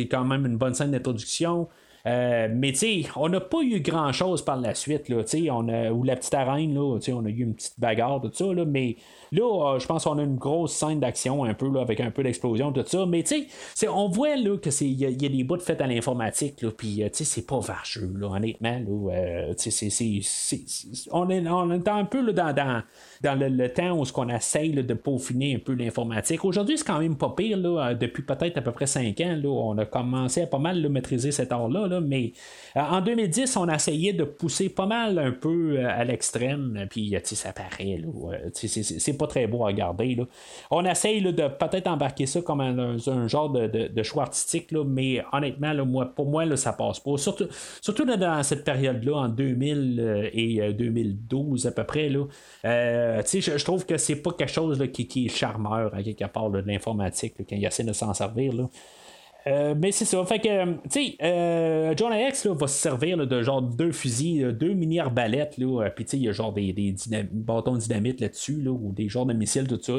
est 0.00 0.08
quand 0.08 0.24
même 0.24 0.44
une 0.44 0.58
bonne 0.58 0.74
scène 0.74 0.90
d'introduction. 0.90 1.66
mais 2.04 2.74
on 3.16 3.30
n'a 3.30 3.40
pas 3.40 3.62
eu 3.62 3.80
grand 3.80 4.12
chose 4.12 4.44
par 4.44 4.60
la 4.60 4.74
suite, 4.74 5.08
là, 5.08 5.22
on 5.50 5.68
a, 5.70 5.90
ou 5.92 6.04
la 6.04 6.16
petite 6.16 6.34
arène, 6.34 6.74
là, 6.74 6.98
on 7.08 7.24
a 7.24 7.30
eu 7.30 7.42
une 7.42 7.54
petite 7.54 7.80
bagarre, 7.80 8.20
tout 8.20 8.30
ça, 8.34 8.44
mais 8.66 8.96
Là, 9.32 9.74
euh, 9.74 9.78
je 9.78 9.86
pense 9.86 10.04
qu'on 10.04 10.18
a 10.18 10.22
une 10.22 10.36
grosse 10.36 10.72
scène 10.72 11.00
d'action 11.00 11.44
un 11.44 11.54
peu 11.54 11.70
là, 11.70 11.80
avec 11.80 12.00
un 12.00 12.10
peu 12.10 12.22
d'explosion, 12.22 12.72
tout 12.72 12.84
ça. 12.86 13.06
Mais 13.06 13.22
tu 13.22 13.46
sais, 13.74 13.88
on 13.88 14.08
voit 14.08 14.36
là, 14.36 14.56
que 14.56 14.70
c'est. 14.70 14.86
Il 14.86 15.00
y, 15.00 15.26
a 15.26 15.28
des 15.28 15.44
bouts 15.44 15.58
faits 15.58 15.80
à 15.80 15.86
l'informatique, 15.86 16.64
puis 16.76 17.02
euh, 17.02 17.08
tu 17.08 17.18
sais, 17.18 17.24
c'est 17.24 17.46
pas 17.46 17.58
vargeux, 17.58 18.12
là, 18.16 18.28
honnêtement. 18.28 18.78
Là, 18.78 19.12
euh, 19.14 19.54
on, 21.10 21.30
est, 21.30 21.48
on 21.48 21.70
est 21.72 21.88
un 21.88 22.04
peu 22.04 22.20
là, 22.20 22.32
dans, 22.32 22.54
dans, 22.54 22.82
dans 23.22 23.38
le, 23.38 23.68
temps 23.72 23.98
où 23.98 24.04
ce 24.04 24.12
qu'on 24.12 24.28
essaye 24.28 24.70
de 24.72 24.94
peaufiner 24.94 25.56
un 25.56 25.58
peu 25.58 25.72
l'informatique. 25.72 26.44
Aujourd'hui, 26.44 26.78
c'est 26.78 26.86
quand 26.86 27.00
même 27.00 27.16
pas 27.16 27.34
pire. 27.36 27.56
Là, 27.58 27.94
depuis 27.94 28.22
peut-être 28.22 28.58
à 28.58 28.62
peu 28.62 28.72
près 28.72 28.86
5 28.86 29.20
ans, 29.20 29.36
là, 29.42 29.48
on 29.48 29.78
a 29.78 29.84
commencé 29.84 30.42
à 30.42 30.46
pas 30.46 30.58
mal 30.58 30.88
maîtriser 30.88 31.32
cet 31.32 31.52
art-là. 31.52 31.88
là, 31.88 32.00
mais 32.00 32.32
en 32.74 33.00
2010, 33.00 33.56
on 33.56 33.68
a 33.68 33.74
essayé 33.74 34.12
de 34.12 34.24
pousser 34.24 34.68
pas 34.68 34.86
mal 34.86 35.18
un 35.18 35.32
peu 35.32 35.78
à 35.84 36.04
l'extrême, 36.04 36.86
puis 36.90 37.14
ça 37.24 37.52
paraît, 37.52 38.00
c'est 38.52 39.15
pas 39.16 39.26
très 39.26 39.46
beau 39.46 39.64
à 39.64 39.68
regarder. 39.68 40.16
On 40.70 40.84
essaye 40.84 41.22
de 41.22 41.48
peut-être 41.48 41.86
embarquer 41.86 42.26
ça 42.26 42.40
comme 42.42 42.60
un, 42.60 42.96
genre 43.26 43.50
de, 43.50 44.02
choix 44.02 44.24
artistique, 44.24 44.72
mais 44.72 45.22
honnêtement, 45.32 46.06
pour 46.14 46.26
moi, 46.26 46.44
là, 46.44 46.56
ça 46.56 46.72
passe 46.72 47.00
pas. 47.00 47.16
Surtout, 47.16 48.04
dans 48.04 48.42
cette 48.42 48.64
période-là, 48.64 49.16
en 49.16 49.28
2000 49.28 50.30
et 50.32 50.72
2012 50.72 51.66
à 51.66 51.72
peu 51.72 51.84
près, 51.84 52.10
je, 52.10 53.58
je 53.58 53.64
trouve 53.64 53.86
que 53.86 53.96
c'est 53.96 54.16
pas 54.16 54.32
quelque 54.32 54.52
chose 54.52 54.82
qui, 54.92 55.06
qui, 55.06 55.26
est 55.26 55.28
charmeur 55.28 55.94
à 55.94 56.02
quelque 56.02 56.26
part 56.26 56.50
de 56.50 56.58
l'informatique 56.58 57.34
quand 57.38 57.56
il 57.56 57.64
essaie 57.64 57.84
de 57.84 57.92
s'en 57.92 58.14
servir. 58.14 58.52
Là. 58.52 58.68
Euh, 59.46 59.74
mais 59.76 59.92
c'est 59.92 60.04
ça. 60.04 60.24
Fait 60.24 60.40
que, 60.40 60.72
tu 60.74 60.80
sais, 60.88 61.16
euh, 61.22 61.94
John 61.96 62.12
X 62.12 62.46
va 62.46 62.66
se 62.66 62.80
servir 62.80 63.16
de 63.16 63.42
genre 63.42 63.62
deux 63.62 63.92
fusils, 63.92 64.48
deux 64.48 64.72
mini 64.72 64.98
arbalètes, 64.98 65.56
là, 65.58 65.84
euh, 65.84 65.90
puis 65.90 66.04
tu 66.04 66.12
sais, 66.12 66.16
il 66.16 66.24
y 66.24 66.28
a 66.28 66.32
genre 66.32 66.52
des, 66.52 66.72
des 66.72 66.94
bâtons 67.30 67.74
de 67.74 67.78
dynamite 67.78 68.20
là-dessus, 68.20 68.60
là, 68.60 68.72
ou 68.72 68.92
des 68.92 69.08
genres 69.08 69.26
de 69.26 69.34
missiles, 69.34 69.68
tout 69.68 69.80
ça. 69.80 69.92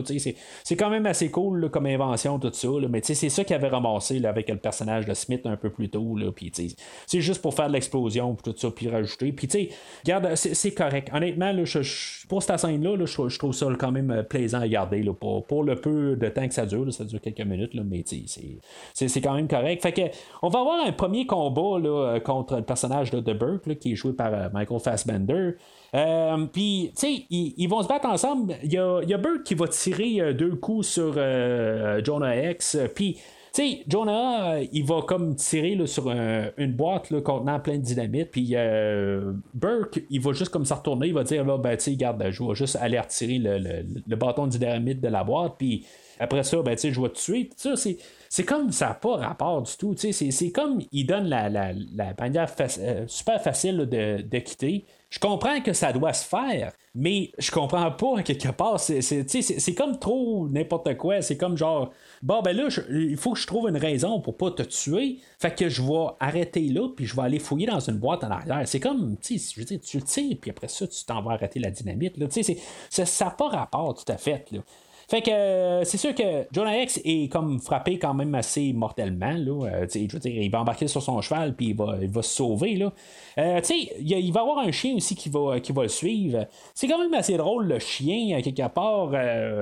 C'est 0.64 0.76
quand 0.76 0.90
même 0.90 1.06
assez 1.06 1.32
cool 1.32 1.70
comme 1.70 1.86
invention, 1.86 2.40
tout 2.40 2.52
ça. 2.52 2.68
Mais 2.90 3.00
tu 3.00 3.08
sais, 3.08 3.16
c'est 3.16 3.30
ça 3.30 3.46
qu'il 3.46 3.56
avait 3.56 3.70
ramassé 3.70 4.24
avec 4.26 4.50
le 4.50 4.58
personnage 4.58 5.06
de 5.06 5.14
Smith 5.14 5.46
un 5.46 5.56
peu 5.56 5.70
plus 5.70 5.90
tôt, 5.90 6.18
puis 6.36 6.52
tu 6.52 6.70
sais, 6.70 6.76
c'est 7.06 7.22
juste 7.22 7.42
pour 7.42 7.54
faire 7.54 7.70
de 7.70 7.74
l'explosion, 7.74 8.36
puis 8.36 8.52
tout 8.52 8.58
ça, 8.60 8.70
puis 8.70 8.90
rajouter. 8.90 9.32
Puis 9.32 9.48
tu 9.48 9.60
sais, 9.60 9.70
regarde, 10.04 10.36
c'est 10.36 10.72
correct. 10.72 11.10
Honnêtement, 11.14 11.54
pour 12.28 12.44
cette 12.44 12.60
scène-là, 12.60 12.98
je, 13.06 13.38
trouve 13.38 13.54
ça 13.54 13.68
quand 13.80 13.92
même 13.92 14.26
plaisant 14.30 14.58
à 14.58 14.62
regarder, 14.62 15.04
là, 15.04 15.14
pour, 15.14 15.46
pour 15.46 15.64
le 15.64 15.76
peu 15.76 16.18
de 16.18 16.28
temps 16.28 16.48
que 16.48 16.54
ça 16.54 16.66
dure, 16.66 16.92
ça 16.94 17.06
dure 17.06 17.22
quelques 17.22 17.40
minutes, 17.40 17.72
mais 17.76 18.04
tu 18.04 18.28
sais, 18.28 19.08
c'est 19.08 19.22
quand 19.22 19.36
même 19.36 19.37
correct. 19.46 19.82
Fait 19.84 19.92
que, 19.92 20.02
on 20.42 20.50
va 20.50 20.60
avoir 20.60 20.86
un 20.86 20.92
premier 20.92 21.26
combat 21.26 21.80
là, 21.80 22.20
contre 22.20 22.58
le 22.58 22.64
personnage 22.64 23.12
de 23.12 23.34
Burke, 23.34 23.78
qui 23.78 23.94
est 23.94 23.96
joué 23.96 24.14
par 24.14 24.34
euh, 24.34 24.50
Michael 24.54 24.80
Fassbender. 24.80 25.52
Euh, 25.96 26.46
puis, 26.52 26.92
tu 26.98 27.02
sais, 27.02 27.26
ils, 27.30 27.68
vont 27.68 27.82
se 27.84 27.88
battre 27.88 28.08
ensemble. 28.08 28.56
Il 28.64 28.72
y 28.74 28.78
a, 28.78 29.18
Burke 29.18 29.44
qui 29.44 29.56
va 29.56 29.68
tirer 29.68 30.20
euh, 30.20 30.34
deux 30.34 30.56
coups 30.56 30.88
sur 30.88 31.14
Jonah 32.04 32.52
X. 32.52 32.78
Puis, 32.96 33.18
sais, 33.52 33.84
Jonah, 33.88 34.60
il 34.72 34.86
va 34.86 35.02
comme 35.02 35.36
tirer 35.36 35.78
sur 35.88 36.10
une 36.10 36.74
boîte 36.74 37.22
contenant 37.22 37.60
plein 37.60 37.78
de 37.78 37.84
dynamite. 37.84 38.32
Puis 38.32 38.56
Burke, 39.54 40.04
il 40.10 40.22
va 40.22 40.34
juste 40.34 40.50
comme 40.50 40.66
ça 40.66 40.76
retourner. 40.76 41.08
Il 41.08 41.14
va 41.14 41.24
dire, 41.24 41.46
là, 41.46 41.58
ben, 41.58 41.78
tu 41.78 41.96
garde, 41.96 42.24
je 42.30 42.44
vais 42.44 42.56
juste 42.56 42.76
aller 42.76 43.00
retirer 43.00 43.40
le, 43.40 43.58
le, 44.06 44.16
bâton 44.16 44.46
de 44.46 44.52
dynamite 44.52 45.02
de 45.02 45.08
la 45.08 45.24
boîte. 45.24 45.54
Puis 45.58 45.86
après 46.20 46.44
ça, 46.44 46.62
ben, 46.62 46.78
je 46.78 47.02
vais 47.02 47.10
te 47.10 47.20
tuer. 47.20 47.50
Ça, 47.56 47.76
c'est 47.76 47.98
c'est 48.30 48.44
comme 48.44 48.72
ça 48.72 48.90
n'a 48.90 48.94
pas 48.94 49.18
rapport 49.18 49.62
du 49.62 49.76
tout. 49.78 49.96
C'est 49.98 50.52
comme 50.52 50.82
il 50.92 51.06
donne 51.06 51.28
la, 51.28 51.50
la, 51.50 51.74
manière 52.20 52.52
euh, 52.80 53.06
super 53.08 53.42
facile 53.42 53.78
de, 53.78 54.40
quitter. 54.40 54.86
Je 55.10 55.20
comprends 55.20 55.62
que 55.62 55.72
ça 55.72 55.94
doit 55.94 56.12
se 56.12 56.28
faire, 56.28 56.74
mais 56.94 57.32
je 57.38 57.50
comprends 57.50 57.90
pas 57.92 58.22
quelque 58.24 58.50
part. 58.50 58.80
C'est 58.80 59.76
comme 59.76 60.00
trop 60.00 60.50
n'importe 60.50 60.98
quoi. 60.98 61.22
C'est 61.22 61.38
comme 61.38 61.56
genre, 61.58 61.92
bon, 62.22 62.42
ben 62.42 62.56
là, 62.56 62.68
il 62.90 63.16
faut 63.16 63.32
que 63.32 63.40
je 63.40 63.48
trouve 63.48 63.70
une 63.70 63.78
raison 63.78 64.20
pour 64.20 64.36
pas 64.36 64.52
te 64.52 64.64
tuer. 64.64 65.20
Fait 65.40 65.56
que 65.56 65.70
je 65.70 65.82
vais 65.82 66.08
arrêter 66.20 66.68
là, 66.68 66.90
puis 66.94 67.06
je 67.06 67.16
vais 67.16 67.22
aller 67.22 67.40
fouiller 67.40 67.68
dans 67.68 67.80
une 67.80 67.98
boîte 67.98 68.26
en 68.26 68.32
arrière. 68.32 68.68
C'est 68.68 68.82
comme, 68.82 69.16
tu 69.22 69.40
sais, 69.40 69.54
je 69.56 69.62
veux 69.62 69.66
dire, 69.66 69.80
tu 69.80 69.98
le 69.98 70.04
tires, 70.04 70.38
puis 70.42 70.52
après 70.52 70.68
ça, 70.68 70.86
tu 70.86 71.06
t'en 71.06 71.22
vas 71.22 71.32
arrêter 71.32 71.60
la 71.60 71.72
dynamite. 71.72 72.18
Là. 72.18 72.28
Ça 72.90 73.26
n'a 73.26 73.32
pas 73.32 73.48
rapport 73.48 73.96
tout 73.96 74.12
à 74.12 74.18
fait. 74.18 74.46
Là. 74.52 74.60
Fait 75.10 75.22
que 75.22 75.32
euh, 75.32 75.86
c'est 75.86 75.98
sûr 75.98 76.14
que 76.14 76.48
Jonah 76.52 76.82
X 76.82 77.00
est 77.06 77.32
comme 77.32 77.62
frappé 77.62 77.98
quand 77.98 78.14
même 78.14 78.36
assez 78.36 78.74
mortellement. 78.74 79.32
Là. 79.32 79.70
Euh, 79.70 79.88
je 79.90 80.12
veux 80.12 80.20
dire, 80.20 80.42
il 80.42 80.52
va 80.52 80.60
embarquer 80.60 80.88
sur 80.88 81.02
son 81.02 81.22
cheval 81.22 81.56
puis 81.56 81.68
il 81.68 81.76
va, 81.78 81.98
il 82.02 82.10
va 82.10 82.22
se 82.22 82.36
sauver. 82.36 82.76
Là. 82.76 82.92
Euh, 83.38 83.62
il, 83.70 84.12
il 84.12 84.34
va 84.34 84.42
avoir 84.42 84.60
un 84.60 84.72
chien 84.72 84.96
aussi 84.96 85.16
qui 85.16 85.30
va, 85.30 85.62
qui 85.62 85.72
va 85.72 85.84
le 85.84 85.88
suivre. 85.88 86.46
C'est 86.74 86.90
quand 86.90 87.00
même 87.00 87.14
assez 87.14 87.38
drôle 87.38 87.68
le 87.68 87.80
chien, 87.80 88.42
quelque 88.42 88.68
part. 88.68 89.12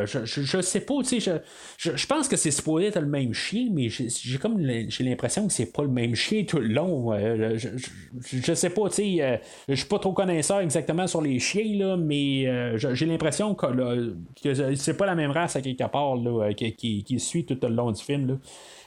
je, 0.08 0.26
je, 0.26 0.62
sais 0.62 0.80
pas, 0.80 0.96
je, 1.04 1.39
je, 1.78 2.08
pense 2.08 2.28
que 2.28 2.38
c'est 2.38 2.50
supposé 2.50 2.88
être 2.88 3.00
le 3.00 3.06
même 3.06 3.34
chien, 3.34 3.68
mais 3.72 3.89
j'ai 3.89 4.39
comme 4.39 4.60
j'ai 4.60 5.04
l'impression 5.04 5.46
que 5.46 5.54
c'est 5.54 5.72
pas 5.72 5.84
le 5.84 5.89
même 5.89 6.16
chien 6.16 6.43
tout 6.46 6.58
le 6.58 6.70
long. 6.70 7.14
je, 7.14 7.70
je, 8.20 8.54
sais 8.56 8.72
pas, 8.72 8.89
je 8.89 9.76
suis 9.76 9.86
pas 9.86 10.00
trop 10.00 10.14
connaisseur 10.14 10.62
exactement 10.62 11.06
sur 11.06 11.22
les 11.22 11.38
chiens, 11.38 11.78
là, 11.78 11.98
mais 11.98 12.78
j'ai 12.78 13.06
l'impression 13.06 13.54
que, 13.54 14.16
que 14.43 14.74
c'est 14.74 14.98
pas 14.98 15.06
la 15.06 15.14
même 15.14 15.34
à 15.38 15.61
quelque 15.61 15.88
part 15.88 16.15
là, 16.15 16.47
euh, 16.47 16.53
qui, 16.53 17.19
suit 17.19 17.45
tout 17.45 17.57
le 17.61 17.69
long 17.69 17.91
du 17.91 18.01
film. 18.01 18.27
Là. 18.27 18.33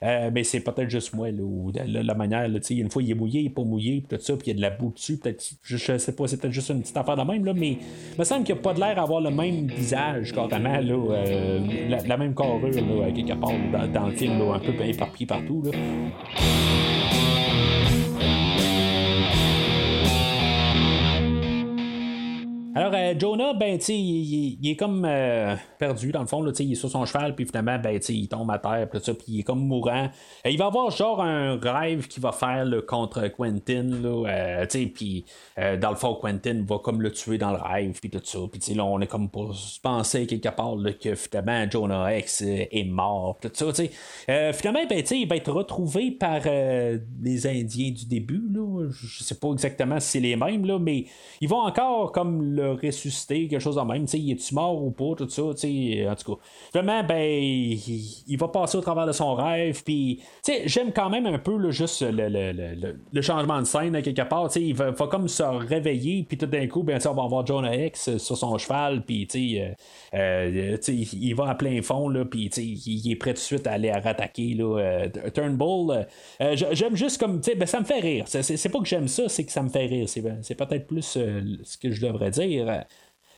Euh, 0.03 0.31
mais 0.33 0.45
c'est 0.45 0.61
peut-être 0.61 0.91
juste 0.91 1.15
moi, 1.15 1.31
là, 1.31 1.43
ou 1.43 1.73
la, 1.75 2.15
manière, 2.15 2.49
une 2.71 2.91
fois 2.91 3.03
il 3.03 3.11
est 3.11 3.15
mouillé, 3.15 3.41
il 3.41 3.45
n'est 3.45 3.51
pas 3.51 3.65
mouillé, 3.65 4.05
tout 4.09 4.17
ça, 4.21 4.37
puis 4.37 4.47
il 4.47 4.51
y 4.51 4.53
a 4.53 4.57
de 4.57 4.61
la 4.61 4.71
boue 4.71 4.91
dessus, 4.91 5.17
peut-être, 5.17 5.45
je, 5.63 5.77
sais 5.99 6.15
pas, 6.15 6.29
c'est 6.29 6.41
peut-être 6.41 6.53
juste 6.53 6.71
une 6.71 6.81
petite 6.81 6.97
affaire 6.97 7.17
de 7.17 7.23
même, 7.23 7.45
là, 7.45 7.53
mais 7.53 7.73
il 7.73 8.19
me 8.19 8.25
semble 8.25 8.45
qu'il 8.45 8.55
n'y 8.55 8.61
a 8.61 8.63
pas 8.63 8.75
de 8.75 8.81
l'air 8.81 8.95
d'avoir 8.95 9.21
le 9.21 9.31
même 9.31 9.67
visage, 9.67 10.33
carrément, 10.33 10.79
là, 10.79 11.15
euh, 11.15 11.89
la, 11.89 12.17
même 12.17 12.35
carrure, 12.35 12.71
là, 12.71 13.11
quelque 13.11 13.35
part, 13.35 13.53
dans, 13.73 13.93
dans 13.93 14.07
le 14.07 14.13
film, 14.13 14.39
là, 14.39 14.55
un 14.55 14.61
peu 14.61 14.73
éparpillé 14.85 15.27
partout. 15.27 15.63
Là. 15.65 16.98
Alors, 22.79 22.93
euh, 22.95 23.13
Jonah, 23.19 23.55
ben, 23.55 23.77
tu 23.77 23.91
il, 23.91 24.57
il, 24.63 24.71
est 24.71 24.77
comme 24.77 25.05
euh, 25.05 25.57
perdu, 25.81 26.13
dans 26.13 26.21
le 26.21 26.29
fond, 26.29 26.41
là, 26.43 26.53
il 26.61 26.71
est 26.71 26.77
sur 26.77 26.89
son 26.89 27.05
cheval, 27.07 27.35
puis 27.35 27.45
finalement, 27.45 27.77
ben, 27.77 27.99
il 28.09 28.29
tombe 28.29 28.49
à 28.53 28.59
terre, 28.61 28.89
puis 28.89 29.03
il 29.27 29.41
est 29.41 29.43
comme 29.43 29.67
mourant. 29.67 30.09
Euh, 30.47 30.49
il 30.49 30.57
va 30.59 30.67
avoir 30.67 30.93
genre 30.93 31.21
un 31.21 31.59
rêve 31.59 32.07
qu'il 32.07 32.23
va 32.23 32.31
faire 32.31 32.65
contre 32.87 33.27
Quentin, 33.37 33.83
là, 33.83 34.65
puis 34.95 35.25
dans 35.57 35.91
le 35.91 35.97
fond, 35.97 36.15
Quentin 36.15 36.65
va 36.69 36.79
comme 36.79 37.03
le 37.03 37.11
tuer 37.11 37.37
dans 37.37 37.51
le 37.51 37.59
rêve, 37.61 37.99
puis 38.01 38.11
tout 38.11 38.21
ça. 38.23 38.39
Puis 38.53 38.75
là, 38.75 38.85
on 38.85 39.01
est 39.01 39.09
comme 39.09 39.29
pour 39.29 39.57
penser 39.83 40.29
quelque 40.29 40.51
part 40.51 40.77
que 41.03 41.17
finalement, 41.17 41.69
Jonah 41.69 42.17
X 42.17 42.43
est 42.43 42.89
mort, 42.89 43.39
tout 43.41 43.51
ça, 43.53 43.73
tu 43.73 43.89
finalement, 44.53 44.87
ben, 44.89 45.03
il 45.11 45.27
va 45.29 45.35
être 45.35 45.51
retrouvé 45.51 46.13
par 46.13 46.43
les 46.45 47.45
Indiens 47.45 47.91
du 47.91 48.07
début, 48.07 48.47
là. 48.53 48.89
Je 48.89 49.25
sais 49.25 49.35
pas 49.35 49.49
exactement 49.51 49.99
si 49.99 50.11
c'est 50.11 50.21
les 50.21 50.37
mêmes, 50.37 50.65
là, 50.65 50.79
mais 50.79 51.07
ils 51.41 51.49
vont 51.49 51.63
encore 51.63 52.13
comme 52.13 52.41
le 52.55 52.68
ressusciter, 52.75 53.49
quelque 53.49 53.61
chose 53.61 53.77
de 53.77 53.83
même. 53.83 54.07
sais 54.07 54.19
il 54.19 54.33
est-tu 54.33 54.55
mort 54.55 54.83
ou 54.83 54.91
pas, 54.91 55.15
tout 55.17 55.29
ça. 55.29 55.43
En 55.43 55.53
tout 55.53 56.35
cas, 56.35 56.41
vraiment, 56.75 57.03
ben, 57.05 57.23
il, 57.23 58.37
va 58.39 58.49
passer 58.49 58.79
au 58.79 58.81
travers 58.81 59.07
de 59.07 59.13
son 59.13 59.35
rêve. 59.35 59.83
Puis, 59.85 60.21
j'aime 60.67 60.93
quand 60.93 61.11
même 61.11 61.27
un 61.27 61.39
peu 61.39 61.57
là, 61.57 61.71
juste 61.71 62.03
le, 62.03 62.29
le, 62.29 62.53
le, 62.53 62.97
le, 63.13 63.23
changement 63.23 63.61
de 63.61 63.67
scène, 63.67 64.01
quelque 64.03 64.29
part. 64.29 64.49
Il 64.57 64.75
va, 64.75 64.93
comme 64.93 65.29
se 65.29 65.43
réveiller, 65.43 66.25
puis 66.29 66.39
tout 66.39 66.47
d'un 66.47 66.67
coup, 66.67 66.83
ben, 66.83 66.99
on 67.07 67.15
va 67.15 67.27
voir 67.27 67.47
Jonah 67.47 67.77
X 67.77 68.17
sur 68.19 68.37
son 68.37 68.57
cheval, 68.59 69.03
puis 69.03 69.27
euh, 69.35 69.71
euh, 70.15 70.77
il 70.89 71.35
va 71.35 71.51
à 71.51 71.55
plein 71.55 71.81
fond, 71.83 72.13
puis 72.31 72.47
il 72.47 73.11
est 73.13 73.17
prêt 73.17 73.35
tout 73.35 73.41
de 73.41 73.45
suite 73.45 73.67
à 73.67 73.73
aller 73.73 73.91
à 73.91 74.01
rattaquer 74.01 74.55
là, 74.55 74.79
euh, 74.79 75.31
Turnbull. 75.35 76.07
j'aime 76.41 76.97
juste 76.97 77.19
comme, 77.19 77.41
ben, 77.41 77.67
ça 77.67 77.81
me 77.81 77.85
fait 77.85 78.01
rire. 78.01 78.25
C'est, 78.27 78.69
pas 78.69 78.79
que 78.81 78.87
j'aime 78.87 79.09
ça, 79.09 79.29
c'est 79.29 79.45
que 79.45 79.53
ça 79.53 79.63
me 79.63 79.69
fait 79.69 79.87
rire. 79.87 80.09
C'est, 80.09 80.23
c'est 80.43 80.55
peut-être 80.55 80.87
plus 80.87 81.03
ce 81.03 81.79
que 81.79 81.91
je 81.91 82.07
devrais 82.07 82.31
dire. 82.31 82.58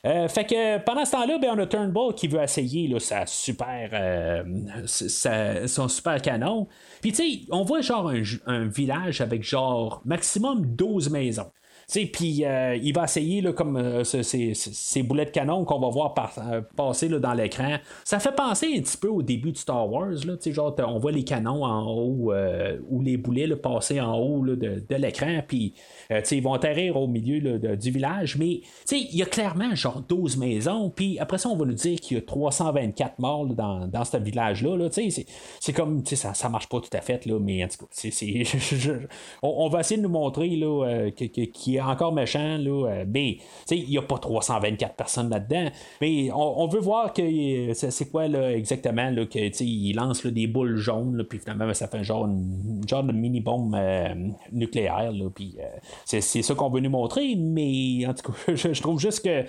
Euh, 0.06 0.28
fait 0.28 0.44
que 0.44 0.78
pendant 0.78 1.04
ce 1.04 1.12
temps-là, 1.12 1.38
ben, 1.38 1.50
on 1.52 1.58
a 1.58 1.66
Turnbull 1.66 2.14
qui 2.14 2.26
veut 2.26 2.42
essayer 2.42 2.88
là, 2.88 2.98
sa 2.98 3.26
super, 3.26 3.90
euh, 3.92 4.86
son 4.86 5.88
super 5.88 6.22
canon. 6.22 6.68
Puis 7.02 7.12
tu 7.12 7.16
sais, 7.16 7.40
on 7.50 7.64
voit 7.64 7.82
genre 7.82 8.08
un, 8.08 8.22
un, 8.46 8.66
village 8.66 9.20
avec 9.20 9.42
genre 9.42 10.00
maximum 10.06 10.64
12 10.74 11.10
maisons. 11.10 11.50
Puis 12.12 12.44
euh, 12.44 12.76
il 12.76 12.94
va 12.94 13.04
essayer 13.04 13.42
comme 13.52 13.76
euh, 13.76 14.04
ces, 14.04 15.02
boulets 15.02 15.24
de 15.24 15.30
canon 15.30 15.64
qu'on 15.64 15.80
va 15.80 15.88
voir 15.88 16.14
euh, 16.38 16.60
passer 16.76 17.08
dans 17.08 17.32
l'écran. 17.32 17.78
Ça 18.04 18.20
fait 18.20 18.34
penser 18.34 18.74
un 18.76 18.80
petit 18.80 18.96
peu 18.96 19.08
au 19.08 19.22
début 19.22 19.52
de 19.52 19.56
Star 19.56 19.90
Wars. 19.90 20.10
Là, 20.26 20.34
genre, 20.52 20.74
on 20.86 20.98
voit 20.98 21.12
les 21.12 21.24
canons 21.24 21.64
en 21.64 21.86
haut 21.86 22.32
ou 22.88 23.02
les 23.02 23.16
boulets 23.16 23.48
passer 23.56 24.00
en 24.00 24.16
haut 24.16 24.44
de, 24.46 24.94
l'écran. 24.94 25.40
Puis 25.46 25.74
ils 26.30 26.42
vont 26.42 26.52
atterrir 26.52 26.96
au 26.96 27.08
milieu 27.08 27.58
du 27.58 27.90
village. 27.90 28.36
Mais 28.36 28.60
il 28.90 29.16
y 29.16 29.22
a 29.22 29.26
clairement 29.26 29.74
genre 29.74 30.02
12 30.08 30.36
maisons. 30.36 30.90
Puis 30.90 31.18
après 31.18 31.38
ça, 31.38 31.48
on 31.48 31.56
va 31.56 31.64
nous 31.64 31.74
dire 31.74 31.98
qu'il 32.00 32.18
y 32.18 32.20
a 32.20 32.22
324 32.22 33.18
morts 33.18 33.46
dans, 33.46 34.04
ce 34.04 34.16
village-là. 34.16 34.88
c'est 35.60 35.72
comme 35.72 36.04
ça, 36.06 36.34
ça 36.34 36.48
marche 36.48 36.68
pas 36.68 36.80
tout 36.80 36.96
à 36.96 37.00
fait. 37.00 37.26
Mais 37.26 37.64
en 37.64 37.68
tout 37.68 37.86
cas, 37.86 38.98
on, 39.42 39.68
va 39.68 39.80
essayer 39.80 39.96
de 39.96 40.02
nous 40.02 40.08
montrer 40.08 40.48
qu'il 40.48 41.74
y 41.74 41.79
encore 41.82 42.12
méchant, 42.12 42.58
là, 42.58 43.04
mais 43.06 43.38
il 43.70 43.88
n'y 43.88 43.98
a 43.98 44.02
pas 44.02 44.18
324 44.18 44.94
personnes 44.94 45.30
là-dedans. 45.30 45.70
Mais 46.00 46.30
on, 46.34 46.66
veut 46.68 46.80
voir 46.80 47.12
que 47.12 47.22
c'est 47.74 48.10
quoi 48.10 48.28
là, 48.28 48.52
exactement 48.52 49.10
là, 49.10 49.26
que 49.26 49.62
il 49.62 49.94
lance 49.94 50.26
des 50.26 50.46
boules 50.46 50.76
jaunes, 50.76 51.24
puis 51.28 51.38
finalement 51.38 51.72
ça 51.74 51.88
fait 51.88 51.98
un 51.98 52.02
genre, 52.02 52.28
genre 52.86 53.04
de 53.04 53.12
mini-bombe 53.12 53.76
nucléaire. 54.52 55.12
Puis 55.34 55.56
c'est, 56.04 56.20
ça 56.20 56.54
qu'on 56.54 56.70
veut 56.70 56.80
nous 56.80 56.90
montrer, 56.90 57.34
mais 57.36 58.06
en 58.06 58.14
tout 58.14 58.32
cas, 58.32 58.54
je, 58.54 58.80
trouve 58.80 59.00
juste 59.00 59.24
que 59.24 59.44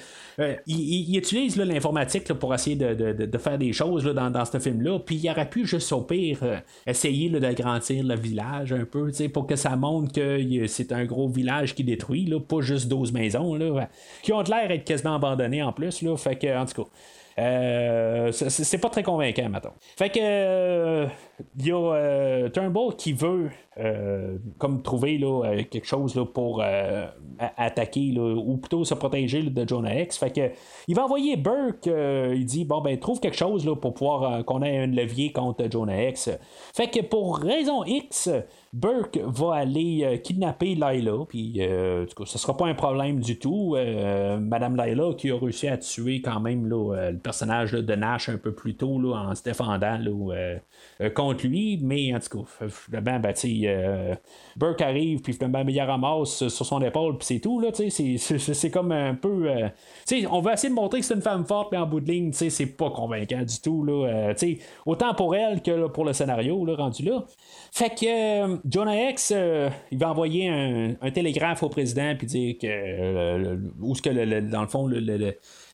il, 0.68 1.18
utilise 1.18 1.58
l'informatique 1.58 2.32
pour 2.34 2.54
essayer 2.54 2.76
de, 2.76 3.38
faire 3.38 3.58
des 3.58 3.74
choses 3.74 4.04
dans, 4.06 4.30
dans 4.30 4.46
ce 4.46 4.60
film-là, 4.60 5.00
puis 5.00 5.16
il 5.16 5.30
aurait 5.30 5.50
pu 5.50 5.66
juste 5.66 5.92
au 5.92 6.02
pire 6.02 6.62
essayer 6.86 7.30
d'agrandir 7.30 8.04
le 8.04 8.16
village 8.16 8.74
un 8.74 8.86
peu, 8.86 9.12
pour 9.34 9.48
que 9.48 9.56
ça 9.56 9.76
montre 9.76 10.14
que 10.14 10.68
c'est 10.68 10.92
un 10.92 11.06
gros 11.06 11.28
village 11.28 11.76
qui 11.76 11.84
détruit, 11.84 12.21
là, 12.26 12.40
pas 12.40 12.62
juste 12.62 12.88
12 12.88 13.12
maisons, 13.14 13.56
là, 13.56 13.90
qui 14.22 14.34
ont 14.34 14.42
l'air 14.42 14.68
d'être 14.68 14.86
quasiment 14.86 15.16
abandonnées 15.16 15.64
en 15.64 15.74
plus. 15.74 16.02
Là, 16.02 16.18
fait 16.18 16.36
que, 16.36 16.58
en 16.58 16.66
tout 16.66 16.84
cas. 16.84 16.90
Euh, 17.40 18.32
c'est 18.32 18.78
pas 18.78 18.90
très 18.90 19.04
convaincant, 19.04 19.50
maintenant. 19.50 19.74
Fait 19.98 20.10
que 20.10 20.20
euh, 20.20 21.08
il 21.58 21.68
y 21.68 21.72
a 21.72 21.94
euh, 21.94 22.50
Turnbull 22.50 22.96
qui 22.96 23.14
veut 23.14 23.50
comme 24.60 24.84
trouver 24.84 25.18
là, 25.18 25.64
quelque 25.64 25.88
chose 25.88 26.14
là, 26.14 26.24
pour 26.24 26.62
attaquer 27.58 28.14
ou 28.20 28.58
plutôt 28.58 28.84
se 28.84 28.94
protéger 28.94 29.42
de 29.42 29.68
Jonah 29.68 30.02
X. 30.02 30.18
Fait 30.20 30.30
que 30.30 30.52
il 30.88 30.96
va 30.96 31.06
envoyer 31.06 31.36
Burke. 31.36 31.88
il 31.88 32.46
dit 32.46 32.64
bon 32.64 32.82
ben 32.82 33.00
trouve 33.00 33.20
quelque 33.20 33.38
chose 33.38 33.66
là, 33.66 33.76
pour 33.76 33.96
pouvoir 33.96 34.46
qu'on 34.46 34.62
ait 34.62 34.78
un 34.78 34.88
levier 34.88 35.32
contre 35.32 35.66
Jonah 35.72 36.10
X. 36.10 36.30
Fait 36.76 36.89
que 36.89 37.02
pour 37.02 37.39
raison 37.39 37.84
X, 37.86 38.30
Burke 38.74 39.20
va 39.26 39.56
aller 39.56 40.04
euh, 40.06 40.18
kidnapper 40.18 40.76
Lila, 40.76 41.26
puis 41.28 41.58
euh, 41.60 42.06
du 42.06 42.14
coup, 42.16 42.26
ce 42.26 42.38
sera 42.38 42.56
pas 42.56 42.68
un 42.68 42.74
problème 42.74 43.20
du 43.20 43.38
tout. 43.38 43.76
Euh, 43.76 44.38
Madame 44.38 44.78
Lila 44.78 45.14
qui 45.18 45.30
a 45.30 45.38
réussi 45.38 45.68
à 45.68 45.78
tuer 45.78 46.22
quand 46.22 46.39
même 46.39 46.68
le 46.68 47.18
personnage 47.18 47.74
de 47.74 47.96
Nash 47.96 48.30
un 48.30 48.38
peu 48.38 48.54
plus 48.54 48.76
tôt 48.76 49.14
en 49.14 49.36
se 49.36 49.44
défendant 49.44 50.00
contre 51.16 51.31
lui, 51.34 51.80
mais 51.82 52.14
en 52.14 52.20
tout 52.20 52.44
cas, 52.44 52.68
finalement, 52.70 53.20
ben, 53.20 54.18
Burke 54.56 54.82
arrive, 54.82 55.22
puis 55.22 55.34
finalement, 55.34 55.64
il 55.68 55.82
ramasse 55.82 56.48
sur 56.48 56.66
son 56.66 56.82
épaule, 56.82 57.18
puis 57.18 57.26
c'est 57.28 57.40
tout. 57.40 57.60
Là, 57.60 57.70
c'est, 57.74 58.72
comme 58.72 58.92
un 58.92 59.16
peu. 59.16 59.50
on 60.30 60.42
veut 60.42 60.54
essayer 60.54 60.70
de 60.70 60.76
montrer 60.76 61.00
que 61.00 61.06
c'est 61.06 61.14
une 61.14 61.22
femme 61.22 61.46
forte, 61.46 61.72
mais 61.72 61.78
en 61.78 61.88
bout 61.88 62.00
de 62.00 62.12
ligne, 62.12 62.32
c'est 62.34 62.66
pas 62.66 62.90
convaincant 62.90 63.42
du 63.42 63.60
tout. 63.62 63.84
Là, 63.84 64.34
autant 64.86 65.14
pour 65.14 65.36
elle 65.36 65.62
que 65.62 65.88
pour 65.88 66.06
le 66.06 66.14
scénario 66.14 66.66
là, 66.66 66.76
rendu 66.76 67.04
là. 67.04 67.24
Fait 67.72 67.90
que 67.90 68.60
Jonah 68.70 69.10
X, 69.10 69.34
euh, 69.36 69.70
il 69.92 69.98
va 69.98 70.12
envoyer 70.12 70.50
un, 70.50 71.12
télégraphe 71.12 71.64
au 71.64 71.70
président 71.70 72.16
puis 72.18 72.28
dire 72.28 72.56
que 72.60 72.68
euh, 72.68 73.58
où 73.82 73.96
ce 73.96 74.02
que 74.02 74.40
dans 74.50 74.62
le 74.62 74.68
fond 74.68 74.90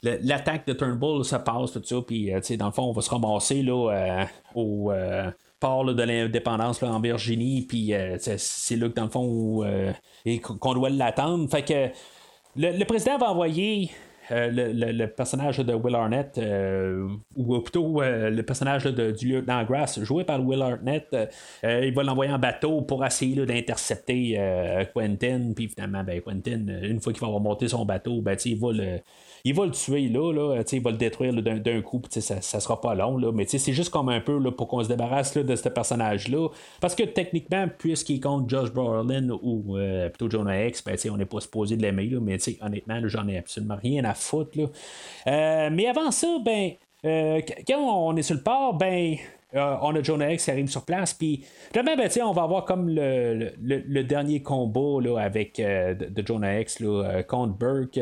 l'attaque 0.04 0.68
de 0.68 0.74
Turnbull 0.74 1.24
se 1.24 1.36
passe 1.36 1.72
tout 1.72 1.82
ça 1.84 1.96
puis 2.06 2.34
euh, 2.34 2.40
dans 2.58 2.68
le 2.68 2.72
fond 2.72 2.84
on 2.84 2.92
va 2.92 3.02
se 3.02 3.10
ramasser 3.10 3.62
là 3.62 4.28
au 4.56 4.92
port 5.60 5.86
de 5.86 6.04
l'indépendance 6.04 6.82
en 6.84 7.00
Virginie 7.00 7.64
puis 7.68 7.94
c'est 8.20 8.76
là 8.76 8.90
que 8.90 8.94
dans 8.94 9.06
le 9.06 9.10
fond 9.10 9.64
qu'on 10.60 10.74
doit 10.74 10.90
l'attendre. 10.90 11.50
Fait 11.50 11.64
que 11.64 11.90
le, 12.56 12.84
président 12.86 13.18
va 13.18 13.32
envoyer 13.32 13.92
euh, 14.32 14.50
le, 14.52 15.06
personnage 15.08 15.58
de 15.60 15.74
Will 15.74 15.96
Arnett, 15.96 16.38
euh, 16.38 17.08
ou 17.36 17.60
plutôt 17.60 18.02
euh, 18.02 18.30
le 18.30 18.44
personnage 18.44 18.84
de, 18.84 19.12
du 19.12 19.30
lieutenant 19.30 19.64
Grass, 19.64 20.02
joué 20.02 20.24
par 20.24 20.46
Will 20.46 20.62
Arnett, 20.62 21.16
il 21.64 21.94
va 21.94 22.04
l'envoyer 22.04 22.32
en 22.32 22.40
bateau 22.40 22.82
pour 22.82 23.06
essayer 23.06 23.46
d'intercepter 23.46 24.38
Quentin. 24.94 25.52
Puis 25.56 25.70
finalement, 25.70 26.04
ben, 26.04 26.22
Quentin, 26.22 26.66
une 26.82 27.00
fois 27.00 27.14
qu'il 27.14 27.22
va 27.22 27.40
monter 27.40 27.68
son 27.68 27.86
bateau, 27.86 28.22
ben, 28.22 28.38
il 28.46 28.60
va 28.60 28.72
le 28.72 29.00
il 29.44 29.54
va 29.54 29.66
le 29.66 29.72
tuer 29.72 30.10
là, 30.10 30.34
là 30.34 30.62
il 30.70 30.82
va 30.82 30.92
le 30.92 30.98
détruire 30.98 31.34
d'un 31.34 31.82
coup, 31.82 32.02
ça, 32.10 32.42
ça 32.42 32.60
sera 32.60 32.82
pas 32.82 32.96
long, 32.96 33.18
là, 33.18 33.32
mais 33.32 33.46
c'est 33.46 33.72
juste 33.72 33.92
comme 33.92 34.10
un 34.10 34.20
peu 34.20 34.38
là, 34.40 34.52
pour 34.52 34.68
qu'on 34.68 34.84
se 34.84 34.90
débarrasse 34.90 35.38
de 35.38 35.56
ce 35.56 35.70
personnage-là. 35.70 36.50
Parce 36.82 36.96
que 36.96 37.04
techniquement, 37.04 37.68
puisqu'il 37.78 38.20
compte 38.20 38.50
Josh 38.50 38.72
Brolin 38.74 39.30
ou 39.30 39.78
plutôt 40.10 40.30
Jonah 40.30 40.66
X, 40.66 40.84
ben, 40.84 40.98
on 41.12 41.18
n'est 41.18 41.26
pas 41.26 41.40
supposé 41.40 41.78
de 41.78 41.82
l'aimer, 41.82 42.12
mais 42.22 42.38
honnêtement, 42.62 43.00
j'en 43.06 43.28
ai 43.28 43.38
absolument 43.38 43.78
rien 43.82 44.04
à 44.04 44.14
foutre. 44.18 44.58
Euh, 45.28 45.70
mais 45.72 45.88
avant 45.88 46.12
ça, 46.12 46.28
ben, 46.44 46.72
euh, 47.06 47.42
quand 47.68 47.80
on 47.80 48.16
est 48.18 48.24
sur 48.24 48.36
le 48.36 48.44
port, 48.44 48.74
ben, 48.74 49.16
on 49.54 49.96
a 49.96 50.04
Jonah 50.04 50.34
X 50.34 50.46
qui 50.46 50.52
arrive 50.52 50.68
sur 50.68 50.84
place, 50.84 51.14
puis 51.14 51.44
ben, 51.74 51.84
on 52.24 52.32
va 52.34 52.44
avoir 52.44 52.66
comme 52.66 52.90
le, 52.90 54.02
dernier 54.04 54.42
combat 54.42 55.02
là, 55.02 55.18
avec 55.18 55.58
de, 55.58 56.24
Jonah 56.26 56.60
X 56.60 56.80
là, 56.82 57.24
contre 57.24 57.54
Burke. 57.54 58.00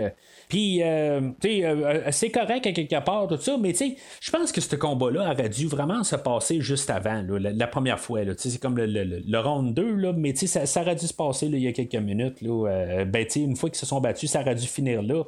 Puis, 0.48 0.84
euh, 0.84 1.22
euh, 1.22 1.32
euh, 1.46 2.02
c'est 2.12 2.30
correct 2.30 2.68
à 2.68 2.72
quelque 2.72 3.04
part, 3.04 3.28
tout 3.28 3.38
ça, 3.38 3.58
mais 3.60 3.74
je 3.74 4.32
pense 4.32 4.52
que 4.52 4.62
ce 4.62 4.76
combat-là 4.76 5.32
aurait 5.32 5.50
dû 5.50 5.68
vraiment 5.68 6.04
se 6.04 6.16
passer 6.16 6.62
juste 6.62 6.90
avant, 6.90 7.24
la, 7.28 7.68
première 7.68 8.00
fois. 8.00 8.22
C'est 8.38 8.62
comme 8.62 8.78
le, 8.78 8.86
le, 8.86 9.40
round 9.40 9.74
2, 9.74 9.96
là, 9.96 10.14
mais 10.14 10.36
sais, 10.36 10.48
ça, 10.48 10.82
aurait 10.82 10.96
dû 10.96 11.08
se 11.08 11.14
passer 11.14 11.48
il 11.48 11.60
y 11.60 11.68
a 11.68 11.72
quelques 11.72 11.96
minutes. 11.96 12.42
Là, 12.42 13.06
ben, 13.06 13.26
une 13.36 13.56
fois 13.56 13.70
qu'ils 13.70 13.80
se 13.80 13.86
sont 13.86 14.00
battus, 14.00 14.32
ça 14.32 14.42
aurait 14.42 14.56
dû 14.56 14.68
finir 14.68 15.02
là. 15.02 15.24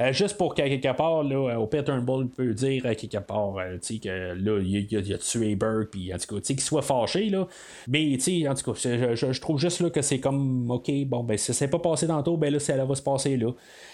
Euh, 0.00 0.12
juste 0.12 0.36
pour 0.38 0.54
qu'à 0.54 0.68
quelque 0.68 0.96
part, 0.96 1.22
là, 1.22 1.58
au 1.58 1.66
Pit 1.66 1.84
Turnbull 1.84 2.28
peut 2.28 2.54
dire 2.54 2.86
à 2.86 2.94
quelque 2.94 3.18
part 3.18 3.56
euh, 3.58 3.76
que 3.78 4.34
là, 4.34 4.60
il, 4.60 5.12
a, 5.12 5.18
tué 5.18 5.54
Burke, 5.54 5.90
puis 5.90 6.12
en 6.14 6.18
tout 6.18 6.34
cas, 6.34 6.40
qu'il 6.40 6.60
soit 6.60 6.82
fâché, 6.82 7.28
là. 7.28 7.46
Mais 7.88 8.16
en 8.48 8.54
tout 8.54 8.72
cas, 8.72 8.78
je, 9.14 9.40
trouve 9.40 9.58
juste 9.58 9.80
là, 9.80 9.90
que 9.90 10.00
c'est 10.02 10.18
comme 10.18 10.70
OK, 10.70 10.90
bon, 11.06 11.22
ben 11.24 11.36
si 11.36 11.46
ça 11.46 11.52
s'est 11.52 11.68
pas 11.68 11.78
passé 11.78 12.06
le 12.06 12.36
ben 12.36 12.52
là, 12.52 12.58
ça 12.58 12.84
va 12.84 12.94
se 12.94 13.02
passer 13.02 13.36
là. 13.36 13.50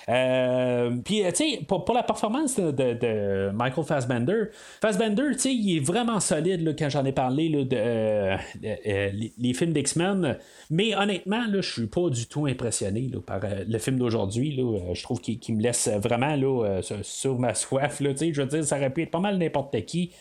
Euh, 0.09 0.97
puis, 1.05 1.23
tu 1.31 1.35
sais, 1.35 1.61
pour, 1.67 1.85
la 1.93 2.03
performance 2.03 2.57
de, 2.57 3.51
Michael 3.53 3.85
Fassbender, 3.85 4.45
Fassbender, 4.81 5.31
tu 5.33 5.39
sais, 5.39 5.55
il 5.55 5.77
est 5.77 5.81
vraiment 5.81 6.21
solide 6.21 6.63
là, 6.63 6.73
quand 6.79 6.89
j'en 6.89 7.05
ai 7.05 7.13
parlé 7.13 7.49
là, 7.49 7.65
de, 7.65 9.31
les, 9.39 9.55
films 9.55 9.73
d'X-Men. 9.73 10.39
Mais 10.71 10.95
honnêtement, 10.95 11.47
là, 11.47 11.61
je 11.61 11.73
suis 11.73 11.87
pas 11.87 12.09
du 12.09 12.27
tout 12.27 12.47
impressionné 12.47 13.11
là, 13.13 13.19
par 13.25 13.41
le 13.67 13.79
film 13.79 13.99
d'aujourd'hui. 13.99 14.59
Je 14.93 15.03
trouve 15.03 15.21
qu'il 15.21 15.57
me 15.57 15.63
laisse 15.63 15.88
vraiment 15.97 16.35
là, 16.35 16.65
euh, 16.65 16.83
sur 17.03 17.39
ma 17.39 17.55
soif. 17.55 18.01
Là, 18.01 18.11
je 18.19 18.41
veux 18.41 18.47
dire, 18.47 18.65
ça 18.65 18.77
aurait 18.77 18.91
pu 18.91 19.03
être 19.03 19.11
pas 19.11 19.21
mal 19.21 19.39
n'importe 19.39 19.85
qui. 19.85 20.13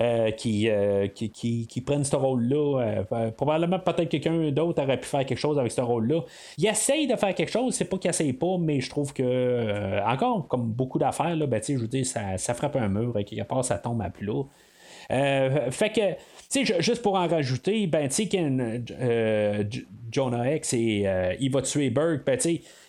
Euh, 0.00 0.32
qui, 0.32 0.68
euh, 0.68 1.06
qui, 1.06 1.30
qui, 1.30 1.68
qui, 1.68 1.80
prennent 1.80 2.02
ce 2.02 2.16
rôle-là. 2.16 3.04
probablement, 3.36 3.78
peut-être 3.78 4.08
quelqu'un 4.08 4.50
d'autre 4.50 4.82
aurait 4.82 4.98
pu 4.98 5.06
faire 5.06 5.24
quelque 5.24 5.38
chose 5.38 5.56
avec 5.56 5.70
ce 5.70 5.82
rôle-là. 5.82 6.22
Il 6.58 6.66
essaye 6.66 7.06
de 7.06 7.14
faire 7.14 7.32
quelque 7.32 7.52
chose, 7.52 7.74
c'est 7.74 7.84
pas 7.84 7.98
qu'il 7.98 8.10
essaye 8.10 8.32
pas, 8.32 8.58
mais 8.58 8.80
je 8.80 8.90
trouve 8.90 9.12
que, 9.12 10.02
encore, 10.04 10.48
comme 10.48 10.72
beaucoup 10.72 10.98
d'affaires, 10.98 11.36
ben, 11.46 11.62
je 11.64 11.74
veux 11.74 11.86
dire, 11.86 12.04
ça, 12.04 12.36
ça, 12.38 12.54
frappe 12.54 12.74
un 12.74 12.88
mur 12.88 13.16
et 13.16 13.24
quelque 13.24 13.46
part, 13.46 13.64
ça 13.64 13.78
tombe 13.78 14.02
à 14.02 14.10
plus 14.10 14.32
fait 15.08 15.90
que 15.90 16.33
juste 16.50 17.02
pour 17.02 17.14
en 17.14 17.26
rajouter, 17.26 17.86
ben, 17.86 18.08
tu 18.08 18.28
sais, 18.28 18.28
euh, 18.34 19.64
Jonah 20.10 20.54
X, 20.54 20.72
et, 20.74 21.02
euh, 21.06 21.34
il 21.40 21.50
va 21.50 21.62
tuer 21.62 21.90
Burke, 21.90 22.24
ben, 22.24 22.38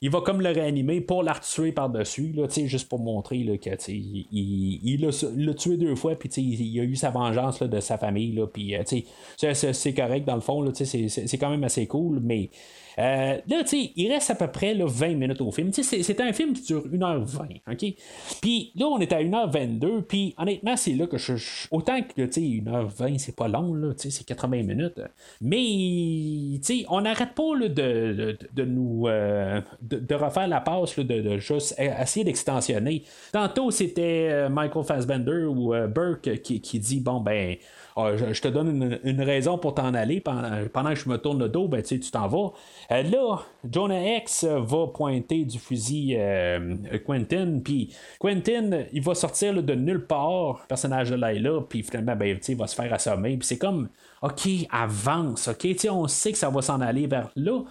il 0.01 0.09
va 0.09 0.21
comme 0.21 0.41
le 0.41 0.49
réanimer 0.49 1.01
pour 1.01 1.23
la 1.23 1.39
par-dessus, 1.73 2.35
juste 2.65 2.87
pour 2.87 2.99
montrer 2.99 3.39
là, 3.39 3.57
que 3.57 3.69
il, 3.91 4.79
il, 4.83 5.01
l'a 5.01 5.53
tué 5.53 5.77
deux 5.77 5.95
fois, 5.95 6.15
puis 6.15 6.29
il, 6.29 6.79
a 6.79 6.83
eu 6.83 6.95
sa 6.95 7.09
vengeance 7.09 7.61
de 7.61 7.79
sa 7.79 7.97
famille, 7.97 8.39
puis 8.53 8.75
euh, 8.75 8.83
c'est 8.85 9.93
correct 9.93 10.25
dans 10.25 10.35
le 10.35 10.41
fond, 10.41 10.71
c'est 10.73 11.37
quand 11.37 11.49
même 11.49 11.63
assez 11.63 11.87
cool, 11.87 12.19
mais 12.21 12.49
euh, 12.97 13.37
là, 13.47 13.63
tu 13.63 13.67
sais, 13.67 13.91
il 13.95 14.11
reste 14.11 14.31
à 14.31 14.35
peu 14.35 14.47
près 14.47 14.73
là, 14.73 14.85
20 14.87 15.15
minutes 15.15 15.41
au 15.41 15.51
film. 15.51 15.71
C'est 15.73 16.21
un 16.21 16.33
film 16.33 16.53
qui 16.53 16.61
dure 16.63 16.87
1h20. 16.87 17.61
OK? 17.71 17.93
Puis 18.41 18.71
là, 18.75 18.85
on 18.87 18.99
est 18.99 19.11
à 19.11 19.21
1h22. 19.21 20.01
Puis 20.03 20.33
honnêtement, 20.37 20.75
c'est 20.77 20.93
là 20.93 21.07
que 21.07 21.17
je. 21.17 21.33
Autant 21.71 22.01
que, 22.01 22.25
tu 22.25 22.31
sais, 22.31 22.41
1h20, 22.41 23.17
c'est 23.17 23.35
pas 23.35 23.47
long, 23.47 23.73
là, 23.73 23.93
c'est 23.97 24.25
80 24.25 24.63
minutes. 24.63 25.01
Mais, 25.41 26.59
on 26.89 27.01
n'arrête 27.01 27.33
pas 27.33 27.67
de, 27.67 28.63
nous. 28.63 29.07
Euh, 29.07 29.61
de, 29.81 30.15
refaire 30.15 30.47
la 30.47 30.61
passe, 30.61 30.97
de, 30.97 31.37
juste 31.37 31.75
essayer 31.77 32.23
d'extensionner. 32.23 33.03
Tantôt, 33.31 33.71
c'était 33.71 34.29
euh, 34.31 34.49
Michael 34.49 34.83
Fassbender 34.85 35.45
ou 35.45 35.73
Burke 35.87 36.41
qui, 36.41 36.61
qui 36.61 36.79
dit 36.79 36.99
bon, 36.99 37.19
ben. 37.19 37.55
Ah, 37.97 38.17
je, 38.17 38.41
te 38.41 38.49
donne 38.49 38.99
une, 39.05 39.21
raison 39.21 39.57
pour 39.57 39.73
t'en 39.73 39.93
aller. 39.93 40.19
Pendant, 40.19 40.89
que 40.89 40.95
je 40.95 41.07
me 41.07 41.17
tourne 41.17 41.39
le 41.39 41.47
dos, 41.47 41.69
ben, 41.69 41.81
tu 41.81 41.97
t'en 42.11 42.27
vas. 42.27 42.51
Euh, 42.91 43.03
là, 43.03 43.37
Jonah 43.71 44.17
X 44.17 44.43
va 44.43 44.87
pointer 44.87 45.45
du 45.45 45.57
fusil 45.57 46.17
euh, 46.17 46.75
Quentin, 47.05 47.59
puis 47.63 47.95
Quentin, 48.19 48.83
il 48.91 49.01
va 49.01 49.15
sortir 49.15 49.63
de 49.63 49.75
nulle 49.75 50.05
part, 50.05 50.65
personnage 50.67 51.11
de 51.11 51.15
Layla, 51.15 51.61
puis 51.69 51.83
finalement, 51.83 52.17
ben, 52.17 52.37
il 52.45 52.57
va 52.57 52.67
se 52.67 52.75
faire 52.75 52.93
assommer, 52.93 53.37
puis 53.37 53.47
c'est 53.47 53.57
comme, 53.57 53.87
ok, 54.21 54.45
avance, 54.71 55.47
ok, 55.47 55.65
on 55.89 56.09
sait 56.09 56.33
que 56.33 56.37
ça 56.37 56.49
va 56.49 56.61
s'en 56.61 56.81
aller 56.81 57.07
vers 57.07 57.29
là, 57.37 57.61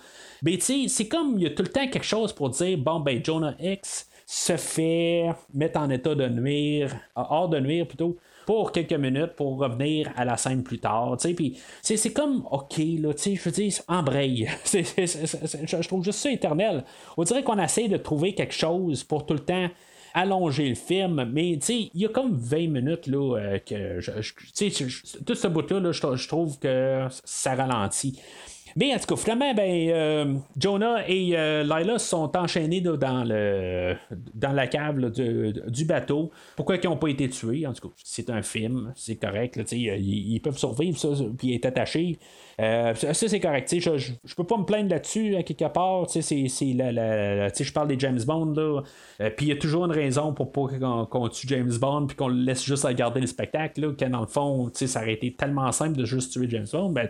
mais 0.42 0.58
c'est 0.58 1.06
comme, 1.06 1.34
il 1.36 1.42
y 1.42 1.46
a 1.46 1.50
tout 1.50 1.64
le 1.64 1.68
temps 1.68 1.86
quelque 1.86 2.02
chose 2.02 2.32
pour 2.32 2.48
dire, 2.48 2.78
bon, 2.78 2.98
ben, 3.00 3.22
Jonah 3.22 3.54
X 3.60 4.08
se 4.24 4.56
fait 4.56 5.26
mettre 5.52 5.78
en 5.78 5.90
état 5.90 6.14
de 6.14 6.26
nuire, 6.28 6.96
hors 7.14 7.50
de 7.50 7.60
nuire 7.60 7.86
plutôt, 7.86 8.16
pour 8.46 8.72
quelques 8.72 8.92
minutes 8.92 9.34
pour 9.36 9.58
revenir 9.58 10.10
à 10.16 10.24
la 10.24 10.36
scène 10.36 10.62
plus 10.62 10.78
tard. 10.78 11.16
Puis 11.36 11.58
c'est 11.82 12.12
comme 12.12 12.46
OK, 12.50 12.76
là, 12.78 13.12
je 13.16 13.42
veux 13.42 13.50
dire, 13.50 13.72
embraye. 13.88 14.48
je 14.64 15.88
trouve 15.88 16.04
juste 16.04 16.18
ça 16.18 16.30
éternel. 16.30 16.84
On 17.16 17.24
dirait 17.24 17.42
qu'on 17.42 17.58
essaie 17.58 17.88
de 17.88 17.96
trouver 17.96 18.34
quelque 18.34 18.54
chose 18.54 19.04
pour 19.04 19.26
tout 19.26 19.34
le 19.34 19.40
temps 19.40 19.68
allonger 20.14 20.68
le 20.68 20.76
film, 20.76 21.28
mais 21.32 21.52
il 21.52 21.90
y 21.94 22.06
a 22.06 22.08
comme 22.08 22.36
20 22.36 22.68
minutes 22.68 23.08
là, 23.08 23.36
euh, 23.36 23.58
que 23.58 23.98
tout 25.24 25.34
ce 25.34 25.48
bout-là, 25.48 25.90
je 25.90 26.28
trouve 26.28 26.58
que 26.60 27.06
ça 27.24 27.56
ralentit. 27.56 28.20
Mais 28.76 28.92
en 28.94 28.98
tout 28.98 29.06
cas, 29.06 29.16
finalement, 29.16 29.54
ben, 29.54 29.88
euh, 29.90 30.34
Jonah 30.58 31.08
et 31.08 31.36
euh, 31.36 31.62
Lila 31.62 31.98
sont 31.98 32.36
enchaînés 32.36 32.80
dans, 32.80 33.24
le, 33.24 33.94
dans 34.34 34.52
la 34.52 34.66
cave 34.66 35.10
du, 35.10 35.84
bateau. 35.84 36.30
Pourquoi 36.56 36.76
ils 36.76 36.88
n'ont 36.88 36.96
pas 36.96 37.08
été 37.08 37.28
tués? 37.28 37.66
En 37.66 37.72
tout 37.72 37.88
cas, 37.88 37.94
c'est 38.02 38.30
un 38.30 38.42
film, 38.42 38.92
c'est 38.96 39.16
correct. 39.16 39.60
ils, 39.72 40.40
peuvent 40.40 40.58
survivre, 40.58 40.98
ça, 40.98 41.08
puis 41.38 41.54
être 41.54 41.66
attachés. 41.66 42.18
Euh, 42.60 42.94
ça, 42.94 43.14
c'est 43.14 43.40
correct. 43.40 43.72
Je, 43.72 43.96
je, 43.98 44.34
peux 44.34 44.44
pas 44.44 44.56
me 44.56 44.64
plaindre 44.64 44.90
là-dessus, 44.90 45.36
à 45.36 45.42
quelque 45.42 45.68
part. 45.72 46.08
C'est, 46.08 46.22
je 46.22 47.72
parle 47.72 47.88
des 47.88 47.98
James 47.98 48.20
Bond. 48.26 48.54
Là. 48.54 48.82
puis 49.36 49.46
il 49.46 49.48
y 49.48 49.52
a 49.52 49.56
toujours 49.56 49.84
une 49.84 49.92
raison 49.92 50.32
pour 50.32 50.52
pas 50.52 51.06
qu'on, 51.10 51.28
tue 51.28 51.48
James 51.48 51.72
Bond, 51.80 52.06
puis 52.06 52.16
qu'on 52.16 52.28
le 52.28 52.42
laisse 52.42 52.64
juste 52.64 52.84
regarder 52.84 53.20
le 53.20 53.26
spectacle. 53.26 53.80
Là, 53.80 53.92
quand 53.98 54.10
dans 54.10 54.20
le 54.20 54.26
fond, 54.26 54.70
ça 54.74 55.00
aurait 55.00 55.14
été 55.14 55.34
tellement 55.34 55.70
simple 55.72 55.96
de 55.96 56.04
juste 56.04 56.32
tuer 56.32 56.48
James 56.48 56.66
Bond. 56.72 56.90
Ben, 56.90 57.08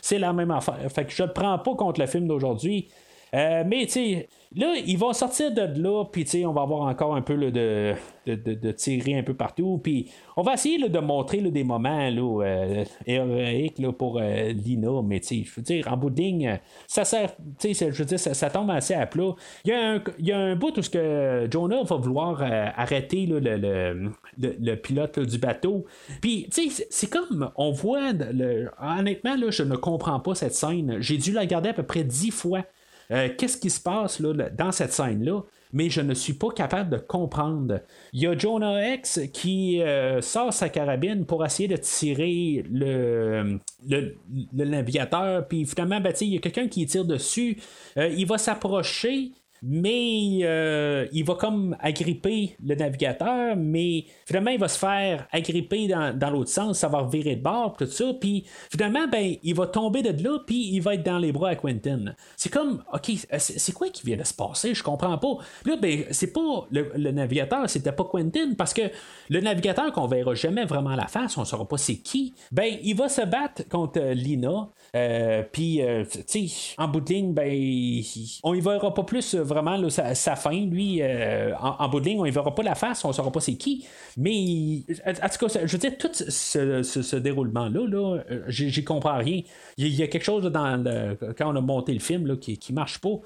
c'est 0.00 0.18
la 0.18 0.32
même 0.32 0.50
affaire. 0.50 0.78
Fait 0.90 1.06
je 1.08 1.22
ne 1.22 1.28
prends 1.28 1.58
pas 1.58 1.74
contre 1.74 2.00
le 2.00 2.06
film 2.06 2.26
d'aujourd'hui. 2.26 2.88
Euh, 3.34 3.64
mais 3.66 3.86
tu 3.86 3.92
sais, 3.92 4.28
là, 4.54 4.74
ils 4.86 4.96
vont 4.96 5.12
sortir 5.12 5.52
de 5.52 5.62
là, 5.82 6.04
puis 6.04 6.24
tu 6.24 6.30
sais, 6.30 6.46
on 6.46 6.52
va 6.52 6.62
avoir 6.62 6.82
encore 6.82 7.16
un 7.16 7.22
peu 7.22 7.36
de, 7.36 7.94
de, 8.26 8.72
tirer 8.72 9.18
un 9.18 9.22
peu 9.22 9.34
partout. 9.34 9.80
Puis 9.82 10.10
on 10.36 10.42
va 10.42 10.54
essayer 10.54 10.88
de 10.88 10.98
montrer 11.00 11.40
des 11.42 11.64
moments 11.64 12.08
là, 12.08 12.44
euh, 12.44 12.84
héroïques 13.04 13.82
pour 13.98 14.18
euh, 14.18 14.52
Lina, 14.52 15.02
mais 15.04 15.20
tu 15.20 15.26
sais, 15.26 15.42
je 15.44 15.54
veux 15.56 15.62
dire, 15.62 15.92
en 15.92 15.96
bout 15.96 16.10
de 16.10 16.20
ligne, 16.20 16.58
ça 16.86 17.04
sert, 17.04 17.34
tu 17.58 17.74
sais, 17.74 17.90
je 17.92 17.98
veux 17.98 18.04
dire, 18.04 18.18
ça, 18.18 18.50
tombe 18.50 18.70
assez 18.70 18.94
à 18.94 19.06
plat. 19.06 19.34
Il 19.64 19.70
y 19.70 19.74
a 19.74 19.94
un, 19.94 20.02
y 20.20 20.32
a 20.32 20.38
un 20.38 20.54
bout 20.54 20.76
où 20.78 20.82
ce 20.82 20.90
que 20.90 21.48
Jonah 21.50 21.82
va 21.82 21.96
vouloir 21.96 22.42
arrêter 22.42 23.26
le, 23.26 23.40
le, 23.40 24.12
le, 24.38 24.74
pilote 24.76 25.18
du 25.18 25.38
bateau. 25.38 25.84
Puis, 26.20 26.48
tu 26.52 26.70
sais, 26.70 26.86
c'est 26.90 27.10
comme, 27.10 27.50
on 27.56 27.72
voit, 27.72 28.12
honnêtement, 28.80 29.36
là, 29.36 29.50
je 29.50 29.64
ne 29.64 29.76
comprends 29.76 30.20
pas 30.20 30.34
cette 30.34 30.54
scène. 30.54 30.98
J'ai 31.00 31.18
dû 31.18 31.32
la 31.32 31.40
regarder 31.40 31.70
à 31.70 31.74
peu 31.74 31.82
près 31.82 32.04
dix 32.04 32.30
fois. 32.30 32.62
Euh, 33.10 33.28
qu'est-ce 33.36 33.56
qui 33.56 33.70
se 33.70 33.80
passe 33.80 34.20
dans 34.20 34.72
cette 34.72 34.92
scène-là? 34.92 35.42
mais 35.72 35.90
je 35.90 36.00
ne 36.00 36.14
suis 36.14 36.32
pas 36.32 36.50
capable 36.50 36.90
de 36.90 36.96
comprendre. 36.96 37.80
Il 38.12 38.22
y 38.22 38.26
a 38.26 38.36
Jonah 38.36 38.94
X 38.94 39.20
qui 39.32 39.82
euh, 39.82 40.20
sort 40.22 40.52
sa 40.52 40.68
carabine 40.68 41.26
pour 41.26 41.44
essayer 41.44 41.68
de 41.68 41.76
tirer 41.76 42.64
le, 42.70 43.58
le, 43.86 44.64
navigateur, 44.64 45.46
puis 45.46 45.66
finalement, 45.66 46.00
ben, 46.00 46.14
il 46.20 46.28
y 46.28 46.36
a 46.36 46.40
quelqu'un 46.40 46.68
qui 46.68 46.86
tire 46.86 47.04
dessus. 47.04 47.58
Euh, 47.98 48.08
il 48.08 48.26
va 48.26 48.38
s'approcher, 48.38 49.32
mais 49.62 50.40
euh, 50.42 51.06
il 51.12 51.24
va 51.24 51.34
comme 51.34 51.76
agripper 51.80 52.56
le 52.64 52.74
navigateur, 52.74 53.56
mais 53.56 54.04
finalement 54.24 54.50
il 54.50 54.58
va 54.58 54.68
se 54.68 54.78
faire 54.78 55.26
agripper 55.32 55.88
dans, 55.88 56.30
l'autre 56.30 56.50
sens, 56.50 56.78
ça 56.78 56.88
va 56.88 57.04
virer 57.04 57.36
de 57.36 57.42
bord, 57.42 57.76
tout 57.76 57.86
ça, 57.86 58.12
puis 58.20 58.44
finalement 58.70 59.06
ben 59.08 59.36
il 59.42 59.54
va 59.54 59.66
tomber 59.66 60.02
de 60.02 60.22
là, 60.22 60.38
puis 60.46 60.70
il 60.72 60.80
va 60.80 60.94
être 60.94 61.04
dans 61.04 61.18
les 61.18 61.32
bras 61.32 61.50
à 61.50 61.56
Quentin. 61.56 62.14
C'est 62.36 62.52
comme, 62.52 62.82
ok, 62.92 63.12
c'est 63.38 63.72
quoi 63.72 63.88
qui 63.88 64.04
vient 64.04 64.16
de 64.16 64.24
se 64.24 64.34
passer, 64.34 64.74
je 64.74 64.82
comprends 64.82 65.18
pas. 65.18 65.36
là 65.64 65.76
ben 65.76 66.04
c'est 66.10 66.32
pas 66.32 66.66
le, 66.70 67.10
navigateur, 67.10 67.68
c'était 67.68 67.92
pas 67.92 68.04
Quentin, 68.04 68.54
parce 68.56 68.74
que 68.74 68.82
le 69.30 69.40
navigateur 69.40 69.92
qu'on 69.92 70.06
verra 70.06 70.34
jamais 70.34 70.64
vraiment 70.64 70.96
la 70.96 71.06
face, 71.06 71.36
on 71.38 71.44
saura 71.44 71.66
pas 71.66 71.78
c'est 71.78 71.96
qui, 71.96 72.34
ben 72.52 72.76
il 72.82 72.96
va 72.96 73.08
se 73.08 73.22
battre 73.22 73.68
contre 73.68 74.00
Lina, 74.00 74.68
euh, 74.94 75.42
puis 75.50 75.82
euh, 75.82 76.04
tu 76.26 76.48
sais, 76.48 76.74
en 76.78 76.88
bout 76.88 77.00
de 77.00 77.12
ligne, 77.12 77.32
ben 77.32 78.02
on 78.42 78.54
y 78.54 78.60
verra 78.60 78.92
pas 78.92 79.04
plus 79.04 79.36
vraiment 79.46 79.88
sa, 79.88 80.36
fin, 80.36 80.60
lui, 80.66 80.98
euh, 81.00 81.54
en, 81.58 81.88
bout 81.88 82.00
de 82.00 82.06
ligne, 82.06 82.20
on 82.20 82.26
ne 82.26 82.30
verra 82.30 82.54
pas 82.54 82.62
la 82.62 82.74
face, 82.74 83.04
on 83.04 83.08
ne 83.08 83.12
saura 83.12 83.32
pas 83.32 83.40
c'est 83.40 83.54
qui. 83.54 83.86
Mais, 84.16 84.82
en 85.06 85.28
tout 85.28 85.46
cas, 85.46 85.60
je 85.64 85.72
veux 85.72 85.78
dire, 85.78 85.96
tout 85.98 86.10
ce, 86.12 87.16
déroulement-là, 87.16 87.86
là, 87.86 88.18
euh, 88.30 88.42
j'y 88.48 88.84
comprends 88.84 89.16
rien. 89.16 89.42
Il 89.78 89.94
y, 89.94 90.02
a 90.02 90.06
quelque 90.08 90.24
chose 90.24 90.44
dans 90.44 90.84
quand 91.36 91.52
on 91.52 91.56
a 91.56 91.60
monté 91.60 91.92
le 91.92 92.00
film 92.00 92.26
là, 92.26 92.36
qui, 92.36 92.58
qui 92.58 92.72
marche 92.72 92.98
pas. 92.98 93.20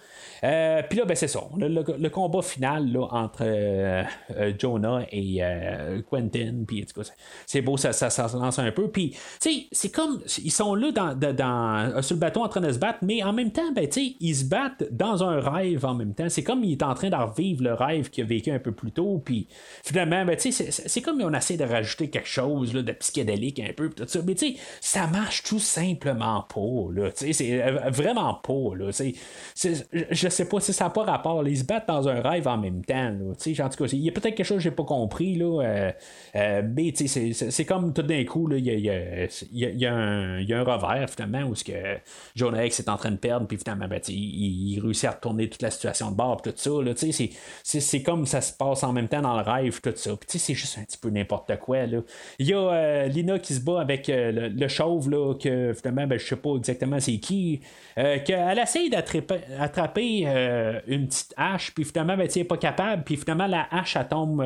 Euh, 0.45 0.83
puis 0.89 0.99
là, 0.99 1.05
ben, 1.05 1.15
c'est 1.15 1.29
ça. 1.29 1.41
Le, 1.57 2.09
combat 2.09 2.43
final 2.43 2.91
là, 2.93 3.07
entre 3.11 3.45
Jonah 4.59 5.05
et 5.13 5.41
Quentin, 6.11 6.65
puis 6.67 6.87
c'est 7.47 7.63
beau, 7.63 7.77
ça, 7.77 7.93
ça, 7.93 8.11
se 8.11 8.37
lance 8.37 8.59
un 8.59 8.73
peu. 8.73 8.89
Puis, 8.89 9.11
tu 9.11 9.19
sais, 9.41 9.67
c'est 9.73 9.91
comme, 9.91 10.21
ils 10.43 10.51
sont 10.51 10.75
là 10.75 10.91
dans, 10.93 11.15
dans, 11.15 12.03
sur 12.03 12.17
le 12.17 12.21
bateau 12.21 12.43
en 12.43 12.49
train 12.49 12.61
de 12.61 12.73
se 12.73 12.79
battre, 12.79 12.99
mais 13.03 13.23
en 13.23 13.33
même 13.33 13.53
temps, 13.53 13.73
ben, 13.75 13.89
ils 14.21 14.35
se 14.35 14.45
battent 14.45 14.85
dans 14.91 15.23
un 15.25 15.41
rêve 15.41 15.85
en 15.85 15.95
même 15.95 16.10
temps. 16.15 16.29
C'est 16.29 16.43
comme 16.43 16.65
il 16.65 16.73
est 16.73 16.83
en 16.83 16.95
train 16.95 17.11
de 17.11 17.17
revivre 17.17 17.63
le 17.63 17.75
rêve 17.75 18.11
qu'il 18.11 18.25
a 18.25 18.27
vécu 18.27 18.51
un 18.51 18.59
peu 18.59 18.73
plus 18.73 18.93
tôt. 18.93 19.21
Puis 19.25 19.47
finalement, 19.83 20.25
ben, 20.25 20.37
c'est 20.39 21.03
comme 21.03 21.21
on 21.23 21.33
essaie 21.35 21.57
de 21.57 21.65
rajouter 21.65 22.11
quelque 22.11 22.29
chose 22.29 22.75
là, 22.75 22.83
de 22.83 22.93
psychédélique 22.93 23.61
un 23.61 23.73
peu. 23.73 23.91
Tout 23.91 24.05
ça. 24.07 24.21
Mais 24.27 24.35
ça 24.81 25.07
marche 25.07 25.43
tout 25.43 25.59
simplement 25.59 26.43
pas. 26.43 27.11
C'est 27.13 27.63
euh, 27.63 27.91
vraiment 27.91 28.35
pas. 28.35 28.77
Là, 28.77 28.91
je 28.93 30.29
sais 30.29 30.45
pas 30.49 30.61
si 30.61 30.73
ça 30.73 30.85
n'a 30.85 30.91
pas 30.91 31.05
rapport. 31.05 31.47
Ils 31.47 31.59
se 31.59 31.65
battent 31.65 31.89
dans 31.89 32.09
un 32.09 32.21
rêve 32.21 32.49
en 32.49 32.59
même 32.59 32.85
temps. 32.85 33.15
Il 33.47 33.53
y 33.53 34.09
a 34.09 34.13
peut-être 34.13 34.35
quelque 34.35 34.45
chose 34.45 34.59
que 34.59 34.63
j'ai 34.63 34.71
pas 34.71 34.85
compris. 34.85 35.37
Là, 35.37 35.63
euh, 35.63 35.93
euh, 36.37 36.91
c'est 36.97 37.65
comme 37.65 37.93
tout 37.93 38.03
d'un 38.03 38.25
coup, 38.25 38.51
il 38.53 38.67
y 38.67 39.87
a, 39.87 39.95
un, 39.95 40.65
revers 40.65 41.09
finalement 41.11 41.43
où 41.49 41.55
ce 41.55 41.65
que 41.65 41.99
Jonah 42.35 42.67
X 42.67 42.81
est 42.81 42.89
en 42.89 42.97
train 42.97 43.11
de 43.11 43.17
perdre. 43.17 43.47
Puis 43.47 43.59
finalement, 43.59 43.89
ben, 43.89 44.01
il 44.09 44.81
réussit 44.81 45.05
à 45.07 45.13
retourner 45.13 45.49
toute 45.49 45.63
la 45.63 45.71
situation 45.71 46.00
de 46.09 46.17
bord, 46.17 46.41
tout 46.43 46.53
ça. 46.55 46.71
Là, 46.83 46.93
c'est, 46.97 47.31
c'est, 47.63 48.03
comme 48.03 48.27
ça 48.27 48.41
se 48.41 48.53
passe 48.53 48.83
en 48.83 48.93
même 48.93 49.09
temps 49.09 49.21
dans 49.21 49.37
le 49.37 49.43
rêve, 49.43 49.81
tout 49.81 49.93
ça. 49.95 50.13
Puis 50.17 50.39
c'est 50.39 50.55
juste 50.55 50.79
un 50.79 50.85
petit 50.85 50.99
peu 50.99 51.11
n'importe 51.11 51.59
quoi. 51.59 51.87
Là. 51.87 52.01
Il 52.39 52.47
y 52.47 52.55
a 52.55 52.59
euh, 52.59 53.07
Lina 53.09 53.39
qui 53.39 53.55
se 53.55 53.61
bat 53.61 53.81
avec 53.81 54.09
euh, 54.09 54.49
le, 54.49 54.69
chauve, 54.69 55.11
là, 55.11 55.35
que 55.35 55.73
finalement, 55.75 56.07
ben, 56.07 56.19
je 56.19 56.27
sais 56.27 56.37
pas 56.37 56.55
exactement 56.57 57.01
c'est 57.01 57.19
qui. 57.19 57.61
Euh, 57.99 58.19
qu'elle 58.21 58.59
essaye 58.59 58.91
d'attraper 58.91 60.25
une 60.87 61.07
petite 61.07 61.35
hache, 61.37 61.73
puis 61.75 61.85
finalement, 61.85 62.17
ben, 62.17 62.27
elle 62.27 62.43
n'est 62.43 62.49
pas 62.49 62.57
capable, 62.57 63.05
puis 63.05 63.17
finalement, 63.17 63.47
la 63.47 63.67
hache, 63.71 63.97
tombe 64.09 64.45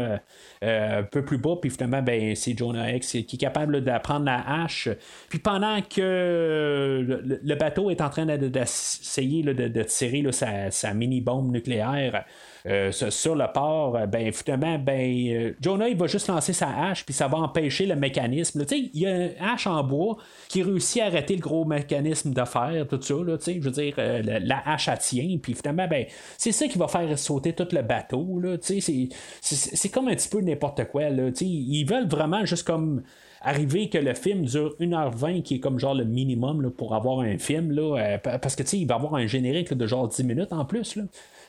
un 0.62 1.02
peu 1.04 1.24
plus 1.24 1.38
bas, 1.38 1.56
puis 1.60 1.70
finalement, 1.70 2.02
ben, 2.02 2.34
c'est 2.34 2.56
Jonah 2.56 2.92
X 2.92 3.12
qui 3.26 3.36
est 3.36 3.38
capable 3.38 3.82
d'apprendre 3.82 4.24
la 4.24 4.62
hache. 4.62 4.88
Puis 5.28 5.38
pendant 5.38 5.80
que 5.82 7.04
le, 7.42 7.54
bateau 7.54 7.90
est 7.90 8.00
en 8.00 8.10
train 8.10 8.26
d'essayer 8.26 9.42
de, 9.42 9.82
tirer 9.82 10.24
sa 10.32 10.94
mini-bombe 10.94 11.43
nucléaire 11.50 12.24
euh, 12.66 12.92
sur 12.92 13.34
le 13.34 13.44
port, 13.52 13.94
euh, 13.94 14.06
ben 14.06 14.32
finalement, 14.32 14.78
ben 14.78 15.28
euh, 15.28 15.52
Jonah 15.60 15.86
il 15.86 15.98
va 15.98 16.06
juste 16.06 16.28
lancer 16.28 16.54
sa 16.54 16.68
hache, 16.68 17.04
puis 17.04 17.12
ça 17.12 17.28
va 17.28 17.36
empêcher 17.36 17.84
le 17.84 17.94
mécanisme. 17.94 18.64
Il 18.70 18.88
y 18.94 19.06
a 19.06 19.16
une 19.16 19.32
hache 19.38 19.66
en 19.66 19.84
bois 19.84 20.16
qui 20.48 20.62
réussit 20.62 21.02
à 21.02 21.06
arrêter 21.06 21.34
le 21.36 21.42
gros 21.42 21.66
mécanisme 21.66 22.32
d'affaires, 22.32 22.86
tout 22.88 23.02
ça. 23.02 23.14
Là, 23.14 23.36
je 23.46 23.60
veux 23.60 23.70
dire, 23.70 23.94
la, 23.98 24.62
hache 24.66 24.88
à 24.88 24.96
tient, 24.96 25.36
puis 25.42 25.52
finalement, 25.52 25.86
ben, 25.86 26.06
c'est 26.38 26.52
ça 26.52 26.66
qui 26.66 26.78
va 26.78 26.88
faire 26.88 27.18
sauter 27.18 27.52
tout 27.52 27.68
le 27.70 27.82
bateau. 27.82 28.40
C'est 28.62 29.88
comme 29.90 30.08
un 30.08 30.14
petit 30.14 30.30
peu 30.30 30.40
n'importe 30.40 30.86
quoi. 30.86 31.10
Là, 31.10 31.28
ils 31.42 31.84
veulent 31.84 32.08
vraiment 32.08 32.46
juste 32.46 32.66
comme 32.66 33.02
arriver 33.42 33.90
que 33.90 33.98
le 33.98 34.14
film 34.14 34.46
dure 34.46 34.74
1h20, 34.80 35.42
qui 35.42 35.56
est 35.56 35.60
comme 35.60 35.78
genre 35.78 35.94
le 35.94 36.04
minimum 36.06 36.70
pour 36.70 36.94
avoir 36.94 37.20
un 37.20 37.36
film, 37.36 37.72
là, 37.72 38.18
parce 38.18 38.56
que 38.56 38.62
il 38.74 38.86
va 38.86 38.94
avoir 38.94 39.16
un 39.16 39.26
générique 39.26 39.74
de 39.74 39.86
genre 39.86 40.08
10 40.08 40.24
minutes 40.24 40.52
en 40.54 40.64
plus. 40.64 40.96
Là. 40.96 41.02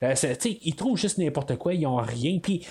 Euh, 0.04 0.14
ils 0.44 0.76
trouvent 0.76 0.98
juste 0.98 1.18
n'importe 1.18 1.56
quoi, 1.58 1.74
ils 1.74 1.82
n'ont 1.82 1.98
rien. 1.98 2.40
Puis, 2.40 2.66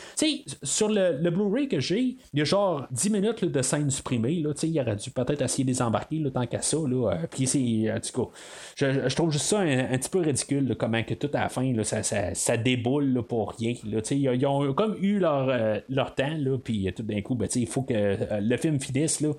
sur 0.62 0.88
le, 0.88 1.18
le 1.20 1.30
Blu-ray 1.30 1.68
que 1.68 1.80
j'ai, 1.80 2.16
il 2.32 2.38
y 2.38 2.42
a 2.42 2.44
genre 2.44 2.86
10 2.90 3.10
minutes 3.10 3.44
de 3.44 3.62
scène 3.62 3.90
supprimée. 3.90 4.40
Là, 4.40 4.52
il 4.62 4.80
aurait 4.80 4.96
dû 4.96 5.10
peut-être 5.10 5.42
essayer 5.42 5.64
de 5.64 5.70
les 5.70 5.82
embarquer 5.82 6.22
tant 6.32 6.46
qu'à 6.46 6.62
ça. 6.62 6.76
Là, 6.76 7.10
euh, 7.10 7.26
puis, 7.30 7.46
c'est, 7.46 7.92
en 7.92 8.00
tout 8.00 8.24
cas, 8.24 8.30
je, 8.76 9.14
trouve 9.14 9.30
juste 9.30 9.46
ça 9.46 9.60
un, 9.60 9.98
petit 9.98 10.10
peu 10.10 10.20
ridicule, 10.20 10.76
comment 10.78 11.02
que 11.02 11.14
tout 11.14 11.30
à 11.34 11.40
la 11.40 11.48
fin, 11.48 11.72
là, 11.72 11.84
ça, 11.84 12.02
ça, 12.02 12.56
déboule 12.56 13.22
pour 13.22 13.52
rien. 13.52 13.74
Là, 13.84 14.00
ils, 14.10 14.46
ont 14.46 14.72
comme 14.74 14.96
eu 15.00 15.18
leur, 15.18 15.48
euh, 15.48 15.78
leur 15.88 16.14
temps, 16.14 16.36
puis 16.62 16.92
tout 16.94 17.02
d'un 17.02 17.20
coup, 17.20 17.34
ben, 17.34 17.48
il 17.54 17.66
faut 17.66 17.82
que 17.82 18.16
le 18.40 18.56
film 18.56 18.80
finisse. 18.80 19.20
Là. 19.20 19.30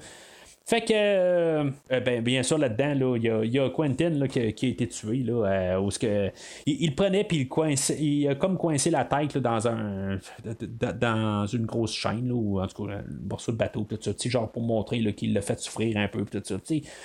Fait 0.67 0.81
que, 0.81 0.93
euh, 0.95 1.69
euh, 1.91 1.99
ben, 1.99 2.23
bien 2.23 2.41
sûr, 2.41 2.57
là-dedans, 2.57 3.15
il 3.15 3.53
y, 3.53 3.59
a 3.59 3.69
Quentin 3.69 4.09
là, 4.09 4.27
qui, 4.27 4.39
a 4.39 4.47
été 4.47 4.87
tué. 4.87 5.17
Là, 5.17 5.45
euh, 5.45 5.79
où 5.79 5.89
que, 5.89 6.31
il, 6.65 6.89
le 6.89 6.95
prenait 6.95 7.23
puis 7.23 7.47
il, 7.47 8.03
il 8.03 8.27
a 8.27 8.33
comme 8.33 8.57
coincé 8.57 8.89
la 8.89 9.05
tête 9.05 9.37
dans 9.37 9.67
un 9.67 10.17
dans 10.99 11.45
une 11.45 11.67
grosse 11.67 11.93
chaîne, 11.93 12.29
là, 12.29 12.33
ou 12.33 12.59
en 12.59 12.65
tout 12.65 12.83
cas, 12.83 12.95
le 13.07 13.27
morceau 13.29 13.51
de 13.51 13.57
bateau, 13.57 13.85
tout 13.87 13.99
ça, 14.01 14.11
genre 14.27 14.51
pour 14.51 14.63
montrer 14.63 15.13
qu'il 15.13 15.33
l'a 15.33 15.41
fait 15.41 15.59
souffrir 15.59 15.97
un 15.97 16.07
peu. 16.07 16.25
Tout 16.25 16.41
ça, 16.43 16.55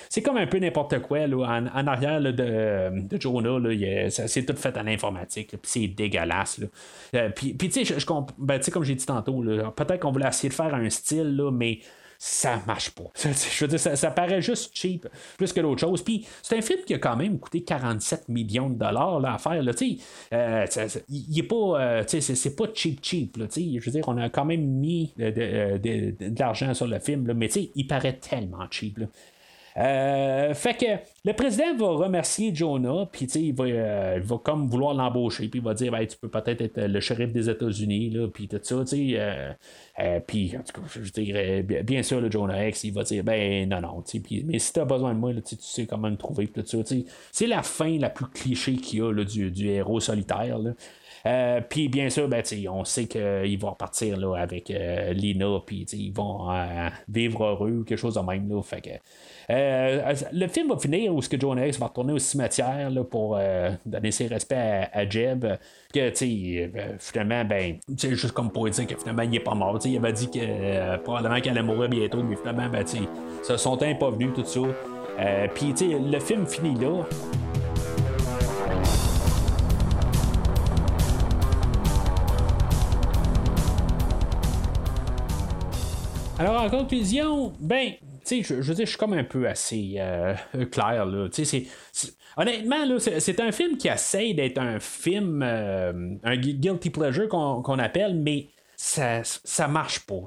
c'est 0.09 0.21
comme 0.23 0.37
un 0.37 0.47
peu 0.47 0.57
n'importe 0.57 0.99
quoi. 1.03 1.27
Là, 1.27 1.61
en, 1.71 1.87
arrière 1.87 2.19
de, 2.19 2.31
de 2.31 3.21
Jonah, 3.21 3.59
là, 3.59 4.09
c'est 4.09 4.43
tout 4.43 4.55
fait 4.55 4.75
en 4.75 4.87
informatique, 4.87 5.49
puis 5.49 5.59
c'est 5.61 5.87
dégueulasse. 5.87 6.59
Là. 7.13 7.29
puis, 7.29 7.55
tu 7.55 7.69
sais, 7.69 7.85
je, 7.85 8.05
ben, 8.39 8.59
comme 8.73 8.83
j'ai 8.83 8.95
dit 8.95 9.05
tantôt, 9.05 9.43
peut-être 9.75 9.99
qu'on 9.99 10.11
voulait 10.11 10.27
essayer 10.27 10.49
de 10.49 10.55
faire 10.55 10.73
un 10.73 10.89
style, 10.89 11.35
là, 11.35 11.51
mais 11.51 11.77
ça 12.23 12.61
marche 12.67 12.91
pas. 12.91 13.05
Je 13.15 13.65
veux 13.65 13.67
dire, 13.67 13.79
ça, 13.79 14.11
paraît 14.11 14.43
juste 14.43 14.77
cheap, 14.77 15.07
plus 15.37 15.51
que 15.51 15.59
d'autres 15.59 15.79
choses. 15.79 16.03
Puis 16.03 16.27
c'est 16.43 16.55
un 16.55 16.61
film 16.61 16.81
qui 16.85 16.93
a 16.93 16.99
quand 16.99 17.15
même 17.15 17.39
coûté 17.39 17.63
47 17.63 18.29
millions 18.29 18.69
de 18.69 18.75
dollars 18.75 19.19
là, 19.19 19.33
à 19.33 19.37
faire. 19.39 19.63
Là, 19.63 19.71
euh, 20.33 20.65
il 21.09 21.39
est 21.39 21.43
pas, 21.43 21.81
euh, 21.81 22.03
c'est, 22.05 22.55
pas 22.55 22.65
cheap 22.75 22.99
cheap. 23.03 23.37
Là, 23.37 23.47
je 23.55 23.83
veux 23.83 23.91
dire, 23.91 24.03
on 24.07 24.17
a 24.17 24.29
quand 24.29 24.45
même 24.45 24.61
mis 24.61 25.11
de, 25.17 25.31
de, 25.79 26.39
l'argent 26.39 26.75
sur 26.75 26.85
le 26.85 26.99
film, 26.99 27.25
là, 27.25 27.33
mais 27.33 27.49
il 27.73 27.87
paraît 27.87 28.17
tellement 28.17 28.67
cheap. 28.69 28.99
Euh, 29.77 30.53
fait 30.53 30.73
que 30.73 30.85
le 31.23 31.33
président 31.33 31.75
va 31.77 32.03
remercier 32.05 32.53
Jonah, 32.53 33.07
puis 33.11 33.25
il 33.25 33.53
va, 33.53 33.63
euh, 33.65 34.13
il 34.17 34.23
va 34.23 34.37
comme 34.37 34.67
vouloir 34.67 34.93
l'embaucher, 34.93 35.47
puis 35.47 35.59
il 35.59 35.63
va 35.63 35.73
dire 35.73 35.91
ben, 35.91 36.05
tu 36.05 36.17
peux 36.17 36.29
peut-être 36.29 36.61
être 36.61 36.81
le 36.81 36.99
shérif 36.99 37.31
des 37.31 37.49
États-Unis, 37.49 38.17
puis 38.33 38.47
tout 38.47 38.59
ça. 38.61 38.83
Euh, 38.93 40.19
puis, 40.25 40.57
en 40.57 40.63
tout 40.63 40.81
cas, 40.81 40.87
je 41.01 41.11
dirais, 41.11 41.63
bien 41.63 42.03
sûr, 42.03 42.19
le 42.19 42.29
Jonah 42.29 42.67
X, 42.67 42.83
il 42.83 42.93
va 42.93 43.03
dire 43.03 43.23
ben 43.23 43.67
non, 43.69 43.81
non, 43.81 44.03
mais 44.45 44.59
si 44.59 44.73
tu 44.73 44.79
as 44.79 44.85
besoin 44.85 45.13
de 45.13 45.19
moi, 45.19 45.31
tu 45.33 45.55
sais 45.59 45.85
comment 45.85 46.09
me 46.09 46.17
trouver, 46.17 46.47
tout 46.47 46.65
ça, 46.65 46.77
c'est 47.31 47.47
la 47.47 47.63
fin 47.63 47.97
la 47.97 48.09
plus 48.09 48.27
cliché 48.27 48.75
qu'il 48.75 48.99
y 48.99 49.01
a 49.01 49.11
là, 49.11 49.23
du, 49.23 49.51
du, 49.51 49.69
héros 49.69 49.99
solitaire. 49.99 50.57
Euh, 51.25 51.61
puis 51.67 51.87
bien 51.87 52.09
sûr, 52.09 52.27
ben, 52.27 52.43
on 52.69 52.83
sait 52.83 53.05
qu'ils 53.05 53.59
vont 53.59 53.71
repartir 53.71 54.17
là, 54.17 54.35
avec 54.35 54.71
euh, 54.71 55.13
Lina, 55.13 55.59
puis 55.65 55.85
ils 55.93 56.11
vont 56.11 56.51
euh, 56.51 56.89
vivre 57.07 57.43
heureux 57.43 57.71
ou 57.71 57.83
quelque 57.83 57.99
chose 57.99 58.15
de 58.15 58.21
même. 58.21 58.49
Là, 58.49 58.61
fait 58.61 58.81
que, 58.81 58.89
le 59.49 60.47
film 60.47 60.69
va 60.69 60.77
finir 60.77 61.13
où 61.13 61.21
ce 61.21 61.29
que 61.29 61.39
Jonah 61.39 61.67
X 61.67 61.77
va 61.77 61.87
retourner 61.87 62.13
au 62.13 62.19
cimetière 62.19 62.89
là, 62.89 63.03
pour 63.03 63.37
donner 63.85 64.11
ses 64.11 64.27
respects 64.27 64.55
à, 64.55 65.09
Jeb. 65.09 65.45
Que 65.93 66.11
finalement, 66.99 67.43
ben, 67.43 67.77
juste 67.97 68.31
comme 68.31 68.51
pour 68.51 68.69
dire 68.69 68.87
que 68.87 68.95
finalement 68.95 69.23
il 69.23 69.35
est 69.35 69.39
pas 69.41 69.55
mort. 69.55 69.77
Il 69.83 69.97
avait 69.97 70.13
dit 70.13 70.29
que 70.31 70.97
probablement 70.97 71.41
qu'elle 71.41 71.57
allait 71.57 71.67
mourir 71.67 71.89
bientôt, 71.89 72.23
mais 72.23 72.37
finalement, 72.37 72.69
ben, 72.69 72.85
son 73.43 73.77
temps 73.77 73.85
n'est 73.85 73.95
pas 73.95 74.09
venu, 74.09 74.31
tout 74.31 74.45
ça. 74.45 74.61
Puis 75.53 75.73
le 75.81 76.19
film 76.19 76.47
finit 76.47 76.75
là. 76.79 77.03
Alors, 86.41 86.63
en 86.63 86.71
conclusion, 86.71 87.53
ben, 87.59 87.91
tu 88.25 88.43
sais, 88.43 88.61
je, 88.63 88.73
dire, 88.73 88.85
je 88.87 88.89
suis 88.89 88.97
comme 88.97 89.13
un 89.13 89.23
peu 89.23 89.47
assez 89.47 89.97
euh, 89.99 90.33
clair, 90.71 91.05
là. 91.05 91.29
Tu 91.29 91.45
sais, 91.45 91.67
Honnêtement, 92.35 92.83
là, 92.83 92.97
c'est, 92.97 93.39
un 93.39 93.51
film 93.51 93.77
qui 93.77 93.89
essaye 93.89 94.33
d'être 94.33 94.57
un 94.57 94.79
film, 94.79 95.43
euh, 95.43 96.15
un 96.23 96.37
guilty 96.37 96.89
pleasure 96.89 97.29
qu'on 97.29 97.77
appelle, 97.77 98.15
mais 98.15 98.47
ça, 98.83 99.21
ça 99.23 99.67
marche 99.67 99.99
pas. 100.07 100.23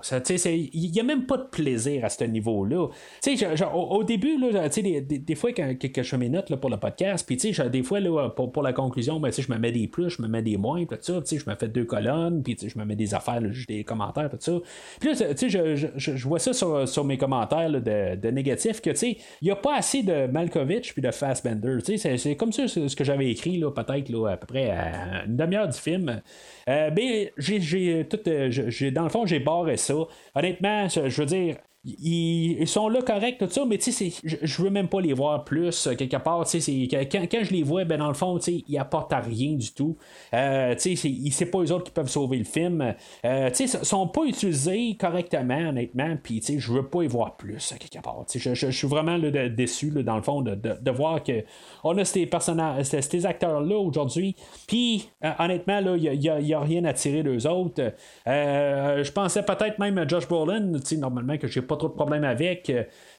Il 0.47 0.93
n'y 0.93 1.01
a 1.01 1.03
même 1.03 1.27
pas 1.27 1.39
de 1.39 1.43
plaisir 1.43 2.05
à 2.05 2.09
ce 2.09 2.23
niveau-là. 2.23 2.87
Au, 2.87 3.79
au, 3.79 4.05
début, 4.05 4.39
là, 4.39 4.69
des, 4.69 5.01
des, 5.01 5.19
des, 5.19 5.35
fois, 5.35 5.53
quand, 5.53 5.75
je 5.83 6.03
fais 6.03 6.17
mes 6.17 6.29
notes 6.29 6.51
là, 6.51 6.57
pour 6.57 6.71
le 6.71 6.77
podcast, 6.77 7.27
puis 7.27 7.37
des 7.37 7.83
fois, 7.83 7.99
là, 7.99 8.29
pour, 8.31 8.53
pour 8.53 8.63
la 8.63 8.73
conclusion, 8.73 9.19
ben, 9.19 9.33
je 9.37 9.53
me 9.53 9.59
mets 9.59 9.73
des 9.73 9.89
plus, 9.89 10.11
je 10.11 10.23
me 10.23 10.29
mets 10.29 10.41
des 10.41 10.57
moins, 10.57 10.85
tout 10.85 10.97
ça, 11.01 11.21
je 11.25 11.51
me 11.51 11.57
fais 11.57 11.67
deux 11.67 11.85
colonnes, 11.85 12.45
puis 12.45 12.57
je 12.65 12.79
me 12.79 12.85
mets 12.85 12.95
des 12.95 13.13
affaires, 13.13 13.41
là, 13.41 13.49
des 13.67 13.83
commentaires, 13.83 14.31
tout 14.31 14.37
ça. 14.39 14.53
Puis 15.01 15.09
là, 15.13 15.35
je, 15.37 15.75
je, 15.75 16.17
je, 16.17 16.29
vois 16.29 16.39
ça 16.39 16.53
sur, 16.53 16.89
sur 16.89 17.05
mes 17.05 17.19
commentaires 17.19 17.71
de, 17.71 18.15
de, 18.15 18.31
négatifs, 18.31 18.81
que 18.81 18.91
il 19.05 19.17
n'y 19.43 19.51
a 19.51 19.57
pas 19.57 19.79
assez 19.79 20.05
de 20.05 20.29
Malkovich 20.29 20.93
puis 20.93 21.03
de 21.03 21.11
Fassbender. 21.11 21.79
C'est, 21.85 22.17
c'est 22.17 22.37
comme 22.37 22.53
ça 22.53 22.69
ce 22.69 22.95
que 22.95 23.03
j'avais 23.03 23.33
écrit, 23.33 23.61
peut-être 23.75 24.29
à 24.29 24.37
peu 24.37 24.47
près 24.47 24.71
à 24.71 25.25
une 25.27 25.37
demi-heure 25.37 25.69
du 25.69 25.77
film. 25.77 26.23
Euh, 26.69 26.91
ben, 26.91 27.31
j'ai 27.37 28.07
tout. 28.09 28.21
Euh, 28.29 28.91
dans 28.91 29.05
le 29.05 29.09
fond, 29.09 29.27
j'ai 29.27 29.41
barré 29.41 29.77
ça. 29.77 29.95
Honnêtement, 30.35 30.89
je 30.89 31.21
veux 31.21 31.27
dire, 31.27 31.57
ils, 31.85 32.67
sont 32.67 32.89
là 32.89 33.03
corrects, 33.03 33.39
tout 33.39 33.49
ça, 33.51 33.65
mais 33.67 33.79
tu 33.79 33.93
sais, 33.93 34.13
je 34.25 34.63
veux 34.63 34.71
même 34.71 34.89
pas 34.89 35.01
les 35.01 35.13
voir 35.13 35.45
plus 35.45 35.87
euh, 35.87 35.95
quelque 35.95 36.17
part. 36.17 36.45
Quand, 36.45 37.27
quand 37.31 37.45
je 37.45 37.53
les 37.53 37.63
vois, 37.63 37.85
ben 37.85 37.99
dans 37.99 38.09
le 38.09 38.15
fond, 38.15 38.39
ils 38.39 38.79
apportent 38.79 39.13
à 39.13 39.21
rien 39.21 39.55
du 39.55 39.73
tout. 39.73 39.97
Euh, 40.33 40.75
c'est 40.79 41.51
pas 41.51 41.59
eux 41.59 41.73
autres 41.73 41.85
qui 41.85 41.91
peuvent 41.91 42.09
sauver 42.09 42.39
le 42.39 42.45
film. 42.45 42.95
Euh, 43.25 43.51
ils 43.59 43.69
sont 43.69 44.09
pas 44.09 44.25
utilisés 44.25 44.97
correctement, 44.99 45.69
honnêtement, 45.69 46.17
puis 46.23 46.43
je 46.43 46.73
veux 46.73 46.87
pas 46.87 47.03
y 47.03 47.07
voir 47.07 47.37
plus 47.37 47.73
euh, 47.73 47.77
quelque 47.79 48.03
part. 48.03 48.25
Je, 48.35 48.55
je, 48.55 48.71
suis 48.71 48.89
vraiment 48.89 49.19
déçu, 49.19 49.91
dans 49.91 50.17
le 50.17 50.23
fond, 50.23 50.43
de, 50.43 50.55
de, 50.55 50.91
voir 50.91 51.23
que 51.23 51.45
on 51.83 51.97
a 51.99 52.05
ces 52.05 52.27
personnages, 52.27 52.87
ces 52.87 53.27
acteurs-là 53.27 53.77
aujourd'hui, 53.77 54.37
puis 54.67 55.09
honnêtement, 55.39 55.81
il 55.97 56.19
n'y 56.19 56.29
a, 56.29 56.41
y 56.41 56.55
a, 56.55 56.61
rien 56.61 56.85
à 56.85 56.93
tirer 56.93 57.23
d'eux 57.23 57.47
autres. 57.47 57.93
je 58.27 59.13
pensais 59.13 59.43
peut-être 59.43 59.79
même 59.79 59.99
à 59.99 60.07
Josh 60.07 60.27
Brolin, 60.29 60.73
normalement 60.99 61.37
que 61.37 61.47
j'ai 61.47 61.63
pas 61.63 61.74
trop 61.77 61.89
de 61.89 61.95
problème 61.95 62.25
avec. 62.25 62.73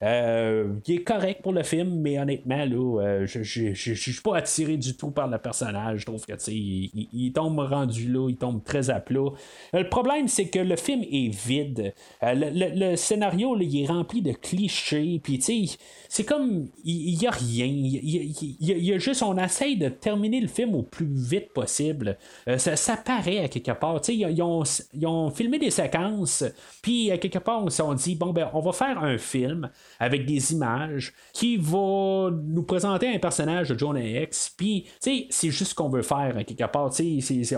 Euh, 0.03 0.73
il 0.87 0.95
est 0.95 1.03
correct 1.03 1.41
pour 1.41 1.53
le 1.53 1.63
film, 1.63 1.99
mais 2.01 2.19
honnêtement, 2.19 2.65
là, 2.65 3.01
euh, 3.01 3.25
je 3.25 3.73
suis 3.73 4.21
pas 4.21 4.37
attiré 4.37 4.77
du 4.77 4.95
tout 4.95 5.11
par 5.11 5.27
le 5.27 5.37
personnage. 5.37 6.01
Je 6.01 6.05
trouve 6.05 6.25
que 6.25 6.33
il, 6.49 7.07
il, 7.13 7.33
tombe 7.33 7.59
rendu 7.59 8.11
là, 8.11 8.29
il 8.29 8.35
tombe 8.35 8.63
très 8.63 8.89
à 8.89 8.99
plat. 8.99 9.31
Euh, 9.73 9.83
le 9.83 9.89
problème, 9.89 10.27
c'est 10.27 10.47
que 10.47 10.59
le 10.59 10.75
film 10.75 11.03
est 11.03 11.33
vide. 11.33 11.93
Le, 12.21 12.95
scénario, 12.95 13.57
il 13.59 13.83
est 13.83 13.87
rempli 13.87 14.21
de 14.21 14.31
clichés. 14.31 15.19
Puis, 15.23 15.39
c'est 16.09 16.23
comme. 16.23 16.67
Il 16.83 17.17
n'y 17.17 17.27
a 17.27 17.31
rien. 17.31 17.65
Il 17.65 18.59
y, 18.59 18.93
a 18.93 18.97
juste. 18.97 19.23
On 19.23 19.37
essaye 19.37 19.77
de 19.77 19.89
terminer 19.89 20.41
le 20.41 20.47
film 20.47 20.75
au 20.75 20.83
plus 20.83 21.09
vite 21.11 21.53
possible. 21.53 22.17
ça, 22.57 22.97
paraît 22.97 23.39
à 23.39 23.47
quelque 23.47 23.71
part. 23.71 24.01
Ils, 24.07 24.29
ils, 24.29 24.41
ont, 24.41 24.63
ils 24.93 25.07
ont 25.07 25.29
filmé 25.29 25.57
des 25.57 25.71
séquences. 25.71 26.43
Puis, 26.81 27.11
à 27.11 27.17
quelque 27.17 27.39
part, 27.39 27.63
on 27.63 27.69
s'est 27.69 27.83
dit, 27.95 28.15
bon, 28.15 28.33
ben, 28.33 28.44
on 28.53 28.59
va 28.59 28.71
faire 28.71 29.03
un 29.03 29.17
film 29.17 29.69
avec 29.99 30.25
des 30.25 30.53
images 30.53 31.13
qui 31.33 31.57
va 31.57 32.29
nous 32.31 32.63
présenter 32.63 33.13
un 33.13 33.19
personnage 33.19 33.69
de 33.69 33.77
Jonah 33.77 34.03
X. 34.03 34.53
Puis, 34.55 34.85
c'est 34.99 35.27
juste 35.41 35.71
ce 35.71 35.75
qu'on 35.75 35.89
veut 35.89 36.01
faire, 36.01 36.35
quelque 36.45 36.65
part. 36.65 36.91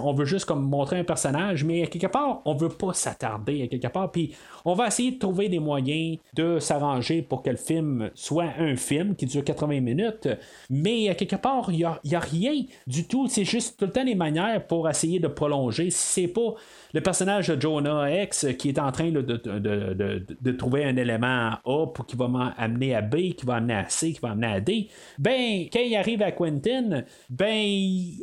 on 0.04 0.14
veut 0.14 0.26
juste 0.26 0.46
comme 0.46 0.68
montrer 0.68 1.00
un 1.00 1.04
personnage, 1.04 1.64
mais 1.64 1.84
à 1.84 1.88
quelque 1.88 2.08
part, 2.08 2.42
on 2.46 2.56
veut 2.56 2.70
pas 2.70 2.94
s'attarder 2.94 3.64
à 3.64 3.68
quelque 3.68 3.88
part. 3.88 4.12
Puis, 4.12 4.34
on 4.66 4.74
va 4.74 4.88
essayer 4.88 5.12
de 5.12 5.20
trouver 5.20 5.50
des 5.50 5.60
moyens 5.60 6.18
de 6.34 6.60
s'arranger 6.60 7.22
pour 7.22 7.44
que 7.44 7.50
le 7.50 7.58
film 7.58 8.12
soit 8.14 8.52
un 8.60 8.76
film 8.76 9.16
qui 9.16 9.26
dure 9.26 9.44
80 9.44 9.82
minutes. 9.82 10.28
Mais 10.70 11.10
à 11.10 11.16
quelque 11.16 11.36
part, 11.36 11.70
il 11.70 11.78
n'y 11.78 11.84
a, 11.84 12.00
a, 12.14 12.20
rien 12.20 12.64
du 12.86 13.08
tout. 13.08 13.28
C'est 13.28 13.46
juste 13.46 13.78
tout 13.80 13.86
le 13.86 13.92
temps 13.92 14.06
des 14.06 14.16
manières 14.16 14.66
pour 14.66 14.90
essayer 14.90 15.20
de 15.20 15.28
prolonger. 15.28 15.90
Si 15.90 16.22
c'est 16.22 16.28
pas 16.28 16.56
le 16.94 17.02
personnage 17.02 17.48
de 17.48 17.60
Jonah 17.60 18.24
X 18.24 18.48
qui 18.58 18.70
est 18.70 18.80
en 18.80 18.92
train 18.92 19.12
de, 19.12 20.52
trouver 20.52 20.86
un 20.86 20.96
élément 20.96 21.52
A 21.66 21.88
pour 21.88 22.06
qui 22.06 22.16
va 22.16 22.28
m'amener 22.28 22.96
à 22.96 23.02
B, 23.02 23.34
qui 23.34 23.46
va 23.46 23.56
amener 23.56 23.76
à 23.76 23.90
C, 23.90 24.14
qui 24.14 24.20
va 24.20 24.32
amener 24.32 24.48
à 24.48 24.60
D, 24.60 24.88
ben, 25.20 25.66
quand 25.72 25.80
il 25.80 25.96
arrive 25.96 26.22
à 26.22 26.32
Quentin, 26.32 27.04
ben, 27.30 27.66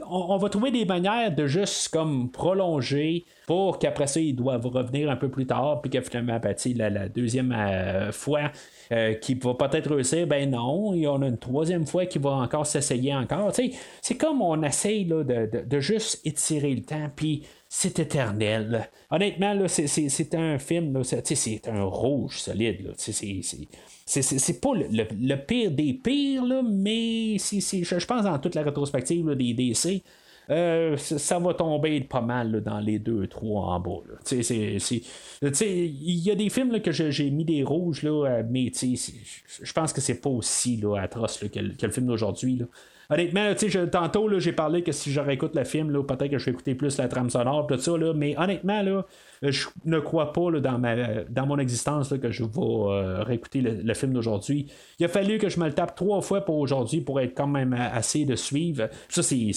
on, 0.08 0.36
va 0.36 0.48
trouver 0.48 0.70
des 0.70 0.84
manières 0.84 1.34
de 1.34 1.46
juste 1.46 1.96
prolonger 2.32 3.24
pour 3.46 3.78
qu'après 3.78 4.06
ça, 4.06 4.20
ils 4.20 4.34
doivent 4.34 4.66
revenir 4.66 5.10
un 5.10 5.16
peu 5.16 5.28
plus 5.28 5.46
tard, 5.46 5.80
puis 5.82 5.90
que 5.90 6.00
finalement, 6.00 6.38
ben, 6.40 6.54
la, 6.76 6.90
la 6.90 7.08
deuxième 7.08 7.52
euh, 7.52 8.12
fois, 8.12 8.50
euh, 8.94 9.14
qui 9.14 9.34
va 9.34 9.54
peut-être 9.54 9.92
réussir, 9.92 10.24
ben 10.28 10.48
non, 10.48 10.94
il 10.94 11.00
y 11.00 11.06
en 11.08 11.20
a 11.20 11.26
une 11.26 11.38
troisième 11.38 11.84
fois 11.84 12.06
qui 12.06 12.20
va 12.20 12.30
encore 12.30 12.64
s'essayer 12.64 13.12
encore. 13.12 13.52
C'est 14.02 14.16
comme 14.16 14.40
on 14.40 14.62
essaye 14.62 15.04
de, 15.04 15.22
de, 15.22 15.80
juste 15.80 16.24
étirer 16.24 16.72
le 16.72 16.82
temps, 16.82 17.10
puis 17.16 17.42
c'est 17.68 17.98
éternel. 17.98 18.88
Honnêtement, 19.10 19.66
c'est 19.66 20.34
un 20.36 20.58
film, 20.60 21.02
c'est 21.02 21.68
un 21.68 21.82
rouge 21.82 22.38
solide. 22.40 22.94
C'est 22.96 24.60
pas 24.60 24.72
le, 24.74 25.34
pire 25.44 25.72
des 25.72 25.94
pires, 25.94 26.44
là, 26.44 26.62
mais 26.62 27.36
je 27.38 28.06
pense 28.06 28.22
dans 28.22 28.38
toute 28.38 28.54
la 28.54 28.62
rétrospective 28.62 29.28
des 29.34 29.54
DC. 29.54 30.04
Euh, 30.50 30.96
ça 30.96 31.38
va 31.38 31.54
tomber 31.54 32.00
pas 32.02 32.20
mal 32.20 32.62
dans 32.62 32.78
les 32.78 32.98
deux, 32.98 33.26
trois 33.26 33.68
en 33.68 33.80
bas. 33.80 34.02
Il 34.30 36.18
y 36.18 36.30
a 36.30 36.34
des 36.34 36.50
films 36.50 36.80
que 36.80 36.92
j'ai 36.92 37.30
mis 37.30 37.44
des 37.44 37.62
rouges, 37.62 38.02
là, 38.02 38.26
euh, 38.26 38.42
mais 38.48 38.70
je 38.74 39.72
pense 39.72 39.92
que 39.92 40.00
c'est 40.00 40.20
pas 40.20 40.30
aussi 40.30 40.76
là, 40.76 40.96
atroce 40.96 41.38
que, 41.38 41.58
le 41.58 41.92
film 41.92 42.06
d'aujourd'hui. 42.06 42.62
Honnêtement, 43.10 43.52
tantôt, 43.90 44.38
j'ai 44.38 44.52
parlé 44.52 44.82
que 44.82 44.92
si 44.92 45.12
je 45.12 45.20
réécoute 45.20 45.54
le 45.54 45.64
film, 45.64 45.92
peut-être 46.04 46.30
que 46.30 46.38
je 46.38 46.46
vais 46.46 46.52
écouter 46.52 46.74
plus 46.74 46.98
la 46.98 47.08
trame 47.08 47.30
sonore, 47.30 47.66
tout 47.66 47.78
ça, 47.78 47.92
mais 48.14 48.34
honnêtement, 48.38 48.82
là, 48.82 49.04
je 49.42 49.66
ne 49.84 49.98
crois 49.98 50.32
pas 50.32 50.50
dans, 50.52 50.78
ma, 50.78 51.24
dans 51.28 51.46
mon 51.46 51.58
existence 51.58 52.14
que 52.18 52.30
je 52.30 52.44
vais 52.44 52.50
euh, 52.60 53.22
réécouter 53.22 53.60
le, 53.60 53.94
film 53.94 54.12
d'aujourd'hui. 54.12 54.72
Il 54.98 55.04
a 55.04 55.08
fallu 55.08 55.38
que 55.38 55.48
je 55.48 55.60
me 55.60 55.66
le 55.66 55.72
tape 55.72 55.94
trois 55.94 56.20
fois 56.22 56.44
pour 56.44 56.58
aujourd'hui 56.58 57.00
pour 57.00 57.20
être 57.20 57.34
quand 57.34 57.46
même 57.46 57.74
assez 57.74 58.24
de 58.24 58.36
suivre. 58.36 58.88
Ça, 59.08 59.22
c'est 59.22 59.50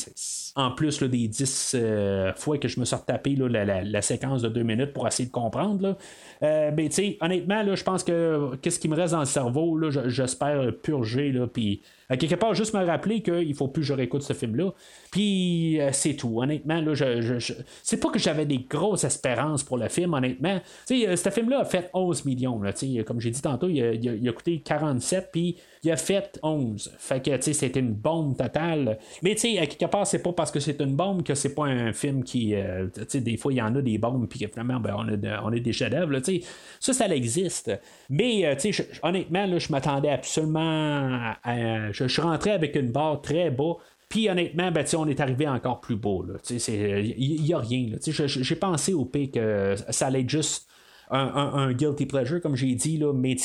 en 0.56 0.72
plus 0.72 1.02
des 1.04 1.28
dix 1.28 1.76
euh, 1.76 2.34
fois 2.34 2.58
que 2.58 2.68
je 2.68 2.80
me 2.80 2.86
suis 2.86 2.96
retapé 2.96 3.36
la, 3.36 4.02
séquence 4.02 4.42
de 4.42 4.50
deux 4.50 4.64
minutes 4.64 4.94
pour 4.94 5.08
essayer 5.08 5.28
de 5.28 5.34
comprendre. 5.34 5.98
Euh, 6.44 6.72
mais 6.76 6.90
tu 6.90 6.96
sais, 6.96 7.18
honnêtement, 7.22 7.64
je 7.76 7.84
pense 7.84 8.04
que 8.04 8.56
qu'est-ce 8.62 8.80
qui 8.80 8.90
me 8.90 8.96
reste 8.96 9.14
dans 9.14 9.20
le 9.20 9.26
cerveau, 9.26 9.80
j'espère 10.08 10.72
purger, 10.82 11.34
puis 11.54 11.82
quelque 12.16 12.36
part, 12.36 12.54
juste 12.54 12.74
me 12.74 12.86
rappeler 12.86 13.22
qu'il 13.22 13.54
faut 13.56 13.68
plus 13.68 13.82
que 13.82 13.88
je 13.88 13.94
réécoute 13.94 14.22
ce 14.22 14.34
film-là. 14.34 14.72
Puis 15.12 15.80
c'est 15.92 16.14
tout. 16.16 16.42
Honnêtement, 16.42 16.82
là, 16.82 16.94
je, 16.94 17.40
je, 17.40 17.54
c'est 17.84 18.00
pas 18.00 18.10
que 18.10 18.20
j'avais 18.20 18.46
des 18.46 18.60
grosses 18.60 19.04
espérances 19.04 19.64
pour 19.64 19.78
le 19.78 19.90
film, 19.90 20.14
honnêtement. 20.14 20.60
Tu 20.88 21.02
sais, 21.02 21.16
ce 21.16 21.30
film-là 21.30 21.60
a 21.60 21.66
fait 21.66 21.90
11 21.94 22.26
millions. 22.26 22.62
Là, 22.62 22.72
comme 23.06 23.20
j'ai 23.20 23.32
dit 23.32 23.42
tantôt, 23.42 23.68
il 23.68 23.82
a, 23.82 23.94
il 23.94 24.28
a 24.30 24.32
coûté 24.32 24.60
47, 24.60 25.30
puis 25.32 25.58
il 25.84 25.92
a 25.92 25.98
fait 25.98 26.40
11. 26.44 26.96
Fait 26.98 27.24
que, 27.24 27.36
tu 27.36 27.42
sais, 27.44 27.54
c'était 27.54 27.80
une 27.80 27.94
bombe 27.94 28.38
totale. 28.38 28.98
Mais, 29.22 29.36
tu 29.36 29.42
sais, 29.42 29.60
à 29.60 29.68
quelque 29.68 29.90
part, 29.90 30.08
c'est 30.08 30.22
pas 30.22 30.34
parce 30.34 30.52
que 30.52 30.60
c'est 30.60 30.82
une 30.82 30.96
bombe 30.96 31.24
que 31.24 31.36
c'est 31.36 31.54
pas 31.54 31.66
un 31.66 31.94
film 31.94 32.24
qui. 32.24 32.56
Euh, 32.56 32.88
tu 32.94 33.02
sais, 33.08 33.22
des 33.22 33.38
fois, 33.38 33.54
il 33.54 33.58
y 33.58 33.62
en 33.62 33.76
a 33.76 33.82
des 33.82 33.98
bombes, 33.98 34.28
puis 34.28 34.40
finalement, 34.52 34.80
ben, 34.80 34.96
on, 34.98 35.08
a 35.08 35.42
on 35.44 35.54
a 35.54 35.60
des 35.60 35.74
chefs-d'œuvre, 35.74 36.18
tu 36.20 36.42
sais. 36.42 36.48
Ça, 36.80 36.94
ça 36.94 37.08
existe. 37.16 37.72
Mais, 38.10 38.46
euh, 38.46 38.56
tu 38.56 38.74
sais, 38.74 38.88
honnêtement, 39.04 39.46
là, 39.46 39.58
je 39.60 39.72
m'attendais 39.72 40.10
absolument 40.10 41.34
à. 41.44 41.92
je, 41.92 42.08
suis 42.08 42.22
rentré 42.22 42.52
avec 42.52 42.76
une 42.76 42.92
barre 42.92 43.22
très 43.22 43.52
bas. 43.52 43.76
Puis 44.10 44.30
honnêtement, 44.30 44.72
ben, 44.72 44.86
on 44.98 45.08
est 45.08 45.20
arrivé 45.20 45.48
encore 45.48 45.82
plus 45.82 45.98
beau. 45.98 46.26
Il 46.50 47.42
n'y 47.42 47.54
a 47.54 47.60
rien. 47.60 47.90
J'ai 48.06 48.56
pensé 48.56 48.94
au 48.94 49.04
P 49.04 49.30
que 49.30 49.76
ça 49.90 50.08
allait 50.08 50.22
être 50.22 50.30
juste 50.30 50.68
un, 51.10 51.74
guilty 51.74 52.06
pleasure, 52.06 52.42
comme 52.42 52.56
j'ai 52.56 52.76
dit, 52.76 52.98
là, 52.98 53.14
mais 53.14 53.36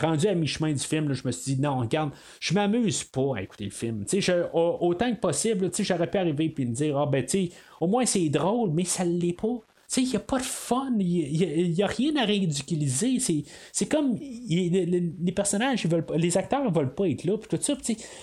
rendu 0.00 0.26
à 0.26 0.34
mi-chemin 0.34 0.72
du 0.72 0.78
film, 0.78 1.12
je 1.12 1.26
me 1.26 1.32
suis 1.32 1.54
dit, 1.54 1.60
non, 1.60 1.78
regarde, 1.78 2.10
je 2.40 2.54
m'amuse 2.54 3.04
pas 3.04 3.36
à 3.36 3.42
écouter 3.42 3.64
le 3.64 3.70
film. 3.70 4.04
autant 4.52 5.14
que 5.14 5.20
possible, 5.20 5.70
j'aurais 5.78 6.10
pu 6.10 6.18
arriver 6.18 6.54
et 6.56 6.64
me 6.64 6.72
dire, 6.72 6.98
ah 6.98 7.06
ben, 7.06 7.26
au 7.80 7.86
moins 7.86 8.06
c'est 8.06 8.28
drôle, 8.28 8.70
mais 8.70 8.84
ça 8.84 9.04
l'est 9.04 9.38
pas 9.38 9.60
il 9.96 10.08
n'y 10.08 10.16
a 10.16 10.20
pas 10.20 10.38
de 10.38 10.44
fun, 10.44 10.92
il 10.98 11.72
n'y 11.72 11.82
a, 11.82 11.86
rien 11.86 12.16
à 12.16 12.24
ridiculiser. 12.24 13.18
C'est 13.72 13.86
comme 13.86 14.16
les, 14.18 15.32
personnages, 15.34 15.86
veulent, 15.86 16.06
les 16.16 16.36
acteurs 16.36 16.64
ne 16.64 16.74
veulent 16.74 16.94
pas 16.94 17.08
être 17.08 17.24
là. 17.24 17.36
tout 17.48 17.58
ça, 17.60 17.74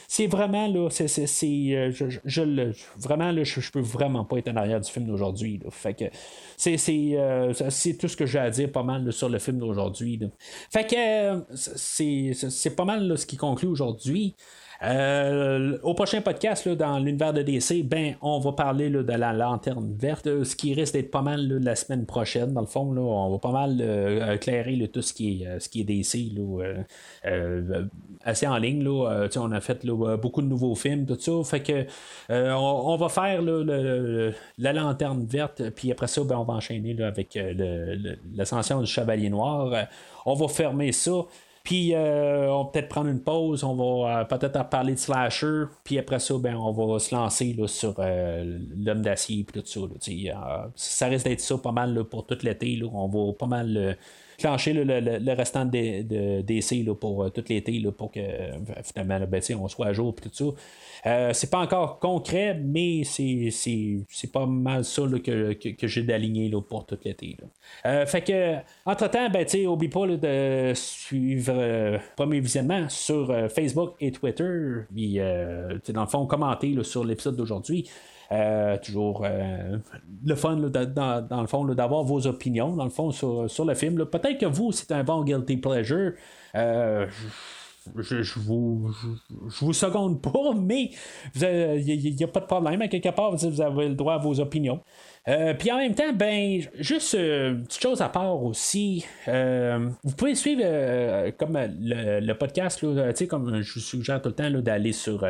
c'est 0.07 0.27
vraiment 0.27 0.67
là, 0.67 0.89
c'est, 0.89 1.47
euh, 1.73 1.91
je, 1.91 2.71
vraiment 2.97 3.31
là, 3.31 3.43
je, 3.43 3.71
peux 3.71 3.79
vraiment 3.79 4.25
pas 4.25 4.37
être 4.37 4.49
en 4.49 4.55
arrière 4.55 4.81
du 4.81 4.91
film 4.91 5.05
d'aujourd'hui. 5.05 5.59
Fait 5.69 5.93
que 5.93 6.05
euh, 6.05 7.53
c'est, 7.69 7.97
tout 7.97 8.07
ce 8.07 8.17
que 8.17 8.25
j'ai 8.25 8.39
à 8.39 8.49
dire 8.49 8.71
pas 8.71 8.83
mal 8.83 9.11
sur 9.13 9.29
le 9.29 9.39
film 9.39 9.59
d'aujourd'hui. 9.59 10.19
Fait 10.71 10.87
que 10.87 10.95
euh, 10.95 11.41
c'est, 11.55 12.75
pas 12.75 12.85
mal 12.85 13.17
ce 13.17 13.25
qui 13.25 13.37
conclut 13.37 13.67
aujourd'hui. 13.67 14.35
Euh, 14.83 15.77
au 15.83 15.93
prochain 15.93 16.21
podcast, 16.21 16.67
dans 16.67 16.97
l'univers 16.97 17.33
de 17.33 17.43
DC, 17.43 17.83
ben, 17.83 18.15
on 18.21 18.39
va 18.39 18.53
parler 18.53 18.89
de 18.89 19.13
la 19.13 19.31
lanterne 19.31 19.95
verte, 19.95 20.43
ce 20.43 20.55
qui 20.55 20.73
risque 20.73 20.93
d'être 20.93 21.11
pas 21.11 21.21
mal 21.21 21.59
la 21.59 21.75
semaine 21.75 22.07
prochaine. 22.07 22.53
Dans 22.53 22.61
le 22.61 22.67
fond, 22.67 22.91
là, 22.91 23.01
on 23.01 23.31
va 23.31 23.37
pas 23.37 23.51
mal 23.51 23.77
euh, 23.79 24.33
éclairer 24.33 24.89
tout 24.91 25.03
ce 25.03 25.13
qui 25.13 25.43
est, 25.43 25.47
euh, 25.47 25.83
DC 25.83 26.31
assez 28.23 28.47
en 28.47 28.57
ligne. 28.57 28.83
Là, 28.83 29.27
on 29.37 29.51
a 29.51 29.61
fait 29.61 29.85
beaucoup 29.85 30.41
de 30.41 30.47
nouveaux 30.47 30.75
films, 30.75 31.05
tout 31.05 31.17
ça. 31.19 31.31
Fait 31.43 31.61
que 31.61 31.85
on, 32.29 32.97
va 32.97 33.09
faire 33.09 33.41
la 33.41 34.73
lanterne 34.73 35.25
verte, 35.25 35.69
puis 35.75 35.91
après 35.91 36.07
ça, 36.07 36.23
ben, 36.23 36.37
on 36.37 36.43
va 36.43 36.55
enchaîner 36.55 36.99
avec 37.03 37.37
l'ascension 38.33 38.81
du 38.81 38.87
Chevalier 38.87 39.29
Noir. 39.29 39.87
on 40.25 40.33
va 40.33 40.47
fermer 40.47 40.91
ça. 40.91 41.11
Puis 41.63 41.93
euh, 41.93 42.49
on 42.49 42.63
va 42.63 42.69
peut-être 42.71 42.89
prendre 42.89 43.09
une 43.09 43.21
pause, 43.21 43.63
on 43.63 43.75
va 43.75 44.21
euh, 44.21 44.23
peut-être 44.25 44.67
parler 44.69 44.93
de 44.93 44.99
slasher, 44.99 45.65
puis 45.83 45.99
après 45.99 46.19
ça, 46.19 46.33
ben, 46.39 46.55
on 46.55 46.71
va 46.71 46.97
se 46.97 47.13
lancer 47.13 47.53
là, 47.53 47.67
sur 47.67 47.95
euh, 47.99 48.59
l'homme 48.75 49.03
d'acier 49.03 49.41
et 49.41 49.43
tout 49.43 49.61
ça. 49.63 49.79
ça 50.75 51.05
risque 51.07 51.25
d'être 51.25 51.39
ça 51.39 51.57
pas 51.57 51.71
mal 51.71 52.03
pour 52.05 52.25
tout 52.25 52.37
l'été. 52.41 52.81
On 52.91 53.07
va 53.07 53.33
pas 53.33 53.45
mal 53.45 53.97
clencher 54.39 54.73
le, 54.73 55.33
restant 55.33 55.65
de, 55.65 56.01
de, 56.01 56.41
DC 56.41 56.83
pour 56.99 57.31
tout 57.31 57.43
l'été 57.47 57.79
pour 57.95 58.11
que 58.11 58.21
finalement 58.83 59.19
ben, 59.27 59.41
on 59.59 59.67
soit 59.67 59.87
à 59.87 59.93
jour 59.93 60.15
et 60.17 60.29
tout 60.29 60.33
ça. 60.33 60.45
Euh, 61.05 61.31
c'est 61.33 61.49
pas 61.49 61.59
encore 61.59 61.99
concret, 61.99 62.53
mais 62.53 63.03
c'est 63.03 64.31
pas 64.31 64.45
mal 64.45 64.85
ça 64.85 65.03
que, 65.23 65.57
j'ai 65.81 66.03
d'aligner 66.03 66.51
pour 66.67 66.85
tout 66.85 66.97
l'été. 67.03 67.37
Euh, 67.85 68.05
fait 68.05 68.21
que, 68.21 68.57
entre-temps, 68.85 69.29
ben, 69.29 69.45
oublie 69.67 69.89
pas 69.89 70.07
de 70.07 70.73
suivre 70.75 71.53
euh, 71.55 71.97
Premier 72.15 72.39
Visionnement 72.39 72.87
sur 72.89 73.33
Facebook 73.49 73.95
et 73.99 74.11
Twitter. 74.11 74.83
Puis, 74.93 75.17
dans 75.17 76.01
le 76.01 76.07
fond, 76.07 76.25
commenter 76.25 76.75
sur 76.83 77.03
l'épisode 77.03 77.35
d'aujourd'hui. 77.35 77.89
toujours 78.83 79.25
le 80.25 80.35
fun 80.35 80.55
dans, 80.55 81.41
le 81.41 81.47
fond 81.47 81.65
d'avoir 81.65 82.03
vos 82.03 82.27
opinions 82.27 82.75
dans 82.75 82.85
le 82.85 82.89
fond 82.89 83.11
sur, 83.11 83.65
le 83.65 83.73
film. 83.73 84.05
Peut-être 84.05 84.37
que 84.37 84.45
vous, 84.45 84.71
c'est 84.71 84.91
un 84.91 85.03
bon 85.03 85.23
guilty 85.23 85.57
pleasure 85.57 86.13
je, 87.97 88.21
je, 88.21 88.39
vous, 88.39 88.91
je, 89.49 89.65
vous 89.65 89.73
seconde 89.73 90.21
pas, 90.21 90.53
mais 90.55 90.91
il 91.35 92.15
n'y 92.15 92.23
a, 92.23 92.27
pas 92.27 92.39
de 92.39 92.45
problème. 92.45 92.81
À 92.81 92.87
quelque 92.87 93.09
part, 93.09 93.35
vous 93.35 93.61
avez 93.61 93.89
le 93.89 93.95
droit 93.95 94.15
à 94.15 94.17
vos 94.17 94.39
opinions. 94.39 94.81
Euh, 95.27 95.53
puis 95.53 95.71
en 95.71 95.77
même 95.77 95.93
temps, 95.93 96.13
ben, 96.13 96.61
juste 96.79 97.13
euh, 97.13 97.51
une 97.51 97.63
petite 97.63 97.81
chose 97.81 98.01
à 98.01 98.09
part 98.09 98.43
aussi. 98.43 99.05
Euh, 99.27 99.87
vous 100.03 100.15
pouvez 100.15 100.33
suivre 100.33 100.63
comme 101.37 101.59
le, 101.79 102.33
podcast, 102.33 102.81
là, 102.81 103.13
comme 103.29 103.61
je 103.61 103.73
vous 103.75 103.79
suggère 103.79 104.19
tout 104.19 104.29
le 104.29 104.35
temps 104.35 104.49
d'aller 104.49 104.93
sur 104.93 105.23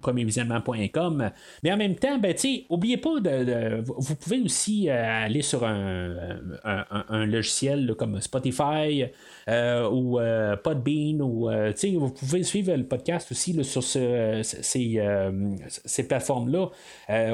premiervisionnement.com. 0.00 1.30
Mais 1.62 1.72
en 1.72 1.76
même 1.76 1.96
temps, 1.96 2.18
ben, 2.18 2.34
oubliez 2.70 2.96
pas 2.96 3.20
de, 3.20 3.82
Vous 3.84 4.14
pouvez 4.14 4.40
aussi 4.40 4.88
aller 4.88 5.42
sur 5.42 5.64
un, 5.64 6.16
un, 6.64 7.26
logiciel 7.26 7.94
comme 7.98 8.20
Spotify 8.22 9.04
ou 9.46 10.18
Podbean 10.62 11.20
ou 11.20 11.50
vous 11.98 12.10
pouvez 12.10 12.42
suivre 12.44 12.74
le 12.74 12.84
podcast 12.84 13.30
aussi 13.30 13.62
sur 13.62 13.82
ce, 13.82 14.40
ces, 14.42 15.02
ces 15.66 16.08
plateformes-là. 16.08 16.70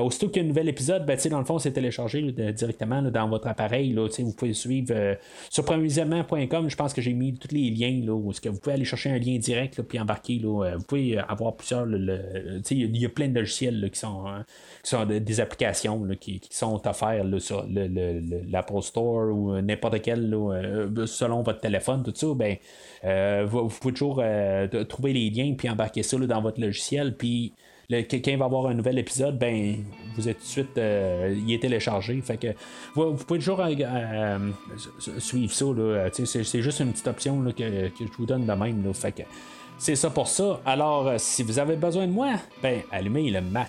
aussitôt 0.00 0.28
qu'il 0.28 0.42
y 0.42 0.44
a 0.44 0.44
un 0.44 0.48
nouvel 0.48 0.68
épisode, 0.68 1.06
ben, 1.06 1.16
dans 1.30 1.38
le 1.38 1.44
c'est 1.58 1.72
téléchargé 1.72 2.22
directement 2.52 3.02
dans 3.02 3.28
votre 3.28 3.46
appareil. 3.48 3.92
Là, 3.92 4.08
vous 4.18 4.32
pouvez 4.32 4.52
suivre 4.52 4.94
euh, 4.94 5.14
sur 5.50 5.64
premiervisionnement.com. 5.64 6.68
Je 6.68 6.76
pense 6.76 6.92
que 6.92 7.00
j'ai 7.00 7.12
mis 7.12 7.34
tous 7.34 7.54
les 7.54 7.70
liens 7.70 8.00
là, 8.04 8.32
que 8.40 8.48
vous 8.48 8.58
pouvez 8.58 8.74
aller 8.74 8.84
chercher 8.84 9.10
un 9.10 9.18
lien 9.18 9.38
direct 9.38 9.82
puis 9.82 9.98
embarquer. 9.98 10.38
Là, 10.38 10.64
euh, 10.64 10.76
vous 10.76 10.84
pouvez 10.84 11.18
avoir 11.18 11.54
plusieurs. 11.56 11.86
il 11.86 12.96
y 12.96 13.06
a 13.06 13.08
plein 13.08 13.28
de 13.28 13.38
logiciels 13.38 13.90
qui 13.90 13.98
sont, 13.98 14.26
hein, 14.26 14.44
qui 14.82 14.90
sont 14.90 15.04
des 15.04 15.40
applications 15.40 16.06
qui, 16.20 16.40
sont 16.50 16.80
offertes 16.86 17.38
sur 17.38 17.66
l'Apple 17.68 18.82
Store 18.82 19.34
ou 19.34 19.60
n'importe 19.60 20.02
quel 20.02 20.32
euh, 20.34 21.06
selon 21.06 21.42
votre 21.42 21.60
téléphone, 21.60 22.02
tout 22.02 22.12
ça. 22.14 22.26
Ben, 22.34 22.56
vous, 23.46 23.68
pouvez 23.68 23.94
toujours 23.94 24.22
trouver 24.88 25.12
les 25.12 25.30
liens 25.30 25.54
puis 25.56 25.68
embarquer 25.68 26.02
ça 26.02 26.16
dans 26.18 26.42
votre 26.42 26.60
logiciel. 26.60 27.16
Puis 27.16 27.52
quelqu'un 28.08 28.36
va 28.36 28.46
avoir 28.46 28.66
un 28.66 28.74
nouvel 28.74 28.98
épisode, 28.98 29.38
ben 29.38 29.76
vous 30.16 30.28
êtes 30.28 30.38
tout 30.38 30.44
de 30.44 30.48
suite, 30.48 30.78
euh, 30.78 31.34
il 31.46 31.52
est 31.52 31.58
téléchargé. 31.58 32.20
Fait 32.20 32.36
que 32.36 32.48
vous, 32.94 33.14
pouvez 33.14 33.38
toujours 33.38 33.60
euh, 33.60 33.74
euh, 33.80 34.38
suivre 35.18 35.52
ça. 35.52 35.66
C'est, 36.24 36.62
juste 36.62 36.80
une 36.80 36.92
petite 36.92 37.08
option 37.08 37.42
que, 37.56 37.90
je 37.98 38.16
vous 38.18 38.26
donne 38.26 38.46
de 38.46 38.52
même. 38.52 38.92
c'est 39.78 39.96
ça 39.96 40.10
pour 40.10 40.28
ça. 40.28 40.60
Alors, 40.64 41.12
si 41.18 41.42
vous 41.42 41.58
avez 41.58 41.76
besoin 41.76 42.06
de 42.06 42.12
moi, 42.12 42.34
ben 42.62 42.80
allumez 42.90 43.30
le 43.30 43.40
mat 43.40 43.68